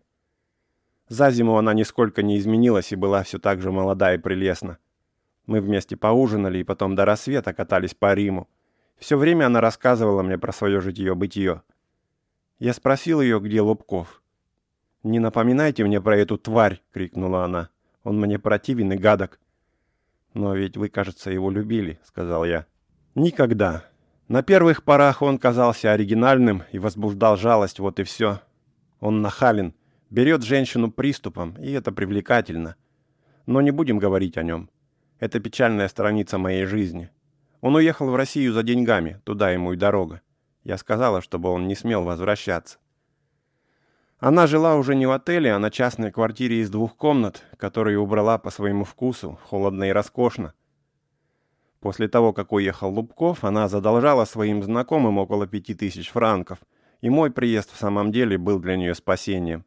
За 1.07 1.31
зиму 1.31 1.57
она 1.57 1.73
нисколько 1.73 2.21
не 2.21 2.37
изменилась 2.37 2.91
и 2.91 2.95
была 2.95 3.23
все 3.23 3.39
так 3.39 3.61
же 3.61 3.71
молода 3.71 4.13
и 4.13 4.19
прелестна. 4.19 4.77
Мы 5.47 5.59
вместе 5.59 5.97
поужинали 5.97 6.59
и 6.59 6.63
потом 6.63 6.95
до 6.95 7.05
рассвета 7.05 7.53
катались 7.53 7.95
по 7.95 8.13
Риму. 8.13 8.47
Все 8.99 9.17
время 9.17 9.47
она 9.47 9.59
рассказывала 9.59 10.21
мне 10.21 10.37
про 10.37 10.53
свое 10.53 10.81
житье-бытие. 10.81 11.63
Я 12.59 12.73
спросил 12.73 13.21
ее, 13.21 13.39
где 13.39 13.61
Лобков. 13.61 14.21
«Не 15.01 15.19
напоминайте 15.19 15.83
мне 15.83 15.99
про 15.99 16.17
эту 16.17 16.37
тварь!»— 16.37 16.81
крикнула 16.93 17.45
она. 17.45 17.69
«Он 18.03 18.19
мне 18.19 18.39
противен 18.39 18.93
и 18.93 18.97
гадок». 18.97 19.39
«Но 20.33 20.55
ведь 20.55 20.77
вы, 20.77 20.89
кажется, 20.89 21.31
его 21.31 21.49
любили»,— 21.49 21.99
сказал 22.03 22.45
я. 22.45 22.65
«Никогда. 23.15 23.85
На 24.27 24.43
первых 24.43 24.83
порах 24.83 25.21
он 25.21 25.39
казался 25.39 25.91
оригинальным 25.91 26.63
и 26.71 26.77
возбуждал 26.77 27.35
жалость, 27.35 27.79
вот 27.79 27.99
и 27.99 28.03
все. 28.03 28.41
Он 28.99 29.21
нахален, 29.21 29.73
берет 30.09 30.43
женщину 30.43 30.91
приступом, 30.91 31.55
и 31.59 31.71
это 31.71 31.91
привлекательно. 31.91 32.75
Но 33.47 33.61
не 33.61 33.71
будем 33.71 33.97
говорить 33.97 34.37
о 34.37 34.43
нем. 34.43 34.69
Это 35.19 35.39
печальная 35.39 35.87
страница 35.87 36.37
моей 36.37 36.65
жизни. 36.65 37.09
Он 37.61 37.75
уехал 37.75 38.09
в 38.09 38.15
Россию 38.15 38.53
за 38.53 38.63
деньгами, 38.63 39.19
туда 39.23 39.49
ему 39.49 39.73
и 39.73 39.77
дорога. 39.77 40.21
Я 40.63 40.77
сказала, 40.77 41.21
чтобы 41.21 41.49
он 41.49 41.67
не 41.67 41.75
смел 41.75 42.03
возвращаться. 42.03 42.77
Она 44.19 44.47
жила 44.47 44.75
уже 44.75 44.95
не 44.95 45.05
в 45.05 45.11
отеле, 45.11 45.53
а 45.53 45.59
на 45.59 45.71
частной 45.71 46.11
квартире 46.11 46.59
из 46.59 46.69
двух 46.69 46.97
комнат, 46.97 47.43
которую 47.55 48.01
убрала 48.01 48.37
по 48.37 48.49
своему 48.49 48.83
вкусу, 48.83 49.39
холодно 49.45 49.85
и 49.85 49.91
роскошно. 49.91 50.53
После 51.79 52.09
того, 52.09 52.33
как 52.33 52.51
уехал 52.51 52.93
Лубков, 52.93 53.45
она 53.45 53.69
задолжала 53.69 54.25
своим 54.25 54.61
знакомым 54.61 55.17
около 55.17 55.47
пяти 55.47 55.73
тысяч 55.73 56.09
франков, 56.09 56.59
и 56.99 57.09
мой 57.09 57.31
приезд 57.31 57.71
в 57.71 57.77
самом 57.77 58.11
деле 58.11 58.37
был 58.37 58.59
для 58.59 58.75
нее 58.75 58.93
спасением. 58.93 59.63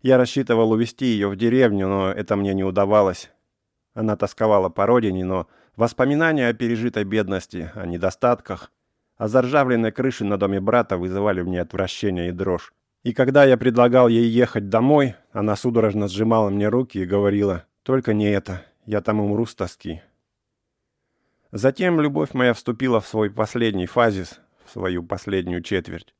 Я 0.00 0.18
рассчитывал 0.18 0.72
увезти 0.72 1.06
ее 1.06 1.28
в 1.28 1.36
деревню, 1.36 1.86
но 1.86 2.10
это 2.10 2.34
мне 2.34 2.54
не 2.54 2.64
удавалось. 2.64 3.30
Она 3.94 4.16
тосковала 4.16 4.68
по 4.68 4.84
родине, 4.84 5.24
но 5.24 5.46
воспоминания 5.76 6.48
о 6.48 6.54
пережитой 6.54 7.04
бедности, 7.04 7.70
о 7.76 7.86
недостатках, 7.86 8.72
о 9.16 9.28
заржавленной 9.28 9.92
крыше 9.92 10.24
на 10.24 10.38
доме 10.38 10.60
брата 10.60 10.96
вызывали 10.96 11.40
в 11.40 11.46
ней 11.46 11.58
отвращение 11.58 12.30
и 12.30 12.32
дрожь. 12.32 12.72
И 13.02 13.12
когда 13.12 13.44
я 13.44 13.56
предлагал 13.56 14.06
ей 14.08 14.26
ехать 14.26 14.68
домой, 14.68 15.16
она 15.32 15.56
судорожно 15.56 16.06
сжимала 16.06 16.50
мне 16.50 16.68
руки 16.68 16.98
и 16.98 17.06
говорила, 17.06 17.66
«Только 17.82 18.14
не 18.14 18.30
это, 18.30 18.64
я 18.86 19.00
там 19.00 19.20
умру 19.20 19.44
с 19.44 19.54
тоски». 19.54 20.02
Затем 21.50 22.00
любовь 22.00 22.32
моя 22.32 22.54
вступила 22.54 23.00
в 23.00 23.08
свой 23.08 23.30
последний 23.30 23.86
фазис, 23.86 24.40
в 24.64 24.70
свою 24.70 25.02
последнюю 25.02 25.62
четверть. 25.62 26.14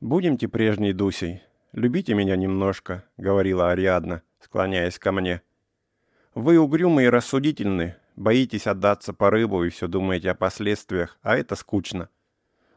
«Будемте 0.00 0.48
прежней 0.48 0.94
Дусей, 0.94 1.42
любите 1.72 2.14
меня 2.14 2.34
немножко»,— 2.36 3.04
говорила 3.18 3.70
Ариадна, 3.70 4.22
склоняясь 4.40 4.98
ко 4.98 5.12
мне. 5.12 5.42
«Вы 6.34 6.58
угрюмы 6.58 7.04
и 7.04 7.08
рассудительны, 7.08 7.96
боитесь 8.16 8.66
отдаться 8.66 9.12
порыву 9.12 9.64
и 9.64 9.68
все 9.68 9.86
думаете 9.86 10.30
о 10.30 10.34
последствиях, 10.34 11.18
а 11.22 11.36
это 11.36 11.54
скучно. 11.56 12.08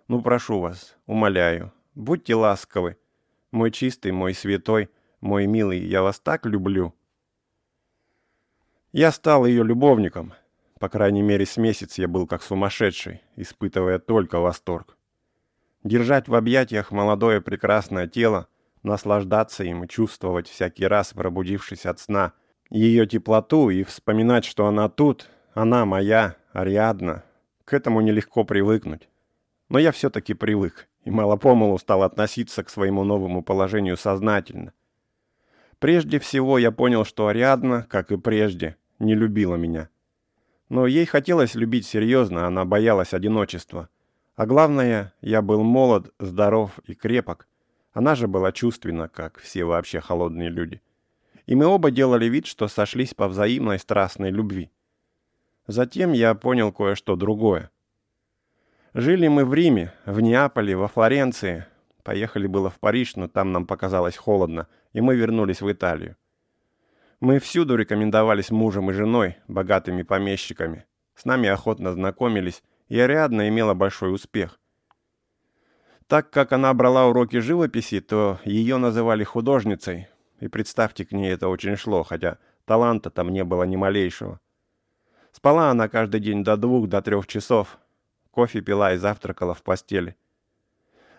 Ну, 0.08 0.22
прошу 0.22 0.60
вас, 0.60 0.98
умоляю, 1.06 1.72
Будьте 1.96 2.36
ласковы. 2.36 2.96
Мой 3.52 3.70
чистый, 3.70 4.14
мой 4.14 4.34
святой, 4.34 4.90
мой 5.20 5.46
милый, 5.46 5.80
я 5.80 6.02
вас 6.02 6.22
так 6.22 6.46
люблю. 6.46 6.94
Я 8.94 9.12
стал 9.12 9.46
ее 9.46 9.66
любовником. 9.66 10.34
По 10.80 10.88
крайней 10.88 11.22
мере, 11.22 11.46
с 11.46 11.58
месяц 11.58 11.98
я 11.98 12.08
был 12.08 12.28
как 12.28 12.44
сумасшедший, 12.44 13.22
испытывая 13.36 14.00
только 14.00 14.40
восторг. 14.40 14.98
Держать 15.84 16.30
в 16.30 16.36
объятиях 16.36 16.92
молодое 16.92 17.42
прекрасное 17.42 18.08
тело, 18.08 18.48
наслаждаться 18.84 19.66
им 19.66 19.84
и 19.84 19.88
чувствовать 19.90 20.48
всякий 20.48 20.88
раз, 20.88 21.12
пробудившись 21.14 21.86
от 21.86 22.00
сна, 22.00 22.32
ее 22.70 23.06
теплоту 23.06 23.70
и 23.70 23.84
вспоминать, 23.84 24.46
что 24.46 24.66
она 24.66 24.88
тут, 24.88 25.30
она 25.54 25.86
моя, 25.86 26.38
Ариадна. 26.54 27.26
К 27.66 27.74
этому 27.74 28.00
нелегко 28.00 28.46
привыкнуть. 28.46 29.10
Но 29.68 29.78
я 29.78 29.92
все-таки 29.92 30.34
привык 30.34 30.88
и 31.04 31.12
мало-помалу 31.12 31.78
стал 31.78 32.04
относиться 32.04 32.64
к 32.64 32.70
своему 32.70 33.04
новому 33.04 33.44
положению 33.44 33.98
сознательно. 33.98 34.74
Прежде 35.80 36.20
всего 36.20 36.58
я 36.60 36.72
понял, 36.72 37.06
что 37.06 37.28
Ариадна, 37.28 37.88
как 37.90 38.12
и 38.12 38.18
прежде, 38.18 38.76
не 39.00 39.16
любила 39.16 39.56
меня. 39.56 39.90
Но 40.70 40.86
ей 40.86 41.06
хотелось 41.06 41.56
любить 41.56 41.88
серьезно, 41.88 42.46
она 42.46 42.66
боялась 42.66 43.14
одиночества. 43.14 43.90
А 44.36 44.46
главное, 44.46 45.14
я 45.22 45.42
был 45.42 45.64
молод, 45.64 46.14
здоров 46.20 46.80
и 46.86 46.94
крепок. 46.94 47.48
Она 47.94 48.16
же 48.16 48.28
была 48.28 48.52
чувственна, 48.52 49.10
как 49.10 49.40
все 49.40 49.66
вообще 49.66 50.00
холодные 50.00 50.50
люди. 50.50 50.82
И 51.46 51.56
мы 51.56 51.66
оба 51.66 51.92
делали 51.92 52.26
вид, 52.26 52.46
что 52.46 52.68
сошлись 52.68 53.14
по 53.14 53.28
взаимной 53.28 53.80
страстной 53.80 54.32
любви. 54.32 54.72
Затем 55.68 56.14
я 56.14 56.34
понял 56.36 56.72
кое-что 56.72 57.16
другое. 57.16 57.70
Жили 58.94 59.30
мы 59.30 59.46
в 59.46 59.54
Риме, 59.54 59.94
в 60.06 60.20
Неаполе, 60.20 60.76
во 60.76 60.90
Флоренции. 60.90 61.66
Поехали 62.04 62.46
было 62.46 62.70
в 62.70 62.78
Париж, 62.78 63.16
но 63.16 63.30
там 63.30 63.54
нам 63.54 63.66
показалось 63.66 64.18
холодно, 64.18 64.68
и 64.92 65.00
мы 65.00 65.16
вернулись 65.16 65.62
в 65.62 65.72
Италию. 65.72 66.18
Мы 67.22 67.40
всюду 67.40 67.78
рекомендовались 67.78 68.52
мужем 68.52 68.92
и 68.92 68.94
женой, 68.94 69.38
богатыми 69.48 70.02
помещиками. 70.04 70.86
С 71.16 71.24
нами 71.24 71.48
охотно 71.48 71.94
знакомились, 71.94 72.64
и 72.90 73.00
Ариадна 73.00 73.48
имела 73.48 73.74
большой 73.74 74.14
успех. 74.14 74.60
Так 76.08 76.30
как 76.30 76.52
она 76.52 76.74
брала 76.74 77.08
уроки 77.08 77.38
живописи, 77.38 78.02
то 78.02 78.40
ее 78.44 78.76
называли 78.76 79.24
художницей, 79.24 80.10
и 80.42 80.50
представьте, 80.50 81.06
к 81.06 81.14
ней 81.14 81.32
это 81.32 81.48
очень 81.48 81.78
шло, 81.78 82.04
хотя 82.04 82.40
таланта 82.66 83.10
там 83.10 83.30
не 83.30 83.46
было 83.46 83.64
ни 83.64 83.78
малейшего. 83.78 84.42
Спала 85.32 85.70
она 85.70 85.88
каждый 85.88 86.20
день 86.20 86.44
до 86.44 86.58
двух, 86.58 86.90
до 86.90 87.02
трех 87.02 87.26
часов, 87.28 87.80
кофе 88.32 88.62
пила 88.62 88.94
и 88.94 88.98
завтракала 88.98 89.54
в 89.54 89.62
постели. 89.62 90.16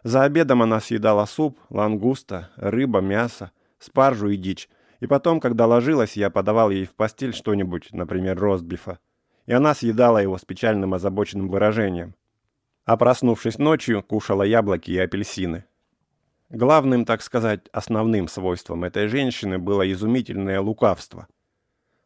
За 0.02 0.24
обедом 0.24 0.62
она 0.62 0.80
съедала 0.80 1.26
суп, 1.26 1.58
лангуста, 1.70 2.50
рыба, 2.56 3.00
мясо, 3.00 3.52
спаржу 3.78 4.28
и 4.30 4.36
дичь. 4.36 4.68
И 5.00 5.06
потом, 5.06 5.40
когда 5.40 5.66
ложилась, 5.66 6.16
я 6.16 6.30
подавал 6.30 6.70
ей 6.70 6.86
в 6.86 6.94
постель 6.94 7.34
что-нибудь, 7.34 7.92
например, 7.92 8.38
ростбифа. 8.38 8.98
И 9.46 9.52
она 9.52 9.74
съедала 9.74 10.18
его 10.18 10.38
с 10.38 10.44
печальным 10.44 10.94
озабоченным 10.94 11.48
выражением. 11.48 12.14
А 12.84 12.96
проснувшись 12.96 13.58
ночью, 13.58 14.02
кушала 14.02 14.42
яблоки 14.42 14.90
и 14.90 14.98
апельсины. 14.98 15.64
Главным, 16.50 17.04
так 17.04 17.22
сказать, 17.22 17.68
основным 17.72 18.28
свойством 18.28 18.84
этой 18.84 19.08
женщины 19.08 19.58
было 19.58 19.90
изумительное 19.90 20.60
лукавство. 20.60 21.26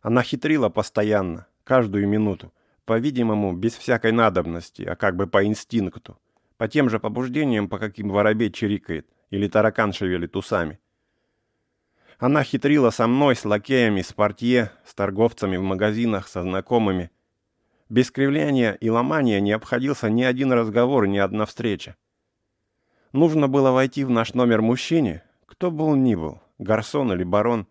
Она 0.03 0.23
хитрила 0.23 0.69
постоянно, 0.69 1.47
каждую 1.65 2.07
минуту, 2.07 2.53
по-видимому, 2.87 3.53
без 3.53 3.75
всякой 3.75 4.13
надобности, 4.13 4.83
а 4.83 4.97
как 4.97 5.17
бы 5.17 5.27
по 5.27 5.45
инстинкту, 5.45 6.19
по 6.57 6.69
тем 6.69 6.89
же 6.89 6.99
побуждениям, 6.99 7.69
по 7.69 7.79
каким 7.79 8.09
воробей 8.09 8.51
чирикает 8.51 9.07
или 9.31 9.49
таракан 9.49 9.93
шевелит 9.93 10.37
усами. 10.37 10.79
Она 12.19 12.45
хитрила 12.45 12.91
со 12.91 13.07
мной, 13.07 13.37
с 13.37 13.45
лакеями, 13.45 14.01
с 14.01 14.13
портье, 14.13 14.71
с 14.87 14.95
торговцами 14.95 15.59
в 15.59 15.63
магазинах, 15.63 16.29
со 16.29 16.43
знакомыми. 16.43 17.11
Без 17.91 18.11
кривляния 18.11 18.73
и 18.73 18.89
ломания 18.89 19.41
не 19.41 19.53
обходился 19.53 20.09
ни 20.09 20.23
один 20.23 20.53
разговор, 20.53 21.07
ни 21.07 21.19
одна 21.19 21.45
встреча. 21.45 21.97
Нужно 23.13 23.49
было 23.49 23.71
войти 23.71 24.05
в 24.05 24.11
наш 24.11 24.33
номер 24.35 24.63
мужчине, 24.63 25.23
кто 25.45 25.71
бы 25.71 25.85
он 25.85 26.05
ни 26.05 26.15
был, 26.15 26.41
гарсон 26.59 27.13
или 27.13 27.25
барон, 27.25 27.67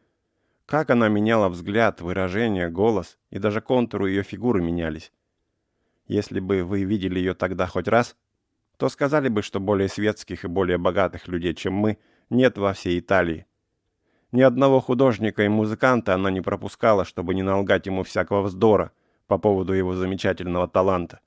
как 0.66 0.89
она 0.89 1.07
меняла 1.09 1.49
взгляд, 1.49 2.01
выражение, 2.01 2.70
голос, 2.70 3.18
и 3.30 3.39
даже 3.39 3.61
контуры 3.61 4.09
ее 4.09 4.24
фигуры 4.24 4.61
менялись. 4.61 5.11
Если 6.07 6.39
бы 6.39 6.63
вы 6.63 6.84
видели 6.84 7.20
ее 7.20 7.34
тогда 7.34 7.68
хоть 7.68 7.88
раз, 7.88 8.16
то 8.78 8.89
сказали 8.89 9.30
бы, 9.30 9.41
что 9.41 9.59
более 9.59 9.89
светских 9.89 10.43
и 10.43 10.47
более 10.47 10.78
богатых 10.78 11.28
людей, 11.28 11.53
чем 11.53 11.74
мы, 11.74 11.97
нет 12.30 12.57
во 12.57 12.74
всей 12.74 12.99
Италии. 12.99 13.45
Ни 14.32 14.41
одного 14.41 14.82
художника 14.82 15.43
и 15.43 15.47
музыканта 15.47 16.13
она 16.13 16.30
не 16.30 16.41
пропускала, 16.41 17.05
чтобы 17.05 17.34
не 17.36 17.43
налгать 17.43 17.86
ему 17.86 18.03
всякого 18.03 18.41
вздора 18.41 18.91
по 19.28 19.38
поводу 19.38 19.74
его 19.74 19.95
замечательного 19.95 20.68
таланта. 20.68 21.22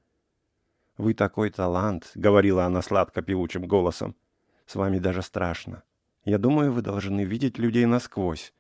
«Вы 0.99 1.15
такой 1.15 1.51
талант»,— 1.51 2.11
говорила 2.17 2.65
она 2.65 2.83
сладко 2.83 3.23
певучим 3.23 3.67
голосом. 3.67 4.17
«С 4.67 4.75
вами 4.75 4.99
даже 4.99 5.23
страшно. 5.23 5.85
Я 6.25 6.39
думаю, 6.39 6.73
вы 6.73 6.83
должны 6.83 7.25
видеть 7.25 7.57
людей 7.57 7.87
насквозь. 7.87 8.53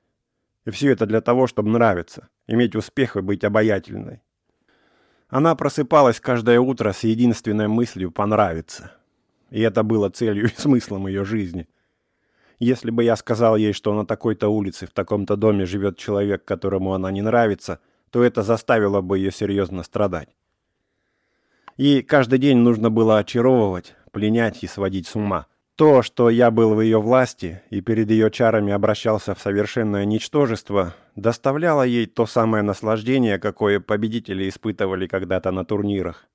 И 0.69 0.71
все 0.71 0.91
это 0.91 1.07
для 1.07 1.23
того, 1.23 1.47
чтобы 1.47 1.71
нравиться, 1.71 2.29
иметь 2.47 2.77
успех 2.77 3.17
и 3.17 3.23
быть 3.23 3.43
обаятельной. 3.43 4.21
Она 5.31 5.55
просыпалась 5.55 6.21
каждое 6.21 6.61
утро 6.61 6.93
с 6.93 7.05
единственной 7.05 7.69
мыслью 7.69 8.11
«понравиться». 8.11 8.93
И 9.49 9.63
это 9.63 9.83
было 9.83 10.11
целью 10.11 10.45
и 10.45 10.61
смыслом 10.61 11.07
ее 11.07 11.25
жизни. 11.25 11.67
Если 12.59 12.91
бы 12.91 13.03
я 13.03 13.17
сказал 13.17 13.57
ей, 13.57 13.73
что 13.73 13.95
на 13.95 14.05
такой-то 14.05 14.51
улице, 14.51 14.87
в 14.87 14.91
таком-то 14.91 15.37
доме 15.37 15.65
живет 15.65 15.97
человек, 15.97 16.45
которому 16.45 16.93
она 16.93 17.11
не 17.13 17.23
нравится, 17.23 17.81
то 18.11 18.23
это 18.23 18.43
заставило 18.43 19.01
бы 19.01 19.17
ее 19.17 19.33
серьезно 19.33 19.83
страдать. 19.83 20.37
Ей 21.79 22.03
каждый 22.03 22.39
день 22.39 22.59
нужно 22.59 22.91
было 22.91 23.17
очаровывать, 23.17 23.95
пленять 24.13 24.63
и 24.63 24.67
сводить 24.67 25.07
с 25.07 25.17
ума. 25.17 25.47
То, 25.79 26.03
что 26.03 26.29
я 26.29 26.51
был 26.51 26.75
в 26.75 26.81
ее 26.81 27.01
власти 27.01 27.63
и 27.71 27.81
перед 27.81 28.11
ее 28.11 28.33
чарами 28.33 28.73
обращался 28.73 29.37
в 29.37 29.41
совершенное 29.41 30.05
ничтожество, 30.05 30.97
доставляло 31.15 31.85
ей 31.85 32.07
то 32.07 32.27
самое 32.27 32.65
наслаждение, 32.65 33.39
какое 33.39 33.79
победители 33.79 34.49
испытывали 34.49 35.07
когда-то 35.07 35.53
на 35.53 35.65
турнирах. 35.65 36.27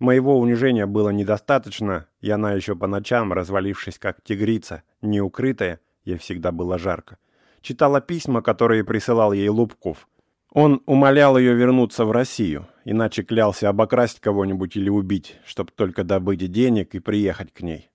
Моего 0.00 0.38
унижения 0.38 0.84
было 0.84 1.08
недостаточно, 1.08 2.08
и 2.20 2.28
она 2.28 2.52
еще 2.52 2.76
по 2.76 2.86
ночам, 2.86 3.32
развалившись 3.32 3.98
как 3.98 4.22
тигрица, 4.22 4.82
неукрытая, 5.00 5.80
ей 6.04 6.18
всегда 6.18 6.52
было 6.52 6.78
жарко, 6.78 7.16
читала 7.62 8.02
письма, 8.02 8.42
которые 8.42 8.84
присылал 8.84 9.32
ей 9.32 9.48
Лубков. 9.48 10.06
Он 10.52 10.82
умолял 10.84 11.38
ее 11.38 11.54
вернуться 11.54 12.04
в 12.04 12.12
Россию, 12.12 12.66
иначе 12.84 13.22
клялся 13.22 13.70
обокрасть 13.70 14.20
кого-нибудь 14.20 14.76
или 14.76 14.90
убить, 14.90 15.38
чтобы 15.46 15.70
только 15.74 16.04
добыть 16.04 16.52
денег 16.52 16.94
и 16.94 16.98
приехать 16.98 17.50
к 17.54 17.62
ней. 17.62 17.89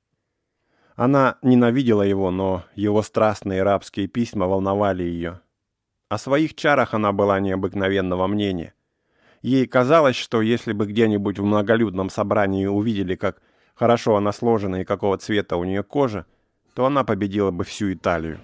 Она 0.95 1.37
ненавидела 1.41 2.03
его, 2.03 2.31
но 2.31 2.63
его 2.75 3.01
страстные 3.01 3.63
рабские 3.63 4.07
письма 4.07 4.47
волновали 4.47 5.03
ее. 5.03 5.41
О 6.07 6.17
своих 6.17 6.55
чарах 6.55 6.93
она 6.93 7.11
была 7.11 7.39
необыкновенного 7.39 8.27
мнения. 8.27 8.73
Ей 9.41 9.67
казалось, 9.67 10.15
что 10.15 10.41
если 10.41 10.71
бы 10.71 10.85
где-нибудь 10.87 11.37
в 11.37 11.43
многолюдном 11.43 12.09
собрании 12.09 12.65
увидели, 12.65 13.15
как 13.15 13.41
хорошо 13.75 14.15
она 14.15 14.31
сложена 14.31 14.81
и 14.81 14.85
какого 14.85 15.17
цвета 15.17 15.57
у 15.57 15.65
нее 15.65 15.83
кожа, 15.83 16.25
то 16.73 16.85
она 16.85 17.03
победила 17.03 17.51
бы 17.51 17.63
всю 17.65 17.93
Италию. 17.93 18.39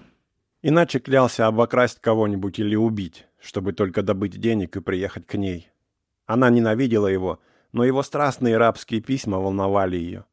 Иначе 0.60 1.00
клялся 1.00 1.46
обокрасть 1.46 2.00
кого-нибудь 2.00 2.58
или 2.58 2.76
убить, 2.76 3.26
чтобы 3.40 3.72
только 3.72 4.02
добыть 4.02 4.38
денег 4.38 4.76
и 4.76 4.80
приехать 4.80 5.26
к 5.26 5.34
ней. 5.34 5.70
Она 6.26 6.50
ненавидела 6.50 7.08
его, 7.08 7.40
но 7.72 7.84
его 7.84 8.02
страстные 8.02 8.58
рабские 8.58 9.00
письма 9.00 9.38
волновали 9.38 9.96
ее. 9.96 10.24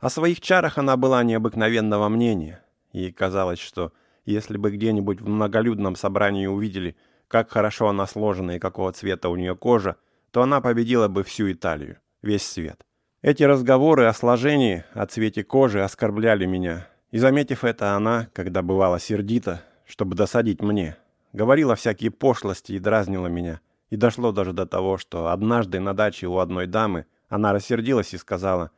О 0.00 0.10
своих 0.10 0.40
чарах 0.40 0.78
она 0.78 0.96
была 0.96 1.24
необыкновенного 1.24 2.08
мнения. 2.08 2.62
Ей 2.92 3.12
казалось, 3.12 3.58
что 3.58 3.92
если 4.24 4.56
бы 4.56 4.70
где-нибудь 4.70 5.20
в 5.20 5.28
многолюдном 5.28 5.96
собрании 5.96 6.46
увидели, 6.46 6.96
как 7.26 7.50
хорошо 7.50 7.88
она 7.88 8.06
сложена 8.06 8.52
и 8.52 8.58
какого 8.60 8.92
цвета 8.92 9.28
у 9.28 9.34
нее 9.34 9.56
кожа, 9.56 9.96
то 10.30 10.42
она 10.42 10.60
победила 10.60 11.08
бы 11.08 11.24
всю 11.24 11.50
Италию, 11.50 11.98
весь 12.22 12.46
свет. 12.46 12.80
Эти 13.22 13.42
разговоры 13.42 14.04
о 14.04 14.14
сложении, 14.14 14.84
о 14.92 15.06
цвете 15.06 15.42
кожи 15.42 15.82
оскорбляли 15.82 16.46
меня. 16.46 16.86
И 17.10 17.18
заметив 17.18 17.64
это, 17.64 17.96
она, 17.96 18.28
когда 18.32 18.62
бывала 18.62 19.00
сердита, 19.00 19.62
чтобы 19.84 20.14
досадить 20.14 20.62
мне, 20.62 20.96
говорила 21.32 21.74
всякие 21.74 22.12
пошлости 22.12 22.72
и 22.72 22.78
дразнила 22.78 23.26
меня. 23.26 23.60
И 23.90 23.96
дошло 23.96 24.30
даже 24.30 24.52
до 24.52 24.64
того, 24.64 24.96
что 24.96 25.28
однажды 25.28 25.80
на 25.80 25.92
даче 25.92 26.28
у 26.28 26.38
одной 26.38 26.68
дамы 26.68 27.06
она 27.28 27.52
рассердилась 27.52 28.14
и 28.14 28.18
сказала– 28.18 28.70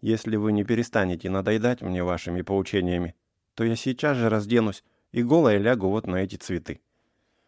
если 0.00 0.36
вы 0.36 0.52
не 0.52 0.64
перестанете 0.64 1.30
надоедать 1.30 1.82
мне 1.82 2.04
вашими 2.04 2.42
поучениями, 2.42 3.14
то 3.54 3.64
я 3.64 3.76
сейчас 3.76 4.16
же 4.16 4.28
разденусь 4.28 4.84
и 5.12 5.22
голая 5.22 5.58
лягу 5.58 5.88
вот 5.88 6.06
на 6.06 6.16
эти 6.16 6.36
цветы. 6.36 6.80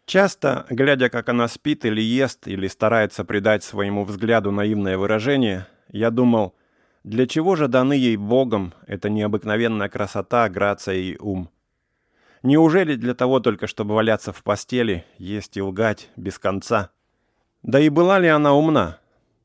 Часто, 0.06 0.66
глядя, 0.70 1.08
как 1.08 1.28
она 1.28 1.46
спит 1.46 1.84
или 1.84 2.00
ест, 2.00 2.48
или 2.48 2.66
старается 2.66 3.24
придать 3.24 3.62
своему 3.62 4.04
взгляду 4.04 4.50
наивное 4.50 4.98
выражение, 4.98 5.66
я 5.88 6.10
думал, 6.10 6.56
для 7.04 7.26
чего 7.26 7.54
же 7.54 7.68
даны 7.68 7.92
ей 7.92 8.16
Богом 8.16 8.74
эта 8.86 9.08
необыкновенная 9.08 9.88
красота, 9.88 10.48
грация 10.48 10.96
и 10.96 11.16
ум? 11.18 11.48
Неужели 12.42 12.96
для 12.96 13.14
того 13.14 13.40
только, 13.40 13.66
чтобы 13.66 13.94
валяться 13.94 14.32
в 14.32 14.42
постели, 14.42 15.04
есть 15.18 15.56
и 15.56 15.62
лгать 15.62 16.08
без 16.16 16.38
конца? 16.38 16.90
Да 17.62 17.78
и 17.78 17.88
была 17.88 18.18
ли 18.18 18.28
она 18.28 18.54
умна? 18.54 18.98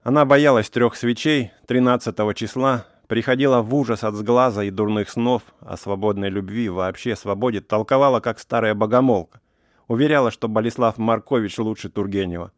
Она 0.03 0.25
боялась 0.25 0.69
трех 0.69 0.95
свечей 0.95 1.51
13 1.67 2.15
числа, 2.35 2.85
приходила 3.07 3.61
в 3.61 3.73
ужас 3.73 4.03
от 4.03 4.15
сглаза 4.15 4.63
и 4.63 4.71
дурных 4.71 5.09
снов, 5.09 5.43
о 5.59 5.77
свободной 5.77 6.29
любви, 6.29 6.69
вообще 6.69 7.15
свободе, 7.15 7.61
толковала, 7.61 8.19
как 8.19 8.39
старая 8.39 8.73
богомолка. 8.73 9.41
Уверяла, 9.87 10.31
что 10.31 10.47
Болеслав 10.47 10.97
Маркович 10.97 11.57
лучше 11.59 11.89
Тургенева. 11.89 12.51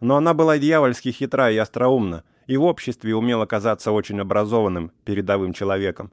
Но 0.00 0.16
она 0.16 0.34
была 0.34 0.58
дьявольски 0.58 1.10
хитра 1.10 1.50
и 1.50 1.56
остроумна, 1.56 2.24
и 2.46 2.56
в 2.56 2.64
обществе 2.64 3.14
умела 3.14 3.46
казаться 3.46 3.92
очень 3.92 4.20
образованным, 4.20 4.92
передовым 5.04 5.52
человеком. 5.52 6.10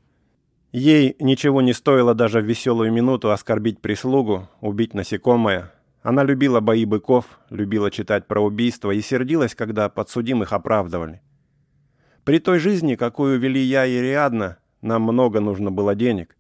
Ей 0.72 1.16
ничего 1.20 1.62
не 1.62 1.74
стоило 1.74 2.14
даже 2.14 2.42
в 2.42 2.46
веселую 2.46 2.92
минуту 2.92 3.32
оскорбить 3.32 3.80
прислугу, 3.80 4.50
убить 4.60 4.94
насекомое. 4.94 5.72
Она 6.04 6.24
любила 6.24 6.60
бои 6.60 6.86
быков, 6.86 7.26
любила 7.50 7.90
читать 7.90 8.28
про 8.28 8.42
убийства 8.42 8.92
и 8.92 9.02
сердилась, 9.02 9.56
когда 9.56 9.90
подсудимых 9.90 10.54
оправдывали. 10.54 11.22
При 12.28 12.40
той 12.40 12.60
жизни, 12.60 12.96
какую 12.96 13.40
вели 13.40 13.62
я 13.62 13.86
и 13.86 14.02
Риадна, 14.02 14.58
нам 14.82 15.04
много 15.04 15.40
нужно 15.40 15.72
было 15.72 15.96
денег. 15.96 16.36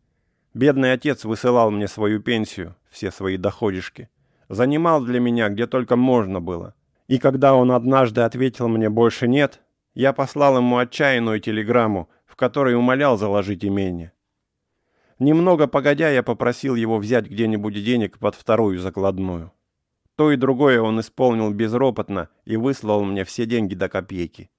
Бедный 0.54 0.92
отец 0.92 1.24
высылал 1.24 1.72
мне 1.72 1.88
свою 1.88 2.20
пенсию, 2.20 2.76
все 2.90 3.10
свои 3.10 3.38
доходишки. 3.38 4.10
Занимал 4.50 5.00
для 5.02 5.22
меня, 5.22 5.48
где 5.48 5.66
только 5.66 5.96
можно 5.96 6.42
было. 6.42 6.76
И 7.08 7.20
когда 7.20 7.56
он 7.56 7.72
однажды 7.72 8.20
ответил 8.20 8.68
мне 8.68 8.90
«больше 8.90 9.30
нет», 9.30 9.62
я 9.94 10.12
послал 10.12 10.58
ему 10.58 10.76
отчаянную 10.76 11.40
телеграмму, 11.40 12.10
в 12.26 12.36
которой 12.36 12.76
умолял 12.76 13.18
заложить 13.18 13.64
имение. 13.64 14.12
Немного 15.20 15.68
погодя, 15.68 16.10
я 16.10 16.22
попросил 16.22 16.76
его 16.76 16.98
взять 16.98 17.28
где-нибудь 17.28 17.82
денег 17.82 18.20
под 18.20 18.36
вторую 18.36 18.78
закладную. 18.80 19.54
То 20.18 20.34
и 20.34 20.36
другое 20.36 20.82
он 20.82 21.00
исполнил 21.00 21.50
безропотно 21.54 22.28
и 22.44 22.58
выслал 22.58 23.06
мне 23.06 23.24
все 23.24 23.46
деньги 23.46 23.74
до 23.74 23.88
копейки. 23.88 24.50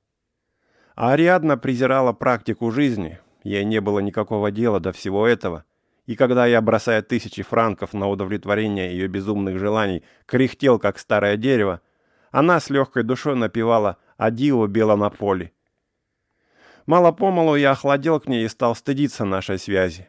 А 1.01 1.12
Ариадна 1.12 1.57
презирала 1.57 2.12
практику 2.12 2.72
жизни, 2.72 3.20
ей 3.44 3.64
не 3.64 3.80
было 3.80 4.01
никакого 4.01 4.51
дела 4.51 4.80
до 4.80 4.90
всего 4.90 5.28
этого. 5.28 5.64
И 6.07 6.16
когда 6.16 6.44
я, 6.44 6.61
бросая 6.61 7.03
тысячи 7.03 7.44
франков 7.44 7.92
на 7.92 8.09
удовлетворение 8.09 8.90
ее 8.90 9.07
безумных 9.07 9.59
желаний, 9.59 10.03
кряхтел, 10.26 10.80
как 10.80 10.99
старое 10.99 11.36
дерево, 11.36 11.82
она 12.32 12.59
с 12.59 12.68
легкой 12.68 13.05
душой 13.05 13.36
напевала 13.36 13.99
«Адио, 14.16 14.66
бело 14.66 14.96
на 14.96 15.09
поле». 15.09 15.53
Мало-помалу 16.86 17.55
я 17.55 17.70
охладел 17.70 18.18
к 18.18 18.26
ней 18.26 18.44
и 18.44 18.49
стал 18.49 18.74
стыдиться 18.74 19.24
нашей 19.24 19.61
связи. 19.61 20.09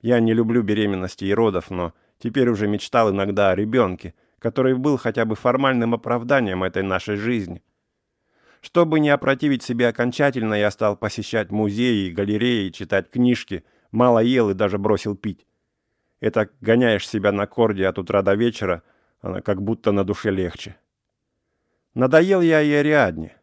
Я 0.00 0.20
не 0.20 0.32
люблю 0.32 0.62
беременности 0.62 1.24
и 1.24 1.34
родов, 1.34 1.70
но 1.70 1.92
теперь 2.20 2.50
уже 2.50 2.68
мечтал 2.68 3.10
иногда 3.10 3.50
о 3.50 3.56
ребенке, 3.56 4.14
который 4.38 4.76
был 4.76 4.96
хотя 4.96 5.24
бы 5.24 5.34
формальным 5.34 5.92
оправданием 5.92 6.62
этой 6.62 6.84
нашей 6.84 7.16
жизни. 7.16 7.64
Чтобы 8.60 9.00
не 9.00 9.08
опротивить 9.08 9.62
себе 9.62 9.88
окончательно, 9.88 10.54
я 10.54 10.70
стал 10.70 10.96
посещать 10.96 11.50
музеи, 11.50 12.10
галереи, 12.10 12.68
читать 12.68 13.10
книжки, 13.10 13.64
мало 13.90 14.18
ел 14.18 14.50
и 14.50 14.54
даже 14.54 14.78
бросил 14.78 15.16
пить. 15.16 15.46
Это 16.20 16.50
гоняешь 16.60 17.08
себя 17.08 17.32
на 17.32 17.46
корде 17.46 17.86
от 17.86 17.98
утра 17.98 18.22
до 18.22 18.34
вечера, 18.34 18.82
она 19.20 19.40
как 19.40 19.62
будто 19.62 19.92
на 19.92 20.04
душе 20.04 20.30
легче. 20.30 20.76
Надоел 21.94 22.42
я 22.42 22.60
и 22.60 22.70
Ариадне. 22.70 23.36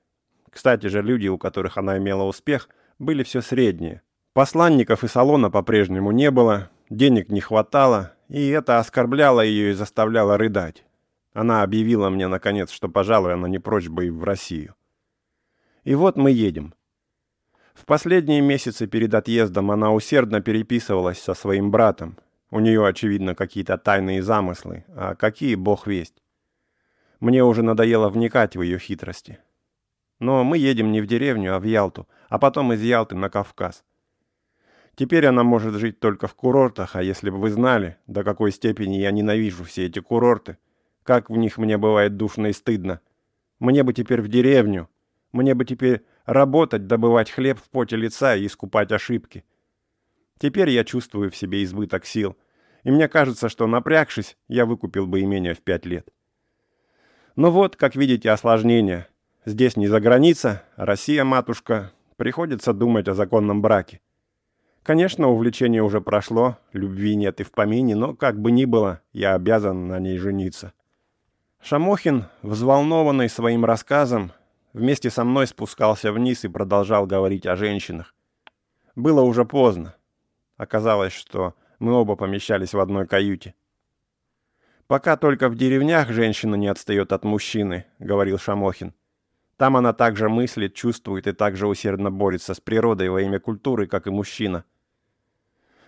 Кстати 0.52 0.88
же, 0.88 1.02
люди, 1.02 1.28
у 1.28 1.38
которых 1.38 1.78
она 1.78 1.98
имела 1.98 2.24
успех, 2.24 2.70
были 3.00 3.24
все 3.24 3.42
средние. 3.42 4.04
Посланников 4.34 5.04
и 5.04 5.08
салона 5.08 5.50
по-прежнему 5.50 6.12
не 6.12 6.30
было, 6.30 6.70
денег 6.90 7.30
не 7.30 7.42
хватало, 7.42 8.14
и 8.30 8.48
это 8.50 8.80
оскорбляло 8.80 9.42
ее 9.42 9.72
и 9.72 9.74
заставляло 9.74 10.38
рыдать. 10.38 10.86
Она 11.34 11.64
объявила 11.64 12.10
мне, 12.10 12.28
наконец, 12.28 12.72
что, 12.72 12.88
пожалуй, 12.88 13.34
она 13.34 13.48
не 13.48 13.60
прочь 13.60 13.88
бы 13.88 14.08
и 14.08 14.10
в 14.10 14.24
Россию. 14.24 14.77
И 15.88 15.96
вот 15.96 16.18
мы 16.18 16.32
едем. 16.32 16.74
В 17.74 17.86
последние 17.86 18.42
месяцы 18.42 18.88
перед 18.88 19.14
отъездом 19.14 19.72
она 19.72 19.94
усердно 19.94 20.42
переписывалась 20.42 21.18
со 21.18 21.34
своим 21.34 21.72
братом. 21.72 22.18
У 22.52 22.60
нее, 22.60 22.86
очевидно, 22.86 23.36
какие-то 23.36 23.78
тайные 23.78 24.22
замыслы, 24.22 24.84
а 24.90 25.16
какие 25.16 25.56
бог 25.56 25.88
весть. 25.88 26.22
Мне 27.22 27.42
уже 27.42 27.64
надоело 27.64 28.10
вникать 28.10 28.58
в 28.58 28.64
ее 28.64 28.80
хитрости. 28.80 29.40
Но 30.20 30.44
мы 30.44 30.58
едем 30.58 30.92
не 30.92 31.00
в 31.00 31.08
деревню, 31.08 31.56
а 31.56 31.60
в 31.60 31.64
Ялту, 31.64 32.06
а 32.28 32.38
потом 32.38 32.74
из 32.74 32.82
Ялты 32.82 33.16
на 33.16 33.30
Кавказ. 33.30 33.86
Теперь 34.94 35.26
она 35.26 35.44
может 35.44 35.76
жить 35.76 36.02
только 36.02 36.28
в 36.28 36.36
курортах, 36.36 36.98
а 36.98 37.02
если 37.02 37.30
бы 37.30 37.38
вы 37.38 37.50
знали, 37.50 37.96
до 38.08 38.26
какой 38.26 38.52
степени 38.52 38.96
я 38.96 39.12
ненавижу 39.12 39.64
все 39.64 39.86
эти 39.86 40.00
курорты, 40.00 40.58
как 41.04 41.30
в 41.30 41.38
них 41.38 41.58
мне 41.58 41.78
бывает 41.78 42.18
душно 42.18 42.48
и 42.48 42.52
стыдно. 42.52 43.00
Мне 43.60 43.84
бы 43.84 43.94
теперь 43.94 44.22
в 44.22 44.28
деревню, 44.28 44.90
мне 45.32 45.54
бы 45.54 45.66
теперь 45.66 46.06
работать, 46.26 46.88
добывать 46.88 47.32
хлеб 47.32 47.60
в 47.60 47.70
поте 47.70 47.96
лица 47.96 48.36
и 48.36 48.46
искупать 48.46 48.92
ошибки. 48.92 49.44
Теперь 50.40 50.70
я 50.70 50.84
чувствую 50.84 51.32
в 51.32 51.36
себе 51.36 51.64
избыток 51.64 52.06
сил. 52.06 52.38
И 52.84 52.92
мне 52.92 53.08
кажется, 53.08 53.50
что 53.50 53.68
напрягшись, 53.68 54.38
я 54.48 54.66
выкупил 54.66 55.08
бы 55.08 55.22
имение 55.22 55.54
в 55.54 55.62
пять 55.62 55.86
лет. 55.86 56.10
Но 57.36 57.52
вот, 57.52 57.76
как 57.76 57.96
видите, 57.96 58.30
осложнение. 58.32 59.08
Здесь 59.46 59.78
не 59.78 59.88
за 59.88 60.00
граница, 60.00 60.64
Россия, 60.76 61.24
матушка, 61.24 61.92
приходится 62.18 62.74
думать 62.74 63.08
о 63.08 63.14
законном 63.14 63.62
браке. 63.62 64.02
Конечно, 64.84 65.28
увлечение 65.28 65.84
уже 65.84 66.00
прошло, 66.00 66.58
любви 66.72 67.16
нет 67.16 67.42
и 67.42 67.44
в 67.44 67.52
помине, 67.52 67.96
но 67.96 68.16
как 68.16 68.40
бы 68.40 68.52
ни 68.52 68.66
было, 68.66 69.02
я 69.12 69.36
обязан 69.36 69.88
на 69.88 70.00
ней 70.00 70.18
жениться. 70.18 70.74
Шамохин, 71.62 72.26
взволнованный 72.42 73.28
своим 73.28 73.66
рассказом, 73.66 74.32
вместе 74.74 75.10
со 75.10 75.24
мной 75.24 75.48
спускался 75.48 76.12
вниз 76.12 76.46
и 76.46 76.48
продолжал 76.48 77.06
говорить 77.06 77.46
о 77.46 77.56
женщинах. 77.56 78.14
Было 78.96 79.22
уже 79.22 79.46
поздно. 79.46 79.96
Оказалось, 80.58 81.14
что 81.14 81.54
мы 81.80 81.94
оба 81.94 82.16
помещались 82.16 82.74
в 82.74 82.80
одной 82.80 83.06
каюте. 83.08 83.54
«Пока 84.88 85.18
только 85.18 85.50
в 85.50 85.56
деревнях 85.56 86.10
женщина 86.10 86.56
не 86.56 86.68
отстает 86.68 87.12
от 87.12 87.24
мужчины»,— 87.26 87.86
говорил 88.00 88.40
Шамохин. 88.40 88.94
«Там 89.58 89.76
она 89.76 89.92
также 89.92 90.30
мыслит, 90.30 90.76
чувствует 90.76 91.28
и 91.28 91.34
также 91.34 91.68
усердно 91.68 92.10
борется 92.10 92.54
с 92.54 92.62
природой 92.62 93.10
во 93.10 93.22
имя 93.22 93.40
культуры, 93.40 93.88
как 93.88 94.08
и 94.08 94.12
мужчина». 94.12 94.64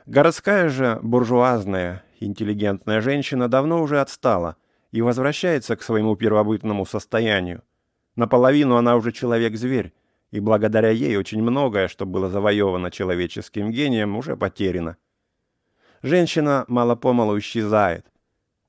Городская 0.06 0.70
же 0.70 1.00
буржуазная, 1.02 2.04
интеллигентная 2.20 3.00
женщина 3.00 3.48
давно 3.48 3.82
уже 3.82 4.02
отстала 4.02 4.58
и 4.92 5.02
возвращается 5.02 5.76
к 5.76 5.84
своему 5.84 6.16
первобытному 6.16 6.86
состоянию. 6.86 7.64
Наполовину 8.20 8.76
она 8.76 8.98
уже 8.98 9.14
человек-зверь, 9.14 9.94
и 10.32 10.42
благодаря 10.42 10.90
ей 10.90 11.16
очень 11.16 11.42
многое, 11.42 11.88
что 11.88 12.06
было 12.06 12.28
завоевано 12.30 12.92
человеческим 12.92 13.72
гением, 13.72 14.18
уже 14.18 14.36
потеряно. 14.36 14.98
Женщина 16.02 16.66
мало-помалу 16.68 17.40
исчезает. 17.40 18.06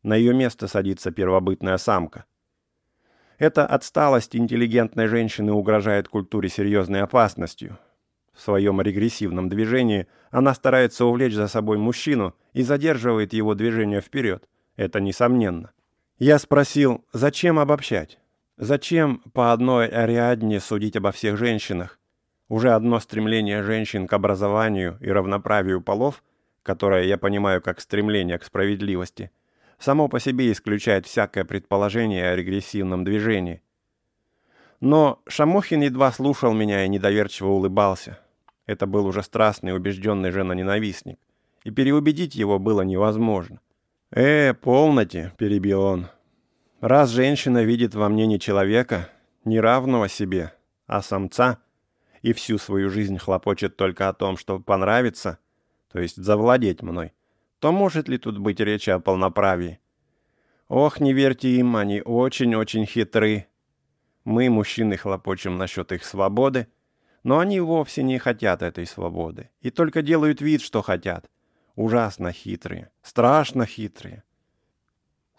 На 0.04 0.14
ее 0.14 0.34
место 0.34 0.68
садится 0.68 1.10
первобытная 1.10 1.78
самка. 1.78 2.26
Эта 3.38 3.66
отсталость 3.66 4.36
интеллигентной 4.36 5.08
женщины 5.08 5.50
угрожает 5.52 6.06
культуре 6.06 6.48
серьезной 6.48 7.02
опасностью, 7.02 7.76
в 8.32 8.40
своем 8.40 8.80
регрессивном 8.80 9.48
движении 9.48 10.06
она 10.30 10.54
старается 10.54 11.06
увлечь 11.06 11.34
за 11.34 11.48
собой 11.48 11.76
мужчину 11.76 12.36
и 12.52 12.62
задерживает 12.62 13.32
его 13.32 13.56
движение 13.56 14.00
вперед. 14.00 14.48
Это 14.76 15.00
несомненно. 15.00 15.72
Я 16.20 16.38
спросил, 16.38 17.04
зачем 17.12 17.58
обобщать? 17.58 18.20
Зачем 18.60 19.22
по 19.32 19.54
одной 19.54 19.86
Ариадне 19.86 20.60
судить 20.60 20.94
обо 20.94 21.12
всех 21.12 21.38
женщинах? 21.38 21.98
Уже 22.50 22.72
одно 22.74 23.00
стремление 23.00 23.62
женщин 23.62 24.06
к 24.06 24.12
образованию 24.12 24.98
и 25.00 25.08
равноправию 25.08 25.80
полов, 25.80 26.22
которое 26.62 27.04
я 27.04 27.16
понимаю 27.16 27.62
как 27.62 27.80
стремление 27.80 28.38
к 28.38 28.44
справедливости, 28.44 29.30
само 29.78 30.08
по 30.08 30.20
себе 30.20 30.52
исключает 30.52 31.06
всякое 31.06 31.46
предположение 31.46 32.28
о 32.28 32.36
регрессивном 32.36 33.02
движении. 33.02 33.62
Но 34.80 35.22
Шамохин 35.26 35.80
едва 35.80 36.12
слушал 36.12 36.52
меня 36.52 36.84
и 36.84 36.88
недоверчиво 36.90 37.48
улыбался. 37.48 38.18
Это 38.66 38.86
был 38.86 39.06
уже 39.06 39.22
страстный, 39.22 39.74
убежденный 39.74 40.32
жена-ненавистник, 40.32 41.18
и 41.64 41.70
переубедить 41.70 42.34
его 42.34 42.58
было 42.58 42.82
невозможно. 42.82 43.58
«Э, 44.10 44.52
полноте»,— 44.52 45.32
перебил 45.38 45.80
он. 45.80 46.08
«Раз 46.80 47.10
женщина 47.10 47.62
видит 47.62 47.94
во 47.94 48.08
мне 48.08 48.26
не 48.26 48.40
человека, 48.40 49.08
не 49.44 49.60
равного 49.60 50.08
себе, 50.08 50.52
а 50.86 51.02
самца, 51.02 51.58
и 52.22 52.32
всю 52.32 52.58
свою 52.58 52.90
жизнь 52.90 53.18
хлопочет 53.18 53.76
только 53.76 54.08
о 54.08 54.12
том, 54.12 54.36
чтобы 54.36 54.64
понравиться, 54.64 55.38
то 55.92 56.00
есть 56.00 56.16
завладеть 56.16 56.82
мной, 56.82 57.12
то 57.58 57.72
может 57.72 58.08
ли 58.08 58.18
тут 58.18 58.38
быть 58.38 58.60
речи 58.60 58.90
о 58.90 58.98
полноправии? 58.98 59.80
Ох, 60.68 61.00
не 61.00 61.12
верьте 61.12 61.48
им, 61.50 61.76
они 61.76 62.00
очень-очень 62.00 62.86
хитры. 62.86 63.46
Мы, 64.24 64.48
мужчины, 64.48 64.96
хлопочем 64.96 65.58
насчет 65.58 65.92
их 65.92 66.04
свободы,— 66.04 66.68
но 67.22 67.38
они 67.38 67.60
вовсе 67.60 68.02
не 68.02 68.18
хотят 68.18 68.62
этой 68.62 68.86
свободы 68.86 69.50
и 69.60 69.70
только 69.70 70.02
делают 70.02 70.40
вид, 70.40 70.62
что 70.62 70.82
хотят. 70.82 71.30
Ужасно 71.76 72.32
хитрые, 72.32 72.90
страшно 73.02 73.66
хитрые. 73.66 74.22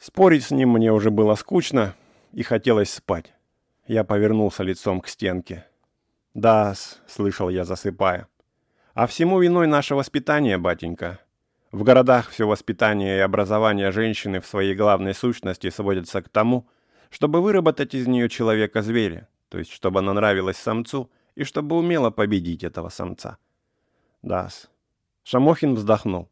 Спорить 0.01 0.45
с 0.45 0.51
ним 0.51 0.69
мне 0.69 0.91
уже 0.91 1.11
было 1.11 1.35
скучно 1.35 1.93
и 2.33 2.41
хотелось 2.41 2.91
спать. 2.91 3.33
Я 3.85 4.03
повернулся 4.03 4.63
лицом 4.63 4.99
к 4.99 5.07
стенке. 5.07 5.65
да 6.33 6.73
слышал 7.07 7.49
я, 7.49 7.65
засыпая. 7.65 8.27
«А 8.93 9.05
всему 9.05 9.39
виной 9.39 9.67
наше 9.67 9.93
воспитание, 9.95 10.57
батенька. 10.57 11.19
В 11.71 11.83
городах 11.83 12.29
все 12.29 12.47
воспитание 12.47 13.17
и 13.17 13.21
образование 13.21 13.91
женщины 13.91 14.41
в 14.41 14.47
своей 14.47 14.75
главной 14.75 15.13
сущности 15.13 15.69
сводятся 15.69 16.21
к 16.21 16.29
тому, 16.29 16.67
чтобы 17.09 17.41
выработать 17.41 17.93
из 17.93 18.07
нее 18.07 18.27
человека-зверя, 18.27 19.29
то 19.49 19.59
есть 19.59 19.71
чтобы 19.71 19.99
она 19.99 20.13
нравилась 20.13 20.57
самцу– 20.57 21.09
и 21.35 21.43
чтобы 21.43 21.77
умело 21.77 22.09
победить 22.09 22.63
этого 22.63 22.89
самца. 22.89 23.37
Дас. 24.21 24.69
Шамохин 25.23 25.75
вздохнул. 25.75 26.29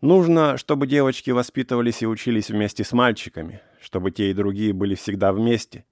Нужно, 0.00 0.56
чтобы 0.56 0.86
девочки 0.86 1.30
воспитывались 1.30 2.02
и 2.02 2.06
учились 2.06 2.48
вместе 2.48 2.84
с 2.84 2.92
мальчиками, 2.92 3.60
чтобы 3.80 4.10
те 4.10 4.30
и 4.30 4.34
другие 4.34 4.72
были 4.72 4.94
всегда 4.94 5.32
вместе. 5.32 5.84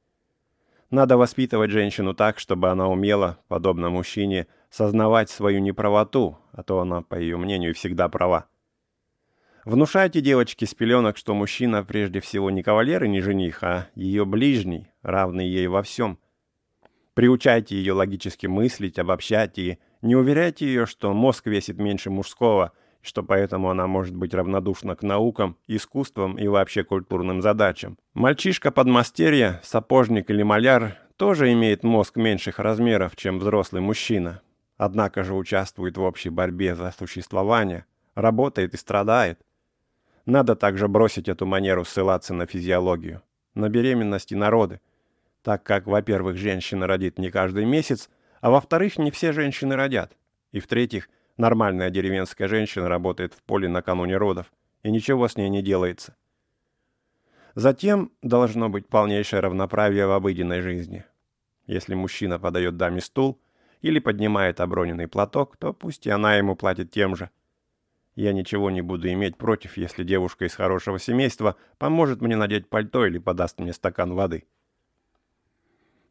Надо 0.91 1.19
воспитывать 1.19 1.71
женщину 1.71 2.15
так, 2.15 2.39
чтобы 2.39 2.71
она 2.71 2.89
умела, 2.89 3.39
подобно 3.49 3.91
мужчине, 3.91 4.47
сознавать 4.71 5.29
свою 5.29 5.61
неправоту, 5.61 6.39
а 6.53 6.63
то 6.63 6.81
она, 6.81 7.03
по 7.03 7.17
ее 7.17 7.37
мнению, 7.37 7.75
всегда 7.75 8.09
права. 8.09 8.47
Внушайте 9.67 10.23
девочке 10.23 10.65
с 10.65 10.75
пеленок, 10.75 11.19
что 11.19 11.35
мужчина 11.35 11.85
прежде 11.85 12.21
всего 12.21 12.51
не 12.51 12.63
кавалер 12.63 13.05
и 13.05 13.09
не 13.09 13.21
жених, 13.21 13.63
а 13.63 13.89
ее 13.95 14.25
ближний, 14.25 14.89
равный 15.03 15.47
ей 15.47 15.67
во 15.67 15.83
всем– 15.83 16.19
Приучайте 17.19 17.75
ее 17.75 17.95
логически 17.95 18.47
мыслить, 18.47 18.97
обобщать 18.97 19.59
и 19.59 19.81
не 20.03 20.15
уверяйте 20.15 20.67
ее, 20.67 20.87
что 20.87 21.13
мозг 21.13 21.49
весит 21.49 21.77
меньше 21.77 22.11
мужского, 22.11 22.71
что 23.09 23.23
поэтому 23.23 23.71
она 23.71 23.87
может 23.87 24.15
быть 24.15 24.35
равнодушна 24.35 24.95
к 24.95 25.03
наукам, 25.03 25.57
искусствам 25.67 26.39
и 26.39 26.47
вообще 26.47 26.85
культурным 26.85 27.43
задачам. 27.43 27.99
Мальчишка 28.15 28.71
подмастерье, 28.71 29.61
сапожник 29.63 30.31
или 30.31 30.43
маляр 30.43 30.97
тоже 31.17 31.53
имеет 31.53 31.83
мозг 31.83 32.17
меньших 32.17 32.59
размеров, 32.59 33.17
чем 33.17 33.39
взрослый 33.39 33.83
мужчина. 33.83 34.41
Однако 34.77 35.25
же 35.25 35.35
участвует 35.35 35.97
в 35.97 36.03
общей 36.03 36.31
борьбе 36.31 36.77
за 36.77 36.95
существование, 36.97 37.85
работает 38.15 38.75
и 38.75 38.77
страдает. 38.77 39.41
Надо 40.27 40.55
также 40.55 40.87
бросить 40.87 41.29
эту 41.29 41.47
манеру 41.47 41.85
ссылаться 41.85 42.35
на 42.35 42.47
физиологию, 42.47 43.23
на 43.55 43.69
беременность 43.69 44.31
и 44.31 44.37
народы 44.37 44.81
так 45.49 45.63
как, 45.63 45.87
во-первых, 45.87 46.37
женщина 46.37 46.87
родит 46.87 47.19
не 47.19 47.31
каждый 47.31 47.65
месяц, 47.65 48.11
а 48.43 48.51
во-вторых, 48.51 48.99
не 48.99 49.11
все 49.11 49.33
женщины 49.33 49.77
родят. 49.77 50.17
И 50.53 50.61
в-третьих, 50.61 51.09
нормальная 51.39 51.91
деревенская 51.91 52.49
женщина 52.49 52.89
работает 52.89 53.33
в 53.33 53.43
поле 53.43 53.69
накануне 53.69 54.17
родов, 54.17 54.53
и 54.83 54.91
ничего 54.91 55.29
с 55.29 55.37
ней 55.37 55.49
не 55.49 55.63
делается. 55.63 56.17
Затем 57.55 58.13
должно 58.23 58.69
быть 58.69 58.89
полнейшее 58.89 59.41
равноправие 59.41 60.07
в 60.07 60.13
обыденной 60.13 60.61
жизни. 60.61 61.05
Если 61.67 61.95
мужчина 61.95 62.39
подает 62.39 62.77
даме 62.77 63.01
стул 63.01 63.41
или 63.81 63.99
поднимает 63.99 64.61
оброненный 64.61 65.09
платок, 65.09 65.57
то 65.57 65.73
пусть 65.73 66.07
и 66.07 66.11
она 66.11 66.37
ему 66.37 66.57
платит 66.57 66.91
тем 66.91 67.17
же. 67.17 67.31
Я 68.15 68.33
ничего 68.33 68.71
не 68.71 68.81
буду 68.81 69.11
иметь 69.13 69.37
против, 69.37 69.77
если 69.77 70.03
девушка 70.03 70.45
из 70.45 70.55
хорошего 70.55 70.99
семейства 70.99 71.57
поможет 71.79 72.21
мне 72.21 72.37
надеть 72.37 72.69
пальто 72.69 73.07
или 73.07 73.19
подаст 73.19 73.61
мне 73.61 73.73
стакан 73.73 74.15
воды. 74.15 74.45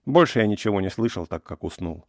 Больше 0.06 0.40
я 0.40 0.48
ничего 0.48 0.80
не 0.80 0.90
слышал, 0.90 1.28
так 1.28 1.44
как 1.44 1.66
уснул. 1.66 2.06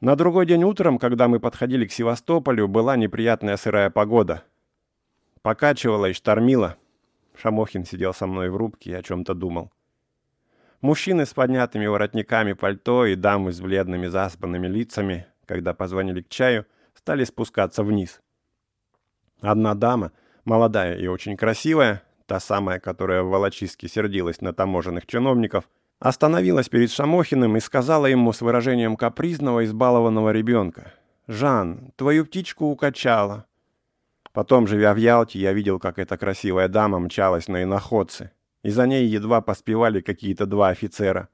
На 0.00 0.16
другой 0.16 0.46
день 0.46 0.64
утром, 0.64 0.98
когда 0.98 1.28
мы 1.28 1.40
подходили 1.40 1.86
к 1.86 1.92
Севастополю, 1.92 2.68
была 2.68 2.96
неприятная 2.96 3.58
сырая 3.58 3.90
погода. 3.90 4.44
Покачивала 5.42 6.06
и 6.06 6.14
штормила. 6.14 6.76
Шамохин 7.36 7.84
сидел 7.84 8.14
со 8.14 8.26
мной 8.26 8.48
в 8.48 8.56
рубке 8.56 8.92
и 8.92 8.94
о 8.94 9.02
чем-то 9.02 9.34
думал. 9.34 9.70
Мужчины 10.80 11.26
с 11.26 11.34
поднятыми 11.34 11.84
воротниками 11.84 12.54
пальто 12.54 13.04
и 13.04 13.14
дамы 13.14 13.52
с 13.52 13.60
бледными 13.60 14.06
заспанными 14.06 14.68
лицами, 14.68 15.26
когда 15.44 15.74
позвонили 15.74 16.22
к 16.22 16.30
чаю, 16.30 16.64
стали 16.94 17.24
спускаться 17.24 17.82
вниз. 17.82 18.22
Одна 19.42 19.74
дама, 19.74 20.12
молодая 20.46 20.96
и 20.96 21.08
очень 21.08 21.36
красивая, 21.36 22.02
та 22.24 22.40
самая, 22.40 22.80
которая 22.80 23.22
в 23.22 23.28
Волочиске 23.28 23.86
сердилась 23.86 24.40
на 24.40 24.54
таможенных 24.54 25.06
чиновников– 25.06 25.68
Остановилась 26.00 26.70
перед 26.70 26.90
Шамохиным 26.90 27.58
и 27.58 27.60
сказала 27.60 28.06
ему 28.06 28.32
с 28.32 28.40
выражением 28.40 28.96
капризного, 28.96 29.66
избалованного 29.66 30.30
ребенка. 30.30 30.94
«Жан, 31.28 31.92
твою 31.96 32.24
птичку 32.24 32.66
укачала». 32.66 33.44
Потом, 34.32 34.66
живя 34.66 34.94
в 34.94 34.96
Ялте, 34.96 35.38
я 35.38 35.52
видел, 35.52 35.78
как 35.78 35.98
эта 35.98 36.16
красивая 36.16 36.68
дама 36.68 36.98
мчалась 37.00 37.48
на 37.48 37.64
иноходце, 37.64 38.32
и 38.62 38.70
за 38.70 38.86
ней 38.86 39.06
едва 39.06 39.42
поспевали 39.42 40.00
какие-то 40.00 40.46
два 40.46 40.68
офицера. 40.70 41.28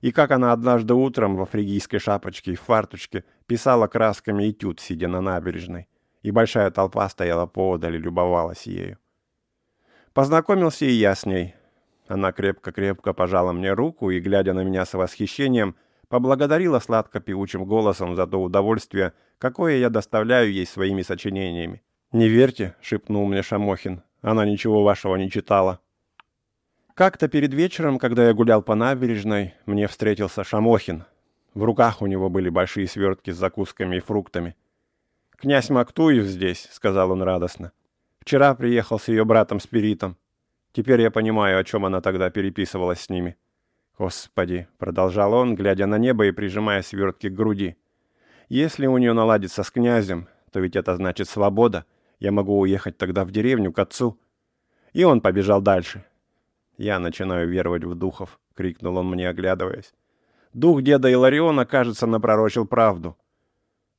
И 0.00 0.10
как 0.10 0.30
она 0.30 0.52
однажды 0.52 0.94
утром 0.94 1.36
во 1.36 1.44
фригийской 1.44 1.98
шапочке 1.98 2.52
и 2.52 2.56
фарточке 2.56 3.24
писала 3.46 3.88
красками 3.88 4.50
этюд, 4.50 4.80
сидя 4.80 5.08
на 5.08 5.20
набережной. 5.20 5.86
и 6.22 6.30
большая 6.30 6.70
толпа 6.70 7.08
стояла 7.08 7.46
поодаль 7.46 7.96
и 7.96 7.98
любовалась 7.98 8.66
ею. 8.66 8.98
Познакомился 10.14 10.84
и 10.84 10.90
я 10.90 11.14
с 11.14 11.26
ней. 11.26 11.54
Она 12.08 12.32
крепко-крепко 12.32 13.12
пожала 13.12 13.52
мне 13.52 13.72
руку 13.72 14.10
и, 14.10 14.18
глядя 14.18 14.54
на 14.54 14.64
меня 14.64 14.86
с 14.86 14.94
восхищением, 14.94 15.76
поблагодарила 16.08 16.80
сладко-певучим 16.80 17.66
голосом 17.66 18.16
за 18.16 18.26
то 18.26 18.42
удовольствие, 18.42 19.12
какое 19.38 19.76
я 19.76 19.90
доставляю 19.90 20.50
ей 20.50 20.66
своими 20.66 21.02
сочинениями. 21.02 21.82
«Не 22.10 22.28
верьте»,— 22.28 22.74
шепнул 22.80 23.26
мне 23.26 23.42
Шамохин,— 23.42 24.02
«она 24.22 24.46
ничего 24.46 24.82
вашего 24.82 25.16
не 25.16 25.30
читала». 25.30 25.80
Как-то 26.94 27.28
перед 27.28 27.52
вечером, 27.52 27.98
когда 27.98 28.26
я 28.26 28.32
гулял 28.32 28.62
по 28.62 28.74
набережной, 28.74 29.54
мне 29.66 29.86
встретился 29.86 30.42
Шамохин. 30.42 31.04
В 31.52 31.62
руках 31.62 32.00
у 32.00 32.06
него 32.06 32.30
были 32.30 32.48
большие 32.48 32.88
свертки 32.88 33.30
с 33.30 33.36
закусками 33.36 33.96
и 33.96 34.00
фруктами. 34.00 34.56
«Князь 35.36 35.68
Мактуев 35.68 36.24
здесь»,— 36.24 36.68
сказал 36.72 37.10
он 37.10 37.22
радостно. 37.22 37.72
«Вчера 38.18 38.54
приехал 38.54 38.98
с 38.98 39.08
ее 39.08 39.24
братом 39.24 39.60
Спиритом. 39.60 40.16
Теперь 40.78 41.00
я 41.00 41.10
понимаю, 41.10 41.58
о 41.58 41.64
чем 41.64 41.86
она 41.86 42.00
тогда 42.00 42.30
переписывалась 42.30 43.00
с 43.00 43.10
ними». 43.10 43.36
«Господи»,— 43.98 44.68
продолжал 44.78 45.32
он, 45.32 45.56
глядя 45.56 45.86
на 45.86 45.98
небо 45.98 46.26
и 46.26 46.30
прижимая 46.30 46.82
свертки 46.82 47.28
к 47.28 47.34
груди. 47.34 47.76
«Если 48.48 48.86
у 48.86 48.96
нее 48.96 49.12
наладится 49.12 49.64
с 49.64 49.72
князем, 49.72 50.28
то 50.52 50.60
ведь 50.60 50.76
это 50.76 50.94
значит 50.94 51.28
свобода. 51.28 51.84
Я 52.20 52.30
могу 52.30 52.60
уехать 52.60 52.96
тогда 52.96 53.24
в 53.24 53.32
деревню 53.32 53.72
к 53.72 53.78
отцу». 53.80 54.20
И 54.92 55.02
он 55.02 55.20
побежал 55.20 55.60
дальше. 55.60 56.04
«Я 56.76 57.00
начинаю 57.00 57.48
веровать 57.48 57.82
в 57.82 57.96
духов»,— 57.96 58.38
крикнул 58.54 58.98
он 58.98 59.10
мне, 59.10 59.28
оглядываясь. 59.28 59.92
«Дух 60.52 60.82
деда 60.82 61.10
Илариона, 61.10 61.66
кажется, 61.66 62.06
напророчил 62.06 62.68
правду». 62.68 63.16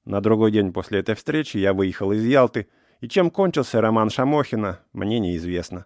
На 0.06 0.22
другой 0.22 0.52
день 0.52 0.72
после 0.72 1.02
этой 1.02 1.16
встречи 1.16 1.58
я 1.58 1.74
выехал 1.74 2.14
из 2.14 2.24
Ялты, 2.24 2.70
и 3.02 3.10
чем 3.10 3.32
кончился 3.32 3.82
роман 3.82 4.10
Шамохина, 4.10 4.80
мне 4.94 5.20
неизвестно. 5.20 5.86